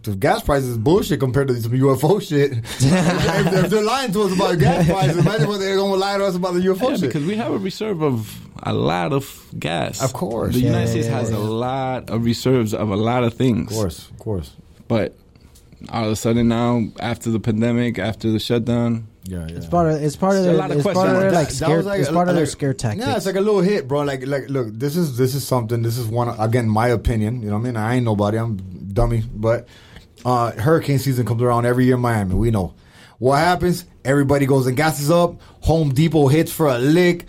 if 0.06 0.18
gas 0.18 0.42
prices 0.42 0.70
is 0.70 0.78
bullshit 0.78 1.20
compared 1.20 1.48
to 1.48 1.60
some 1.60 1.72
UFO 1.72 2.20
shit, 2.20 2.52
if, 2.52 3.64
if 3.64 3.70
they're 3.70 3.82
lying 3.84 4.12
to 4.12 4.22
us 4.22 4.34
about 4.34 4.58
gas 4.58 4.86
prices, 4.90 5.18
imagine 5.18 5.48
what 5.48 5.58
they're 5.60 5.76
going 5.76 5.92
to 5.92 5.98
lie 5.98 6.18
to 6.18 6.24
us 6.26 6.34
about 6.34 6.54
the 6.54 6.60
UFO 6.60 6.90
Yeah, 6.90 6.96
shit. 6.96 7.00
because 7.02 7.24
we 7.24 7.36
have 7.36 7.52
a 7.52 7.58
reserve 7.58 8.02
of 8.02 8.38
a 8.62 8.72
lot 8.72 9.12
of 9.12 9.46
gas. 9.58 10.02
Of 10.02 10.12
course. 10.12 10.54
the 10.54 10.60
Yeah, 10.60 10.66
United 10.68 10.84
yeah, 10.86 10.90
States 10.90 11.06
yeah, 11.06 11.18
has 11.18 11.30
yeah. 11.30 11.36
a 11.36 11.38
lot 11.38 12.10
of 12.10 12.24
reserves 12.24 12.74
of 12.74 12.90
a 12.90 12.96
lot 12.96 13.24
of 13.24 13.34
things. 13.34 13.70
of 13.70 13.76
course, 13.76 14.08
of 14.10 14.18
course. 14.18 14.56
But 14.88 15.14
all 15.90 16.06
of 16.06 16.10
a 16.12 16.16
sudden 16.16 16.48
now, 16.48 16.88
after 16.98 17.30
the 17.30 17.38
pandemic, 17.40 17.98
after 17.98 18.30
the 18.32 18.40
shutdown, 18.40 19.06
Yeah, 19.28 19.46
yeah. 19.46 19.56
It's 19.56 19.66
part 19.66 19.90
of 19.92 20.02
it's 20.02 20.16
part 20.16 20.36
of 20.36 20.38
It's 20.40 20.46
a 20.46 20.48
their 20.50 20.58
lot 20.58 20.70
of 20.70 20.76
it's 20.78 20.84
part 20.84 21.08
of 21.10 21.20
their 21.20 21.30
like 21.32 21.48
that 21.48 21.54
scare. 21.54 21.76
was 21.76 21.86
like 21.86 22.00
it's 22.00 22.08
a- 22.08 22.12
part 22.12 22.28
of 22.28 22.34
their 22.34 22.44
like- 22.44 22.50
scare 22.50 22.72
tactics. 22.72 23.06
Yeah, 23.06 23.16
it's 23.16 23.26
like 23.26 23.36
a 23.36 23.40
little 23.40 23.60
hit, 23.60 23.86
bro. 23.86 24.00
Like, 24.02 24.26
like, 24.26 24.48
look, 24.48 24.68
this 24.72 24.96
is 24.96 25.18
this 25.18 25.34
is 25.34 25.46
something. 25.46 25.82
This 25.82 25.98
is 25.98 26.06
one 26.06 26.28
again, 26.40 26.68
my 26.68 26.88
opinion. 26.88 27.42
You 27.42 27.48
know 27.50 27.56
what 27.58 27.60
I 27.60 27.64
mean? 27.64 27.76
I 27.76 27.94
ain't 27.96 28.04
nobody. 28.06 28.38
I'm 28.38 28.56
dummy, 28.92 29.22
but 29.34 29.68
uh, 30.24 30.52
hurricane 30.52 30.98
season 30.98 31.26
comes 31.26 31.42
around 31.42 31.66
every 31.66 31.84
year 31.84 31.96
in 31.96 32.00
Miami. 32.00 32.34
We 32.34 32.50
know 32.50 32.74
what 33.18 33.36
happens. 33.36 33.84
Everybody 34.04 34.46
goes 34.46 34.66
and 34.66 34.76
gasses 34.76 35.10
up. 35.10 35.40
Home 35.60 35.90
Depot 35.92 36.28
hits 36.28 36.50
for 36.50 36.66
a 36.68 36.78
lick. 36.78 37.26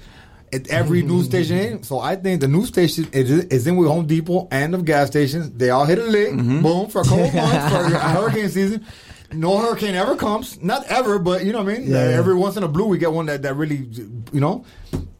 At 0.52 0.68
every 0.70 1.04
news 1.04 1.26
station, 1.32 1.84
so 1.84 2.00
I 2.00 2.16
think 2.16 2.42
the 2.42 2.48
news 2.48 2.70
station 2.70 3.08
is, 3.12 3.30
is 3.30 3.68
in 3.68 3.76
with 3.76 3.88
Home 3.88 4.08
Depot 4.08 4.48
and 4.50 4.74
the 4.74 4.80
gas 4.80 5.06
stations. 5.10 5.52
They 5.52 5.70
all 5.70 5.86
hit 5.86 6.00
a 6.00 6.04
lick, 6.06 6.32
boom, 6.36 6.88
for 6.90 7.02
a 7.02 7.04
couple 7.04 7.20
months 7.34 7.72
for 7.72 7.98
hurricane 8.00 8.50
season. 8.50 8.84
No 9.32 9.58
hurricane 9.60 9.96
ever 9.96 10.16
comes, 10.16 10.62
not 10.62 10.86
ever, 10.88 11.20
but 11.20 11.46
you 11.46 11.52
know 11.52 11.64
what 11.64 11.74
I 11.74 11.78
mean. 11.80 11.88
Yeah, 11.88 12.10
yeah. 12.10 12.18
Every 12.18 12.34
once 12.36 12.58
in 12.58 12.64
a 12.64 12.68
blue, 12.68 12.86
we 12.86 12.98
get 12.98 13.12
one 13.12 13.28
that, 13.28 13.44
that 13.44 13.54
really, 13.56 13.88
you 14.32 14.40
know, 14.40 14.66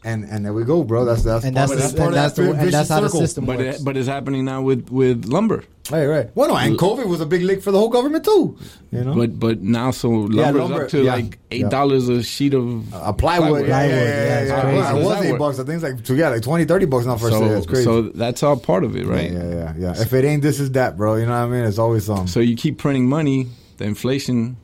and 0.04 0.24
and 0.24 0.44
there 0.46 0.54
we 0.54 0.64
go, 0.64 0.84
bro. 0.84 1.06
That's 1.06 1.24
that's 1.24 1.46
and 1.46 1.56
part 1.56 1.70
that's 1.70 1.86
of, 1.86 1.92
the, 1.92 1.98
part 1.98 2.08
and 2.08 2.18
of 2.18 2.24
that's 2.24 2.34
that 2.36 2.42
the, 2.42 2.50
and 2.52 2.60
vicious 2.60 2.72
that's 2.74 2.90
how 2.90 3.02
the 3.02 3.10
circle. 3.10 3.20
system 3.20 3.46
But 3.46 3.58
works. 3.60 3.80
it, 3.82 3.86
but 3.86 3.98
it's 3.98 4.08
happening 4.08 4.46
now 4.46 4.62
with 4.64 4.90
with 4.90 5.26
lumber. 5.26 5.64
Right, 5.92 6.06
right. 6.06 6.30
Well, 6.36 6.50
no, 6.50 6.56
and 6.56 6.78
COVID 6.78 7.06
was 7.08 7.20
a 7.20 7.26
big 7.26 7.42
lick 7.42 7.64
for 7.64 7.72
the 7.72 7.80
whole 7.80 7.90
government 7.90 8.24
too. 8.24 8.58
You 8.92 9.04
know, 9.04 9.16
But 9.16 9.40
but 9.40 9.62
now 9.62 9.90
so 9.92 10.10
lumber's 10.10 10.62
lumber, 10.62 10.84
up 10.84 10.90
to 10.90 11.04
yeah, 11.04 11.16
like 11.16 11.40
eight 11.52 11.62
yeah. 11.62 11.70
dollars 11.70 12.10
a 12.10 12.22
sheet 12.24 12.54
of 12.54 12.94
a 12.94 13.12
plywood, 13.12 13.68
yeah, 13.68 13.84
yeah, 13.84 13.90
yeah, 13.90 13.96
yeah, 13.96 14.04
yeah, 14.04 14.40
it's 14.42 14.50
yeah. 14.50 14.62
crazy. 14.62 14.78
Well, 14.78 14.92
it 15.00 15.04
was 15.04 15.26
eight 15.26 15.38
bucks. 15.40 15.60
I 15.60 15.64
think 15.64 15.84
it's 15.84 15.84
like 15.84 16.06
so 16.06 16.14
yeah, 16.14 16.30
like 16.30 16.44
20, 16.44 16.66
30 16.66 16.86
bucks 16.86 17.06
now 17.08 17.18
for 17.18 17.30
So 17.32 17.40
sale. 17.40 17.58
It's 17.58 17.66
crazy. 17.68 17.84
so 17.84 18.02
that's 18.04 18.44
all 18.44 18.56
part 18.58 18.84
of 18.84 18.96
it, 18.96 19.06
right? 19.08 19.32
yeah, 19.32 19.50
yeah, 19.50 19.74
yeah. 19.78 20.02
If 20.02 20.14
it 20.14 20.26
ain't 20.26 20.42
this 20.44 20.60
is 20.60 20.72
that, 20.74 20.96
bro. 20.96 21.16
You 21.16 21.26
know 21.26 21.32
what 21.32 21.38
I 21.38 21.48
mean? 21.48 21.66
It's 21.66 21.80
always 21.80 22.06
something. 22.06 22.28
So 22.28 22.40
you 22.40 22.56
keep 22.56 22.78
printing 22.78 23.10
money, 23.10 23.48
the 23.80 23.86
inflation, 23.86 24.58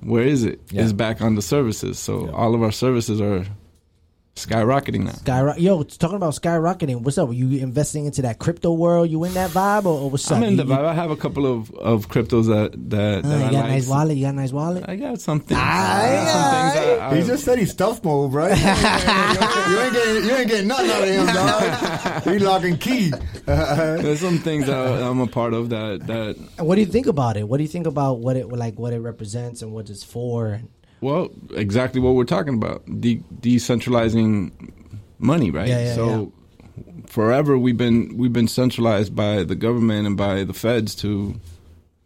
where 0.00 0.22
is 0.22 0.44
it? 0.44 0.60
Yeah. 0.70 0.82
Is 0.82 0.92
back 0.92 1.20
on 1.20 1.34
the 1.34 1.42
services. 1.42 1.98
So 1.98 2.30
all 2.30 2.54
of 2.54 2.62
our 2.62 2.72
services 2.72 3.20
are 3.20 3.46
skyrocketing 4.36 5.04
now. 5.04 5.12
Skyrock- 5.12 5.60
Yo, 5.60 5.82
talking 5.84 6.16
about 6.16 6.34
skyrocketing. 6.34 7.02
What's 7.02 7.18
up? 7.18 7.32
you 7.32 7.48
investing 7.60 8.06
into 8.06 8.22
that 8.22 8.38
crypto 8.38 8.72
world? 8.72 9.08
You 9.10 9.22
in 9.24 9.34
that 9.34 9.50
vibe 9.50 9.84
or, 9.86 10.00
or 10.00 10.10
what's 10.10 10.28
up? 10.30 10.38
I'm 10.38 10.42
in 10.44 10.56
the 10.56 10.64
You- 10.64 10.70
you- 10.70 10.76
vibe. 10.76 10.84
I 10.84 10.94
have 10.94 11.10
a 11.10 11.16
couple 11.16 11.46
of, 11.46 11.70
of 11.74 12.08
cryptos 12.08 12.46
that 12.46 12.72
that, 12.90 13.24
Uh, 13.24 13.28
that 13.28 13.38
you 13.40 13.46
I 13.46 13.50
got 13.52 13.64
a 13.66 13.68
nice 13.68 13.86
wallet. 13.88 14.16
You 14.16 14.24
got 14.24 14.30
a 14.34 14.36
nice 14.36 14.52
wallet. 14.52 14.84
I 14.88 14.96
got 14.96 15.20
something. 15.20 15.56
Ah, 15.58 16.02
I 16.02 16.08
got 16.12 16.32
some 16.32 17.00
I, 17.02 17.06
I, 17.10 17.16
He 17.16 17.22
just 17.26 17.44
said 17.44 17.58
he's 17.58 17.70
stealth 17.70 18.04
mode, 18.04 18.32
bro. 18.32 18.46
you, 18.48 18.52
ain't 18.54 19.92
getting, 19.92 20.24
you 20.24 20.30
ain't 20.34 20.48
getting 20.48 20.68
nothing 20.68 20.90
out 20.90 21.02
of 21.02 21.08
him, 21.08 21.26
dog. 21.26 22.22
He 22.34 22.38
locking 22.38 22.76
key. 22.78 23.12
there's 23.46 24.20
some 24.20 24.38
things 24.38 24.66
that 24.66 25.02
I'm 25.02 25.20
a 25.20 25.26
part 25.26 25.54
of 25.54 25.68
that 25.70 26.06
that 26.06 26.36
what 26.64 26.74
do 26.76 26.80
you 26.80 26.86
think 26.86 27.06
about 27.06 27.36
it? 27.36 27.46
What 27.48 27.58
do 27.58 27.62
you 27.62 27.68
think 27.68 27.86
about 27.86 28.18
what 28.20 28.36
it 28.36 28.48
like, 28.48 28.78
what 28.78 28.92
it 28.92 29.00
represents, 29.00 29.62
and 29.62 29.72
what 29.72 29.90
it's 29.90 30.02
for? 30.04 30.60
Well, 31.04 31.30
exactly 31.54 32.00
what 32.00 32.14
we're 32.14 32.24
talking 32.24 32.54
about. 32.54 32.82
De- 33.00 33.22
decentralizing 33.40 34.72
money, 35.18 35.50
right? 35.50 35.68
Yeah, 35.68 35.84
yeah, 35.84 35.94
so 35.94 36.32
forever 37.06 37.58
we've 37.58 37.76
been 37.76 38.16
we've 38.16 38.32
been 38.32 38.48
centralized 38.48 39.14
by 39.14 39.44
the 39.44 39.54
government 39.54 40.06
and 40.06 40.16
by 40.16 40.44
the 40.44 40.54
feds 40.54 40.94
to 41.02 41.34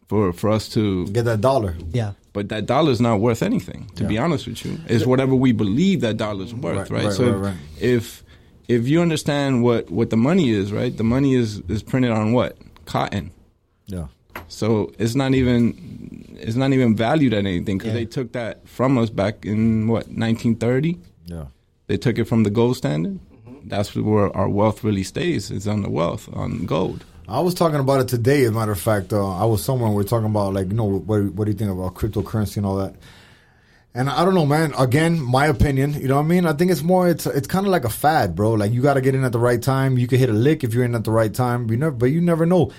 for 0.08 0.32
for 0.32 0.50
us 0.50 0.68
to 0.70 1.06
Get 1.08 1.26
that 1.26 1.40
dollar. 1.40 1.76
Yeah, 1.92 2.14
but 2.32 2.48
that 2.48 2.66
dollar 2.66 2.90
is 2.90 3.00
not 3.00 3.20
worth 3.20 3.40
anything, 3.40 3.88
to 3.94 4.04
be 4.04 4.18
honest 4.18 4.48
with 4.48 4.64
you. 4.64 4.76
It's 4.88 5.06
whatever 5.06 5.34
we 5.36 5.52
believe 5.52 6.00
that 6.00 6.16
dollar 6.16 6.44
is 6.44 6.52
worth, 6.52 6.90
Right, 6.90 6.90
right? 6.90 7.04
right, 7.04 7.12
so 7.12 7.30
right, 7.30 7.52
right. 7.52 7.56
if 7.80 8.24
if 8.66 8.88
you 8.88 9.00
understand 9.00 9.62
what 9.62 9.90
what 9.92 10.10
the 10.10 10.16
money 10.16 10.50
is, 10.50 10.72
right? 10.72 10.94
The 10.96 11.04
money 11.04 11.36
is 11.36 11.62
is 11.68 11.84
printed 11.84 12.10
on 12.10 12.32
what? 12.32 12.56
Cotton. 12.84 13.30
Yeah. 13.86 14.08
So 14.48 14.92
it's 14.98 15.14
not 15.14 15.34
even 15.34 16.27
it's 16.38 16.56
not 16.56 16.72
even 16.72 16.96
valued 16.96 17.32
at 17.34 17.40
anything 17.46 17.78
because 17.78 17.88
Yeah. 17.92 18.00
they 18.00 18.04
took 18.06 18.32
that 18.32 18.66
from 18.68 18.96
us 18.98 19.10
back 19.10 19.44
in 19.44 19.88
what 19.88 20.08
1930. 20.08 20.98
Yeah. 21.26 21.46
They 21.86 21.96
took 21.96 22.18
it 22.18 22.24
from 22.24 22.42
the 22.44 22.50
gold 22.50 22.76
standard. 22.76 23.18
That's 23.64 23.94
where 23.94 24.34
our 24.36 24.48
wealth 24.48 24.82
really 24.84 25.02
stays. 25.02 25.50
It's 25.50 25.66
on 25.66 25.82
the 25.82 25.90
wealth 25.90 26.28
on 26.32 26.64
gold. 26.66 27.04
I 27.28 27.40
was 27.40 27.52
talking 27.54 27.78
about 27.80 28.00
it 28.00 28.08
today. 28.08 28.42
As 28.44 28.50
a 28.50 28.52
matter 28.52 28.72
of 28.72 28.80
fact, 28.80 29.12
uh, 29.12 29.36
I 29.36 29.44
was 29.44 29.62
somewhere 29.62 29.88
and 29.88 29.96
we 29.96 30.02
are 30.02 30.06
talking 30.08 30.26
about 30.30 30.54
like, 30.54 30.68
you 30.68 30.74
know, 30.74 30.84
what, 30.84 31.24
what 31.34 31.44
do 31.44 31.50
you 31.50 31.56
think 31.58 31.70
about 31.70 31.94
cryptocurrency 31.94 32.56
and 32.58 32.64
all 32.66 32.76
that? 32.76 32.94
And 33.94 34.08
I 34.08 34.24
don't 34.24 34.34
know, 34.34 34.46
man. 34.46 34.72
Again, 34.78 35.20
my 35.20 35.46
opinion. 35.46 35.94
You 35.94 36.08
know 36.08 36.16
what 36.16 36.22
I 36.24 36.26
mean? 36.28 36.46
I 36.46 36.52
think 36.52 36.70
it's 36.70 36.82
more. 36.82 37.08
It's 37.08 37.26
it's 37.26 37.48
kind 37.48 37.66
of 37.66 37.72
like 37.72 37.84
a 37.84 37.88
fad, 37.90 38.36
bro. 38.36 38.52
Like 38.52 38.70
you 38.72 38.80
got 38.80 38.94
to 38.94 39.00
get 39.00 39.14
in 39.14 39.24
at 39.24 39.32
the 39.32 39.38
right 39.38 39.60
time. 39.60 39.98
You 39.98 40.06
could 40.06 40.20
hit 40.20 40.28
a 40.28 40.34
lick 40.34 40.62
if 40.62 40.72
you're 40.72 40.84
in 40.84 40.94
at 40.94 41.04
the 41.04 41.10
right 41.10 41.32
time. 41.32 41.68
You 41.70 41.76
never, 41.78 41.90
but 41.96 42.06
you 42.06 42.20
never 42.20 42.46
know. 42.46 42.70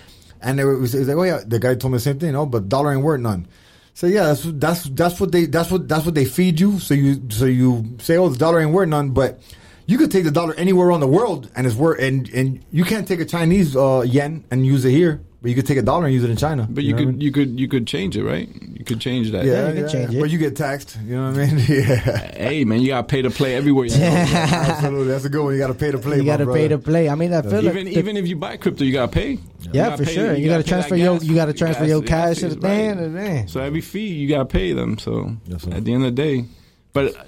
And 0.41 0.59
it 0.59 0.65
was, 0.65 0.95
it 0.95 0.99
was 0.99 1.07
like, 1.07 1.17
oh 1.17 1.23
yeah, 1.23 1.41
the 1.45 1.59
guy 1.59 1.75
told 1.75 1.91
me 1.91 1.97
the 1.97 2.01
same 2.01 2.19
thing. 2.19 2.27
You 2.27 2.33
know, 2.33 2.45
but 2.45 2.69
dollar 2.69 2.93
ain't 2.93 3.03
worth 3.03 3.21
none. 3.21 3.47
So 3.93 4.07
yeah, 4.07 4.23
that's 4.23 4.43
that's 4.43 4.83
that's 4.83 5.19
what 5.19 5.31
they 5.31 5.45
that's 5.45 5.69
what 5.71 5.87
that's 5.89 6.05
what 6.05 6.15
they 6.15 6.25
feed 6.25 6.59
you. 6.59 6.79
So 6.79 6.93
you 6.93 7.21
so 7.29 7.45
you 7.45 7.97
say, 7.99 8.15
oh, 8.17 8.29
the 8.29 8.37
dollar 8.37 8.61
ain't 8.61 8.71
worth 8.71 8.87
none, 8.87 9.09
but 9.09 9.41
you 9.87 9.97
could 9.97 10.11
take 10.11 10.23
the 10.23 10.31
dollar 10.31 10.53
anywhere 10.53 10.87
around 10.87 11.01
the 11.01 11.07
world 11.07 11.49
and 11.55 11.67
it's 11.67 11.75
worth 11.75 11.99
and 11.99 12.29
and 12.29 12.63
you 12.71 12.85
can't 12.85 13.07
take 13.07 13.19
a 13.19 13.25
Chinese 13.25 13.75
uh, 13.75 14.05
yen 14.07 14.45
and 14.51 14.65
use 14.65 14.85
it 14.85 14.91
here, 14.91 15.21
but 15.41 15.49
you 15.49 15.55
could 15.55 15.65
take 15.65 15.77
a 15.77 15.81
dollar 15.81 16.05
and 16.05 16.13
use 16.13 16.23
it 16.23 16.29
in 16.29 16.37
China. 16.37 16.67
But 16.69 16.83
you, 16.83 16.91
know 16.91 16.97
could 16.99 17.07
I 17.07 17.11
mean? 17.11 17.21
you 17.21 17.31
could 17.31 17.59
you 17.59 17.67
could 17.67 17.87
change 17.87 18.17
it, 18.17 18.23
right? 18.23 18.49
You 18.61 18.83
could 18.83 18.99
change 18.99 19.31
that. 19.31 19.45
yeah, 19.45 19.69
you 19.69 19.81
can 19.81 19.89
change 19.89 20.13
it. 20.15 20.19
but 20.19 20.29
you 20.29 20.37
get 20.37 20.55
taxed. 20.55 20.97
You 21.05 21.15
know 21.15 21.31
what 21.31 21.39
I 21.39 21.45
mean? 21.45 21.65
yeah, 21.69 22.31
Hey 22.35 22.65
man, 22.65 22.81
you 22.81 22.87
got 22.89 23.07
to 23.07 23.11
pay 23.11 23.21
to 23.21 23.29
play 23.29 23.55
everywhere. 23.55 23.85
You 23.85 23.97
go. 23.97 24.03
absolutely. 24.05 25.07
That's 25.07 25.25
a 25.25 25.29
good 25.29 25.43
one. 25.43 25.53
You 25.53 25.59
got 25.59 25.67
to 25.67 25.73
pay 25.73 25.91
to 25.91 25.97
play. 25.97 26.17
you 26.17 26.23
got 26.25 26.37
to 26.37 26.51
pay 26.51 26.67
to 26.67 26.77
play. 26.77 27.09
I 27.09 27.15
mean, 27.15 27.33
I 27.33 27.41
feel 27.41 27.65
even 27.65 27.85
like 27.85 27.97
even 27.97 28.17
if 28.17 28.27
you 28.27 28.35
buy 28.35 28.57
crypto, 28.57 28.83
you 28.83 28.91
got 28.93 29.11
to 29.11 29.19
pay. 29.19 29.31
You 29.31 29.39
yeah, 29.73 29.89
gotta 29.89 29.97
for 29.97 30.05
pay- 30.05 30.15
sure. 30.15 30.33
You, 30.35 30.47
got 30.49 30.57
to 30.57 30.63
gotta 30.63 30.63
transfer 30.63 30.95
your 30.95 31.17
you 31.17 31.35
got 31.35 31.45
to 31.45 31.53
transfer 31.53 31.83
gas- 31.83 31.89
your 31.89 32.01
cash 32.01 32.37
to 32.39 32.49
the 32.49 32.59
right. 32.59 32.97
thing. 32.97 33.47
So 33.47 33.61
every 33.61 33.81
fee 33.81 34.07
you 34.07 34.27
gotta 34.29 34.45
pay 34.45 34.73
them. 34.73 34.97
So 34.97 35.35
Yes, 35.45 35.67
at 35.67 35.83
the 35.85 35.93
end 35.93 36.05
of 36.05 36.15
the 36.15 36.21
day, 36.21 36.45
but 36.93 37.15
uh, 37.15 37.23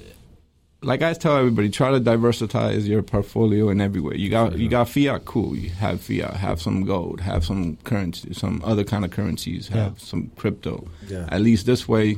like 0.84 1.02
I 1.04 1.14
tell 1.14 1.38
everybody, 1.38 1.70
try 1.70 1.92
to 1.92 2.00
diversify 2.00 2.72
your 2.74 3.04
portfolio 3.04 3.70
in 3.70 3.80
every 3.82 4.02
way. 4.02 4.16
You 4.16 4.30
got 4.30 4.58
you 4.58 4.68
got 4.70 4.90
fiat, 4.90 5.26
cool. 5.26 5.56
You 5.56 5.70
have 5.70 6.02
fiat, 6.02 6.34
have 6.36 6.62
some 6.62 6.84
gold, 6.86 7.22
have 7.22 7.46
some 7.46 7.78
currency, 7.84 8.34
some 8.34 8.62
other 8.66 8.84
kind 8.84 9.06
of 9.06 9.12
currencies, 9.12 9.68
have 9.68 10.00
some 10.00 10.32
crypto. 10.38 10.88
Yeah. 11.08 11.28
At 11.30 11.42
least 11.42 11.66
this 11.68 11.88
way, 11.88 12.18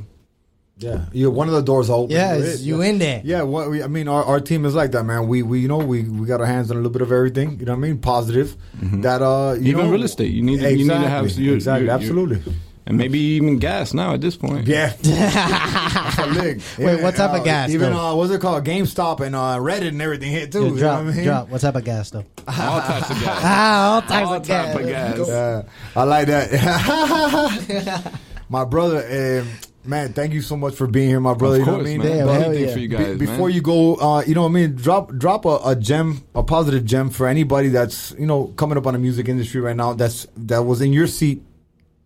Yeah, 0.78 1.06
you 1.12 1.30
one 1.30 1.48
of 1.50 1.54
the 1.54 1.62
doors 1.62 1.90
open. 1.90 2.12
Yeah, 2.16 2.34
You're 2.36 2.44
it's- 2.46 2.60
it. 2.62 2.64
you 2.64 2.82
in 2.82 2.98
there. 3.00 3.22
Yeah, 3.24 3.42
what 3.44 3.70
we, 3.70 3.84
I 3.84 3.88
mean, 3.88 4.08
our, 4.08 4.24
our 4.24 4.40
team 4.40 4.66
is 4.66 4.74
like 4.76 4.92
that, 4.92 5.04
man. 5.04 5.28
We 5.28 5.44
we 5.44 5.60
you 5.60 5.68
know 5.68 5.78
we, 5.80 6.04
we 6.04 6.26
got 6.26 6.40
our 6.40 6.48
hands 6.48 6.72
on 6.72 6.78
a 6.78 6.80
little 6.80 6.92
bit 6.92 7.02
of 7.02 7.12
everything. 7.12 7.60
You 7.60 7.66
know 7.66 7.74
what 7.74 7.86
I 7.86 7.88
mean? 7.90 7.98
Positive. 8.00 8.56
That 9.04 9.22
uh, 9.22 9.56
you 9.60 9.72
Even 9.72 9.86
know, 9.86 9.92
real 9.92 10.04
estate. 10.04 10.32
You 10.32 10.42
need 10.42 10.60
to- 10.62 10.72
you 10.72 10.86
need 10.88 11.02
to 11.04 11.10
have 11.18 11.26
Exactly, 11.26 11.44
your- 11.46 11.56
exactly, 11.56 11.86
your- 11.86 11.94
your- 11.94 12.02
absolutely. 12.02 12.54
And 12.86 12.98
maybe 12.98 13.18
even 13.20 13.60
gas 13.60 13.94
now 13.94 14.14
at 14.14 14.22
this 14.22 14.36
point. 14.36 14.68
Yeah. 14.68 14.94
That's 15.02 16.18
a. 16.20 16.84
Wait, 16.84 17.02
what 17.02 17.16
type 17.16 17.32
of 17.32 17.42
uh, 17.42 17.44
gas, 17.44 17.70
Even 17.70 17.94
though? 17.94 18.00
uh, 18.00 18.16
what's 18.16 18.32
it 18.32 18.42
called? 18.42 18.66
GameStop 18.66 19.20
and 19.22 19.36
uh, 19.36 19.58
Reddit 19.58 19.90
and 19.90 20.02
everything 20.02 20.32
hit 20.32 20.52
too. 20.52 20.60
Yo, 20.66 20.74
you 20.74 20.80
drop, 20.80 21.00
know 21.00 21.06
what 21.06 21.14
I 21.14 21.16
mean? 21.18 21.26
drop. 21.26 21.50
What 21.50 21.62
type 21.62 21.76
of 21.76 21.84
gas 21.84 22.10
though? 22.10 22.26
All 22.48 22.82
types 22.82 23.10
of 23.10 23.20
gas. 23.22 23.44
All 23.44 24.02
types 24.02 24.28
All 24.28 24.34
of 24.34 24.44
type 24.44 24.48
gas. 24.48 24.76
of 24.76 24.88
gas. 24.88 25.28
Yeah, 25.28 25.62
I 25.96 26.04
like 26.04 26.28
that. 26.28 28.20
my 28.50 28.66
brother, 28.66 29.42
um, 29.42 29.48
man, 29.86 30.14
thank 30.14 30.34
you 30.34 30.42
so 30.42 30.58
much 30.58 30.76
for 30.76 30.88
being 30.88 31.10
here, 31.10 31.20
my 31.20 31.34
brother. 31.34 31.56
Of 31.56 31.60
you 31.62 31.66
know 31.66 31.72
course, 31.78 31.84
what 31.84 31.90
I 31.90 31.98
mean? 31.98 32.00
man. 32.00 32.18
Damn, 32.18 32.28
Do 32.28 32.34
hell 32.34 32.44
anything 32.52 32.68
yeah. 32.68 32.74
for 32.74 32.80
you 32.80 32.90
Be- 32.90 32.96
guys, 32.98 33.18
before 33.18 33.48
man. 33.48 33.56
you 33.56 33.62
go, 33.62 33.96
uh, 33.96 34.24
you 34.26 34.36
know 34.36 34.42
what 34.44 34.50
I 34.50 34.52
mean? 34.52 34.76
Drop 34.76 35.14
drop 35.18 35.46
a, 35.46 35.60
a 35.66 35.76
gem, 35.76 36.24
a 36.36 36.44
positive 36.44 36.84
gem 36.86 37.10
for 37.10 37.28
anybody 37.28 37.70
that's 37.70 38.12
you 38.20 38.26
know 38.26 38.48
coming 38.58 38.78
up 38.78 38.86
on 38.88 38.94
the 38.94 39.00
music 39.00 39.30
industry 39.30 39.62
right 39.62 39.76
now. 39.76 39.94
That's 39.94 40.28
that 40.38 40.64
was 40.64 40.82
in 40.82 40.92
your 40.94 41.08
seat 41.08 41.42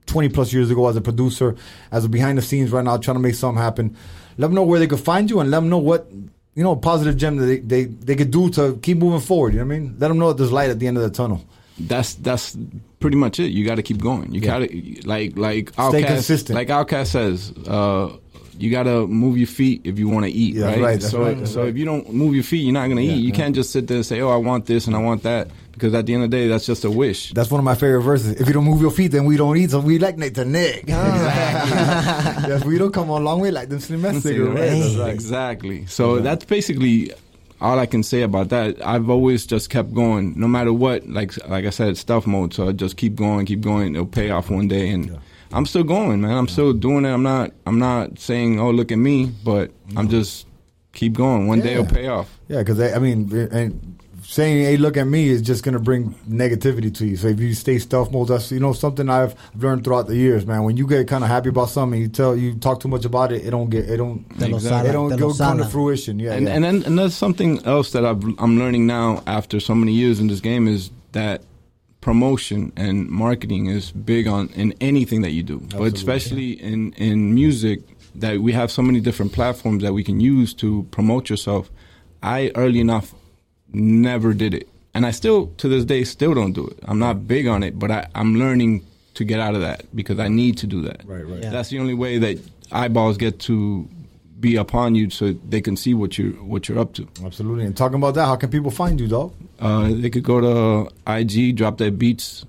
twenty 0.08 0.30
plus 0.30 0.52
years 0.52 0.72
ago 0.72 0.88
as 0.88 0.96
a 0.96 1.02
producer, 1.02 1.56
as 1.92 2.04
a 2.06 2.10
behind 2.10 2.38
the 2.38 2.42
scenes 2.42 2.72
right 2.72 2.84
now, 2.84 2.98
trying 2.98 3.16
to 3.18 3.22
make 3.22 3.36
something 3.36 3.62
happen. 3.62 3.96
Let 4.40 4.48
them 4.48 4.56
know 4.56 4.64
where 4.64 4.80
they 4.80 4.88
could 4.88 5.00
find 5.00 5.30
you, 5.30 5.40
and 5.40 5.52
let 5.52 5.58
them 5.60 5.70
know 5.70 5.78
what 5.78 6.10
you 6.56 6.64
know, 6.64 6.76
positive 6.76 7.18
gem 7.18 7.38
that 7.38 7.46
they, 7.46 7.60
they 7.60 7.84
they 7.86 8.16
could 8.16 8.32
do 8.32 8.50
to 8.50 8.78
keep 8.82 8.98
moving 8.98 9.20
forward. 9.22 9.54
You 9.54 9.60
know 9.60 9.68
what 9.68 9.76
I 9.76 9.80
mean? 9.80 9.96
Let 10.00 10.08
them 10.08 10.18
know 10.18 10.30
that 10.30 10.38
there's 10.38 10.52
light 10.52 10.72
at 10.72 10.80
the 10.80 10.88
end 10.88 10.98
of 10.98 11.04
the 11.04 11.12
tunnel. 11.12 11.44
that's 11.80 12.16
that's 12.16 12.58
pretty 13.00 13.16
much 13.18 13.40
it. 13.40 13.52
You 13.52 13.64
got 13.64 13.76
to 13.76 13.84
keep 13.84 14.02
going. 14.02 14.34
You 14.34 14.42
Yeah. 14.42 14.48
got 14.48 14.60
to 14.68 15.02
like 15.08 15.38
like 15.38 15.70
Stay 15.70 15.84
OutKast, 16.02 16.08
consistent. 16.08 16.56
like 16.56 16.70
OutKast 16.70 17.08
says. 17.08 17.52
Uh, 17.68 18.18
you 18.60 18.72
got 18.72 18.84
to 18.84 19.08
move 19.08 19.38
your 19.38 19.48
feet 19.48 19.82
if 19.84 19.98
you 20.00 20.10
want 20.10 20.26
to 20.26 20.32
eat, 20.32 20.56
Yeah, 20.56 20.66
right? 20.68 20.80
right, 20.82 21.04
so 21.04 21.24
right, 21.24 21.48
so 21.48 21.62
right. 21.62 21.70
if 21.70 21.78
you 21.78 21.86
don't 21.86 22.12
move 22.14 22.34
your 22.36 22.44
feet, 22.44 22.64
you're 22.64 22.74
not 22.74 22.86
going 22.88 22.98
to 22.98 23.04
Yeah, 23.04 23.14
eat. 23.14 23.20
You 23.22 23.30
yeah. 23.30 23.36
can't 23.36 23.56
just 23.56 23.72
sit 23.72 23.88
there 23.88 23.98
and 23.98 24.06
say, 24.06 24.20
"Oh, 24.22 24.30
I 24.30 24.38
want 24.38 24.66
this 24.66 24.88
and 24.88 24.96
I 24.96 25.00
want 25.00 25.24
that," 25.24 25.50
because 25.74 25.94
at 25.94 26.06
the 26.06 26.14
end 26.14 26.24
of 26.24 26.32
the 26.32 26.38
day, 26.38 26.48
that's 26.48 26.66
just 26.66 26.84
a 26.86 26.92
wish. 26.92 27.32
That's 27.34 27.50
one 27.52 27.60
of 27.60 27.66
my 27.66 27.76
favorite 27.76 28.02
verses. 28.02 28.40
If 28.42 28.48
you 28.48 28.54
don't 28.54 28.66
move 28.66 28.82
your 28.82 28.92
feet, 28.92 29.10
then 29.12 29.26
we 29.26 29.38
don't 29.38 29.56
eat. 29.58 29.72
So 29.72 29.80
we 29.80 30.00
like 30.00 30.18
Nathan 30.18 30.52
Nick. 30.52 30.86
yes, 30.88 32.64
we 32.66 32.78
don't 32.78 32.94
come 32.94 33.10
a 33.10 33.20
long 33.20 33.40
way 33.40 33.52
like 33.52 33.70
them 33.70 33.80
slim 33.80 34.02
cigarettes. 34.22 34.96
Right. 34.96 35.14
Exactly. 35.14 35.86
So 35.88 36.20
that's 36.20 36.46
basically 36.46 37.12
all 37.60 37.80
I 37.80 37.86
can 37.86 38.04
say 38.04 38.22
about 38.22 38.50
that. 38.50 38.86
I've 38.86 39.10
always 39.10 39.46
just 39.46 39.70
kept 39.70 39.94
going, 39.94 40.34
no 40.40 40.48
matter 40.48 40.72
what. 40.74 41.08
Like 41.08 41.32
like 41.48 41.66
I 41.66 41.70
said, 41.72 41.98
stealth 41.98 42.28
mode. 42.28 42.54
So 42.54 42.68
I 42.70 42.72
just 42.72 42.98
keep 42.98 43.16
going, 43.16 43.46
keep 43.46 43.62
going. 43.62 43.96
It'll 43.96 44.06
pay 44.06 44.30
off 44.30 44.50
one 44.50 44.68
day, 44.68 44.90
and 44.90 45.18
I'm 45.52 45.66
still 45.66 45.84
going, 45.84 46.22
man. 46.22 46.38
I'm 46.38 46.48
still 46.48 46.74
doing 46.74 47.06
it. 47.06 47.10
I'm 47.10 47.24
not. 47.24 47.52
I'm 47.66 47.80
not 47.80 48.20
saying, 48.20 48.60
"Oh, 48.60 48.72
look 48.72 48.92
at 48.92 48.98
me," 48.98 49.28
but 49.44 49.72
I'm 49.96 50.10
just 50.10 50.46
keep 50.94 51.14
going. 51.14 51.48
One 51.48 51.62
day 51.62 51.74
it'll 51.74 51.86
pay 51.86 52.08
off. 52.08 52.40
Yeah, 52.48 52.60
because 52.60 52.80
I 52.80 53.00
mean, 53.00 53.32
and 53.52 53.98
saying 54.24 54.64
"Hey, 54.66 54.78
look 54.78 54.98
at 54.98 55.08
me" 55.08 55.30
is 55.30 55.42
just 55.42 55.64
gonna 55.64 55.80
bring 55.80 56.14
negativity 56.30 56.94
to 56.96 57.06
you. 57.06 57.16
So 57.16 57.28
if 57.28 57.40
you 57.40 57.54
stay 57.54 57.80
stealth 57.80 58.12
mode, 58.12 58.28
that's 58.28 58.52
you 58.52 58.60
know 58.60 58.74
something 58.74 59.10
I've 59.10 59.36
learned 59.56 59.84
throughout 59.86 60.08
the 60.08 60.16
years, 60.16 60.46
man. 60.46 60.64
When 60.64 60.76
you 60.76 60.86
get 60.86 61.08
kind 61.08 61.24
of 61.24 61.30
happy 61.30 61.50
about 61.50 61.70
something, 61.70 62.00
you 62.00 62.10
tell 62.10 62.36
you 62.36 62.56
talk 62.56 62.82
too 62.82 62.90
much 62.90 63.06
about 63.06 63.32
it, 63.32 63.46
it 63.46 63.52
don't 63.52 63.70
get 63.70 63.90
it 63.90 63.98
don't 63.98 64.26
Exactly. 64.40 64.90
it 64.90 64.94
don't 64.94 65.16
go 65.18 65.28
lo 65.28 65.34
come 65.34 65.58
to 65.60 65.66
fruition. 65.66 66.20
Yeah, 66.20 66.34
and 66.34 66.48
yeah. 66.48 66.54
and 66.56 66.64
then 66.64 66.84
and 66.84 67.00
that's 67.00 67.16
something 67.16 67.66
else 67.66 67.92
that 67.92 68.06
I've, 68.06 68.22
I'm 68.40 68.60
learning 68.60 68.86
now 68.86 69.24
after 69.28 69.60
so 69.60 69.74
many 69.74 69.94
years 69.94 70.20
in 70.20 70.28
this 70.28 70.42
game 70.42 70.68
is 70.68 70.92
that 71.14 71.42
promotion 72.08 72.72
and 72.78 73.10
marketing 73.10 73.66
is 73.66 73.92
big 73.92 74.28
on 74.28 74.48
in 74.56 74.74
anything 74.80 75.24
that 75.24 75.32
you 75.32 75.44
do, 75.44 75.60
but 75.78 75.94
especially 75.94 76.52
in 76.52 76.94
in 76.94 77.36
music 77.36 77.82
that 78.16 78.40
we 78.40 78.54
have 78.54 78.72
so 78.72 78.82
many 78.82 79.02
different 79.02 79.34
platforms 79.34 79.84
that 79.84 79.92
we 79.92 80.06
can 80.06 80.22
use 80.22 80.54
to 80.54 80.88
promote 80.90 81.30
yourself. 81.30 81.70
I 82.24 82.50
early 82.56 82.80
enough 82.80 83.14
never 83.74 84.34
did 84.34 84.54
it, 84.54 84.70
and 84.94 85.06
I 85.06 85.12
still 85.12 85.48
to 85.58 85.68
this 85.68 85.84
day 85.84 86.06
still 86.06 86.34
don't 86.34 86.54
do 86.54 86.66
it. 86.66 86.80
I'm 86.90 87.00
not 87.08 87.28
big 87.28 87.46
on 87.46 87.62
it, 87.62 87.78
but 87.78 87.92
I, 87.92 88.08
I'm 88.16 88.36
learning 88.36 88.86
to 89.16 89.26
get 89.26 89.42
out 89.42 89.56
of 89.56 89.62
that 89.70 89.80
because 89.94 90.18
I 90.18 90.30
need 90.30 90.58
to 90.60 90.68
do 90.68 90.84
that. 90.84 91.02
Right, 91.04 91.28
right. 91.28 91.44
Yeah. 91.44 91.50
That's 91.50 91.70
the 91.72 91.80
only 91.80 91.94
way 91.94 92.20
that 92.20 92.38
eyeballs 92.72 93.18
get 93.18 93.38
to 93.50 93.86
be 94.40 94.56
upon 94.56 94.96
you, 94.96 95.10
so 95.10 95.34
they 95.48 95.62
can 95.62 95.76
see 95.76 95.94
what 95.94 96.18
you're 96.18 96.32
what 96.44 96.68
you're 96.70 96.80
up 96.80 96.94
to. 96.94 97.08
Absolutely. 97.24 97.66
And 97.66 97.76
talking 97.76 97.96
about 97.98 98.14
that, 98.16 98.26
how 98.26 98.36
can 98.36 98.50
people 98.50 98.72
find 98.72 99.00
you, 99.00 99.08
dog? 99.08 99.34
Uh, 99.60 99.90
they 99.90 100.10
could 100.10 100.24
go 100.24 100.40
to 100.42 100.92
IG, 101.12 101.56
drop 101.56 101.78
their 101.78 101.92
beats. 101.92 102.46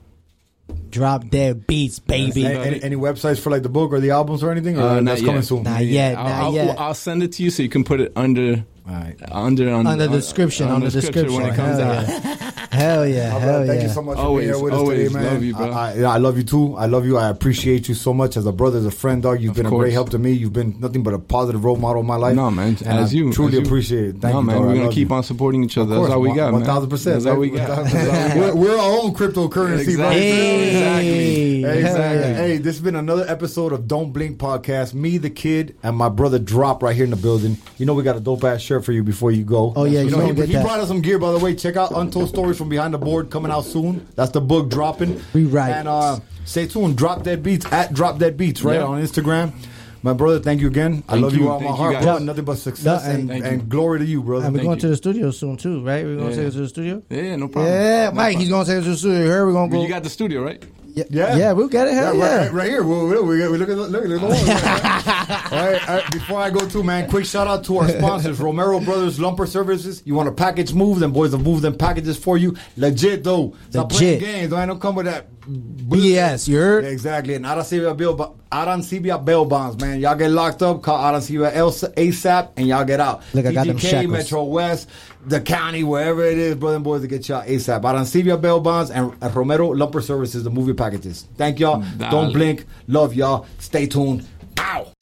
Drop 0.90 1.28
dead 1.28 1.66
beats, 1.66 1.98
baby. 1.98 2.44
Any, 2.44 2.56
any, 2.58 2.82
any 2.82 2.96
websites 2.96 3.38
for 3.40 3.48
like 3.50 3.62
the 3.62 3.68
book 3.70 3.90
or 3.92 4.00
the 4.00 4.10
albums 4.10 4.42
or 4.42 4.50
anything? 4.50 4.78
Or 4.78 4.82
Uh, 4.82 5.00
that's 5.00 5.22
not 5.22 5.26
coming 5.26 5.42
soon. 5.42 5.62
Not 5.62 5.84
yet, 5.84 6.16
I'll, 6.18 6.24
not 6.24 6.42
I'll, 6.42 6.52
yet. 6.52 6.80
I'll 6.80 6.94
send 6.94 7.22
it 7.22 7.32
to 7.32 7.42
you 7.42 7.50
so 7.50 7.62
you 7.62 7.70
can 7.70 7.84
put 7.84 8.00
it 8.00 8.12
under 8.16 8.64
All 8.86 8.94
right. 8.94 9.16
under 9.32 9.70
on, 9.72 9.86
Under 9.86 10.04
the 10.06 10.10
on- 10.12 10.16
description, 10.18 10.68
on 10.68 10.80
the 10.80 10.90
description. 10.90 11.32
when 11.32 11.46
it 11.46 11.54
comes 11.56 11.78
Hell 11.78 11.90
out. 11.90 12.47
yeah. 12.72 12.78
Hell 12.78 13.06
yeah, 13.06 13.30
hell 13.30 13.40
brother, 13.40 13.66
thank 13.66 13.80
yeah. 13.80 13.86
you 13.88 13.92
so 13.92 14.02
much 14.02 14.18
Always, 14.18 14.48
for 14.50 14.52
being 14.52 14.54
here 14.54 14.64
with 14.64 14.74
us 14.74 14.88
today, 14.88 15.14
man. 15.14 15.34
Love 15.34 15.42
you, 15.44 15.54
bro. 15.54 15.70
I, 15.70 15.92
I, 15.92 16.02
I 16.02 16.16
love 16.18 16.36
you 16.36 16.42
too. 16.44 16.76
I 16.76 16.86
love 16.86 17.06
you. 17.06 17.16
I 17.16 17.28
appreciate 17.28 17.88
you 17.88 17.94
so 17.94 18.12
much 18.14 18.36
as 18.36 18.46
a 18.46 18.52
brother, 18.52 18.78
as 18.78 18.86
a 18.86 18.90
friend, 18.90 19.22
dog. 19.22 19.40
You've 19.40 19.50
Of 19.50 19.56
been 19.56 19.66
a 19.66 19.70
great 19.70 19.92
help 19.92 20.10
to 20.10 20.18
me. 20.18 20.32
You've 20.32 20.52
been 20.52 20.78
nothing 20.78 21.02
but 21.02 21.14
a 21.14 21.18
positive 21.18 21.64
role 21.64 21.76
model 21.76 22.00
in 22.00 22.06
my 22.06 22.16
life. 22.16 22.34
No, 22.36 22.50
man. 22.50 22.76
And 22.84 22.98
as 22.98 23.12
I 23.12 23.16
you, 23.16 23.32
truly 23.32 23.54
as 23.54 23.60
you. 23.60 23.64
appreciate 23.66 24.04
it. 24.04 24.12
Thank 24.20 24.34
no, 24.34 24.40
you, 24.40 24.46
man. 24.46 24.56
dog. 24.56 24.66
We're 24.66 24.74
gonna 24.76 24.92
keep 24.92 25.08
you. 25.08 25.14
on 25.14 25.22
supporting 25.22 25.64
each 25.64 25.78
other. 25.78 25.94
Of 25.96 26.02
That's 26.02 26.14
all 26.14 26.20
we 26.20 26.34
got, 26.34 26.52
one 26.52 26.62
man. 26.62 26.66
thousand 26.68 26.90
percent. 26.90 27.22
That's 27.22 27.26
all 27.34 27.40
we 27.40 27.50
got. 27.50 27.84
That's 27.84 27.94
all 27.94 28.34
we 28.34 28.40
We're, 28.40 28.54
we're 28.54 28.78
our 28.78 28.98
own 29.00 29.14
cryptocurrency, 29.14 29.80
Exactly. 29.80 30.02
right? 30.02 30.12
Hey, 30.18 31.62
Hey, 31.62 31.80
hell. 31.82 31.96
Hey, 31.96 32.56
this 32.58 32.76
has 32.76 32.80
been 32.80 32.96
another 32.96 33.24
episode 33.28 33.72
of 33.72 33.88
Don't 33.88 34.12
Blink 34.12 34.38
podcast. 34.38 34.94
Me, 34.94 35.18
the 35.18 35.30
kid, 35.30 35.76
and 35.82 35.96
my 35.96 36.08
brother 36.08 36.38
Drop 36.38 36.82
right 36.82 36.94
here 36.94 37.04
in 37.04 37.10
the 37.10 37.16
building. 37.16 37.58
You 37.78 37.86
know 37.86 37.94
we 37.94 38.02
got 38.02 38.16
a 38.16 38.20
dope 38.20 38.44
ass 38.44 38.60
shirt 38.60 38.84
for 38.84 38.92
you 38.92 39.02
before 39.02 39.30
you 39.32 39.44
go. 39.44 39.72
Oh, 39.74 39.84
yeah, 39.84 40.00
you 40.00 40.10
you 40.10 40.16
know 40.16 40.32
he, 40.32 40.46
he 40.46 40.52
brought 40.54 40.80
us 40.80 40.88
some 40.88 41.00
gear 41.00 41.18
by 41.18 41.32
the 41.32 41.38
way. 41.38 41.54
Check 41.54 41.76
out 41.76 41.92
Untold 41.92 42.28
Stories 42.28 42.57
from 42.58 42.68
Behind 42.68 42.92
the 42.92 42.98
Board 42.98 43.30
coming 43.30 43.50
out 43.50 43.64
soon. 43.64 44.06
That's 44.16 44.32
the 44.32 44.40
book 44.40 44.68
dropping. 44.68 45.20
Rewrite. 45.32 45.72
and 45.72 45.88
uh, 45.88 46.20
stay 46.44 46.66
tuned. 46.66 46.96
Drop 46.98 47.22
Dead 47.22 47.42
Beats 47.42 47.64
at 47.72 47.94
Drop 47.94 48.18
Dead 48.18 48.36
Beats 48.36 48.62
right 48.62 48.74
Yeah. 48.76 48.84
on 48.84 49.00
Instagram. 49.02 49.52
My 50.00 50.12
brother, 50.12 50.38
thank 50.38 50.60
you 50.60 50.68
again. 50.68 51.02
I 51.08 51.12
Thank 51.12 51.22
love 51.24 51.34
you, 51.34 51.40
you. 51.42 51.48
all 51.50 51.58
my 51.58 51.66
Thank 51.66 51.76
you, 51.76 51.82
heart, 51.82 51.92
guys. 51.94 52.04
bro. 52.04 52.18
Nothing 52.18 52.44
but 52.44 52.58
success 52.58 53.04
No, 53.04 53.10
and, 53.10 53.28
thank 53.28 53.44
and 53.44 53.68
glory 53.68 53.98
to 53.98 54.04
you, 54.04 54.22
brother. 54.22 54.44
And 54.46 54.54
we're 54.54 54.58
Thank 54.60 54.66
going 54.68 54.76
you. 54.76 54.80
to 54.82 54.88
the 54.88 54.96
studio 54.96 55.30
soon 55.32 55.56
too, 55.56 55.82
right? 55.84 56.04
We're 56.04 56.16
going 56.16 56.30
to 56.30 56.36
take 56.36 56.46
it 56.46 56.50
to 56.52 56.58
the 56.58 56.68
studio. 56.68 57.02
Yeah, 57.10 57.34
no 57.34 57.48
problem. 57.48 57.72
Yeah, 57.74 58.04
No 58.10 58.12
Mike, 58.12 58.14
problem. 58.14 58.40
he's 58.40 58.48
going 58.48 58.64
to 58.66 58.70
take 58.70 58.78
us 58.78 58.84
to 58.84 58.90
the 58.90 58.96
studio. 58.96 59.24
Here 59.24 59.46
we're 59.46 59.52
going 59.52 59.70
to 59.70 59.74
But 59.74 59.78
go. 59.78 59.82
You 59.82 59.88
got 59.88 60.02
the 60.04 60.10
studio, 60.10 60.44
right? 60.44 60.62
Yeah, 61.10 61.28
Yeah. 61.32 61.36
yeah, 61.36 61.52
we'll 61.52 61.68
get 61.68 61.88
it. 61.88 61.94
Hell 61.94 62.14
Yeah, 62.16 62.24
yeah. 62.24 62.36
Right, 62.44 62.52
right 62.52 62.68
here. 62.68 62.82
We, 62.82 62.94
we, 63.04 63.20
we, 63.22 63.48
we 63.48 63.58
look 63.58 63.68
at 63.68 63.76
the, 63.76 63.88
look 63.88 64.04
at 64.04 64.08
the 64.10 64.18
all 65.56 65.70
right, 65.72 65.88
all 65.88 65.96
right, 65.96 66.10
before 66.12 66.40
I 66.40 66.50
go 66.50 66.68
to 66.68 66.82
man, 66.82 67.08
quick 67.08 67.24
shout 67.24 67.46
out 67.46 67.64
to 67.64 67.78
our 67.78 67.88
sponsors, 67.88 68.38
Romero 68.46 68.80
Brothers 68.80 69.18
Lumper 69.18 69.46
Services. 69.46 70.02
You 70.04 70.14
want 70.14 70.28
a 70.28 70.32
package 70.32 70.72
moved, 70.74 71.00
them 71.00 71.12
boys 71.12 71.32
will 71.32 71.38
move 71.40 71.62
them 71.62 71.76
packages 71.76 72.16
for 72.18 72.36
you. 72.36 72.56
Legit 72.76 73.24
though. 73.24 73.44
Legit. 73.46 73.70
Stop 73.70 73.90
playing 73.90 74.20
games. 74.20 74.50
Don't, 74.50 74.58
I 74.60 74.66
don't 74.66 74.80
come 74.80 74.94
with 74.94 75.06
that. 75.06 75.26
BS, 75.48 76.46
you 76.48 76.58
heard? 76.58 76.84
Yeah, 76.84 76.90
exactly. 76.90 77.34
And 77.34 77.44
Arancibia 77.46 77.96
bail, 77.96 78.38
Arancibia 78.50 79.22
bail 79.22 79.44
bonds, 79.44 79.80
man. 79.80 80.00
Y'all 80.00 80.14
get 80.16 80.30
locked 80.30 80.62
up, 80.62 80.82
call 80.82 80.98
Arancibia 80.98 81.52
El- 81.54 81.70
ASAP, 81.70 82.50
and 82.56 82.66
y'all 82.66 82.84
get 82.84 83.00
out. 83.00 83.22
Look, 83.34 83.44
I 83.46 83.52
got 83.52 83.66
them 83.66 83.76
TGK, 83.76 83.90
shackles. 83.90 84.12
Metro 84.12 84.44
West, 84.44 84.88
the 85.26 85.40
county, 85.40 85.84
wherever 85.84 86.24
it 86.24 86.38
is, 86.38 86.54
brother 86.54 86.76
and 86.76 86.84
boys, 86.84 87.02
to 87.02 87.08
get 87.08 87.28
y'all 87.28 87.42
ASAP. 87.42 87.82
Arancibia 87.82 88.40
bail 88.40 88.60
bonds 88.60 88.90
and, 88.90 89.14
and 89.20 89.36
Romero 89.36 89.74
Lumper 89.74 90.02
Services, 90.02 90.44
the 90.44 90.50
movie 90.50 90.72
packages. 90.72 91.26
Thank 91.36 91.60
y'all. 91.60 91.80
Dale. 91.98 92.10
Don't 92.10 92.32
blink. 92.32 92.64
Love 92.86 93.14
y'all. 93.14 93.46
Stay 93.58 93.86
tuned. 93.86 94.26
Ow. 94.58 94.92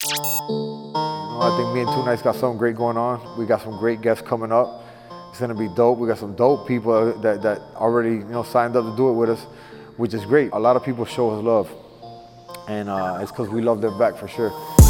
I 1.39 1.57
think 1.57 1.73
me 1.73 1.81
and 1.81 1.89
Two 1.89 2.03
Nights 2.05 2.21
got 2.21 2.35
something 2.35 2.57
great 2.57 2.75
going 2.75 2.97
on. 2.97 3.37
We 3.37 3.45
got 3.45 3.61
some 3.61 3.77
great 3.77 4.01
guests 4.01 4.27
coming 4.27 4.51
up. 4.51 4.83
It's 5.29 5.39
gonna 5.39 5.53
be 5.53 5.69
dope. 5.75 5.99
We 5.99 6.07
got 6.07 6.17
some 6.17 6.35
dope 6.35 6.67
people 6.67 7.13
that, 7.21 7.41
that 7.43 7.59
already 7.75 8.15
you 8.15 8.23
know 8.25 8.43
signed 8.43 8.75
up 8.75 8.85
to 8.85 8.97
do 8.97 9.09
it 9.09 9.13
with 9.13 9.29
us, 9.29 9.41
which 9.97 10.13
is 10.13 10.25
great. 10.25 10.49
A 10.51 10.59
lot 10.59 10.75
of 10.75 10.83
people 10.83 11.05
show 11.05 11.29
us 11.29 11.43
love, 11.43 11.69
and 12.67 12.89
uh, 12.89 13.19
it's 13.21 13.31
because 13.31 13.49
we 13.49 13.61
love 13.61 13.81
their 13.81 13.97
back 13.97 14.15
for 14.17 14.27
sure. 14.27 14.86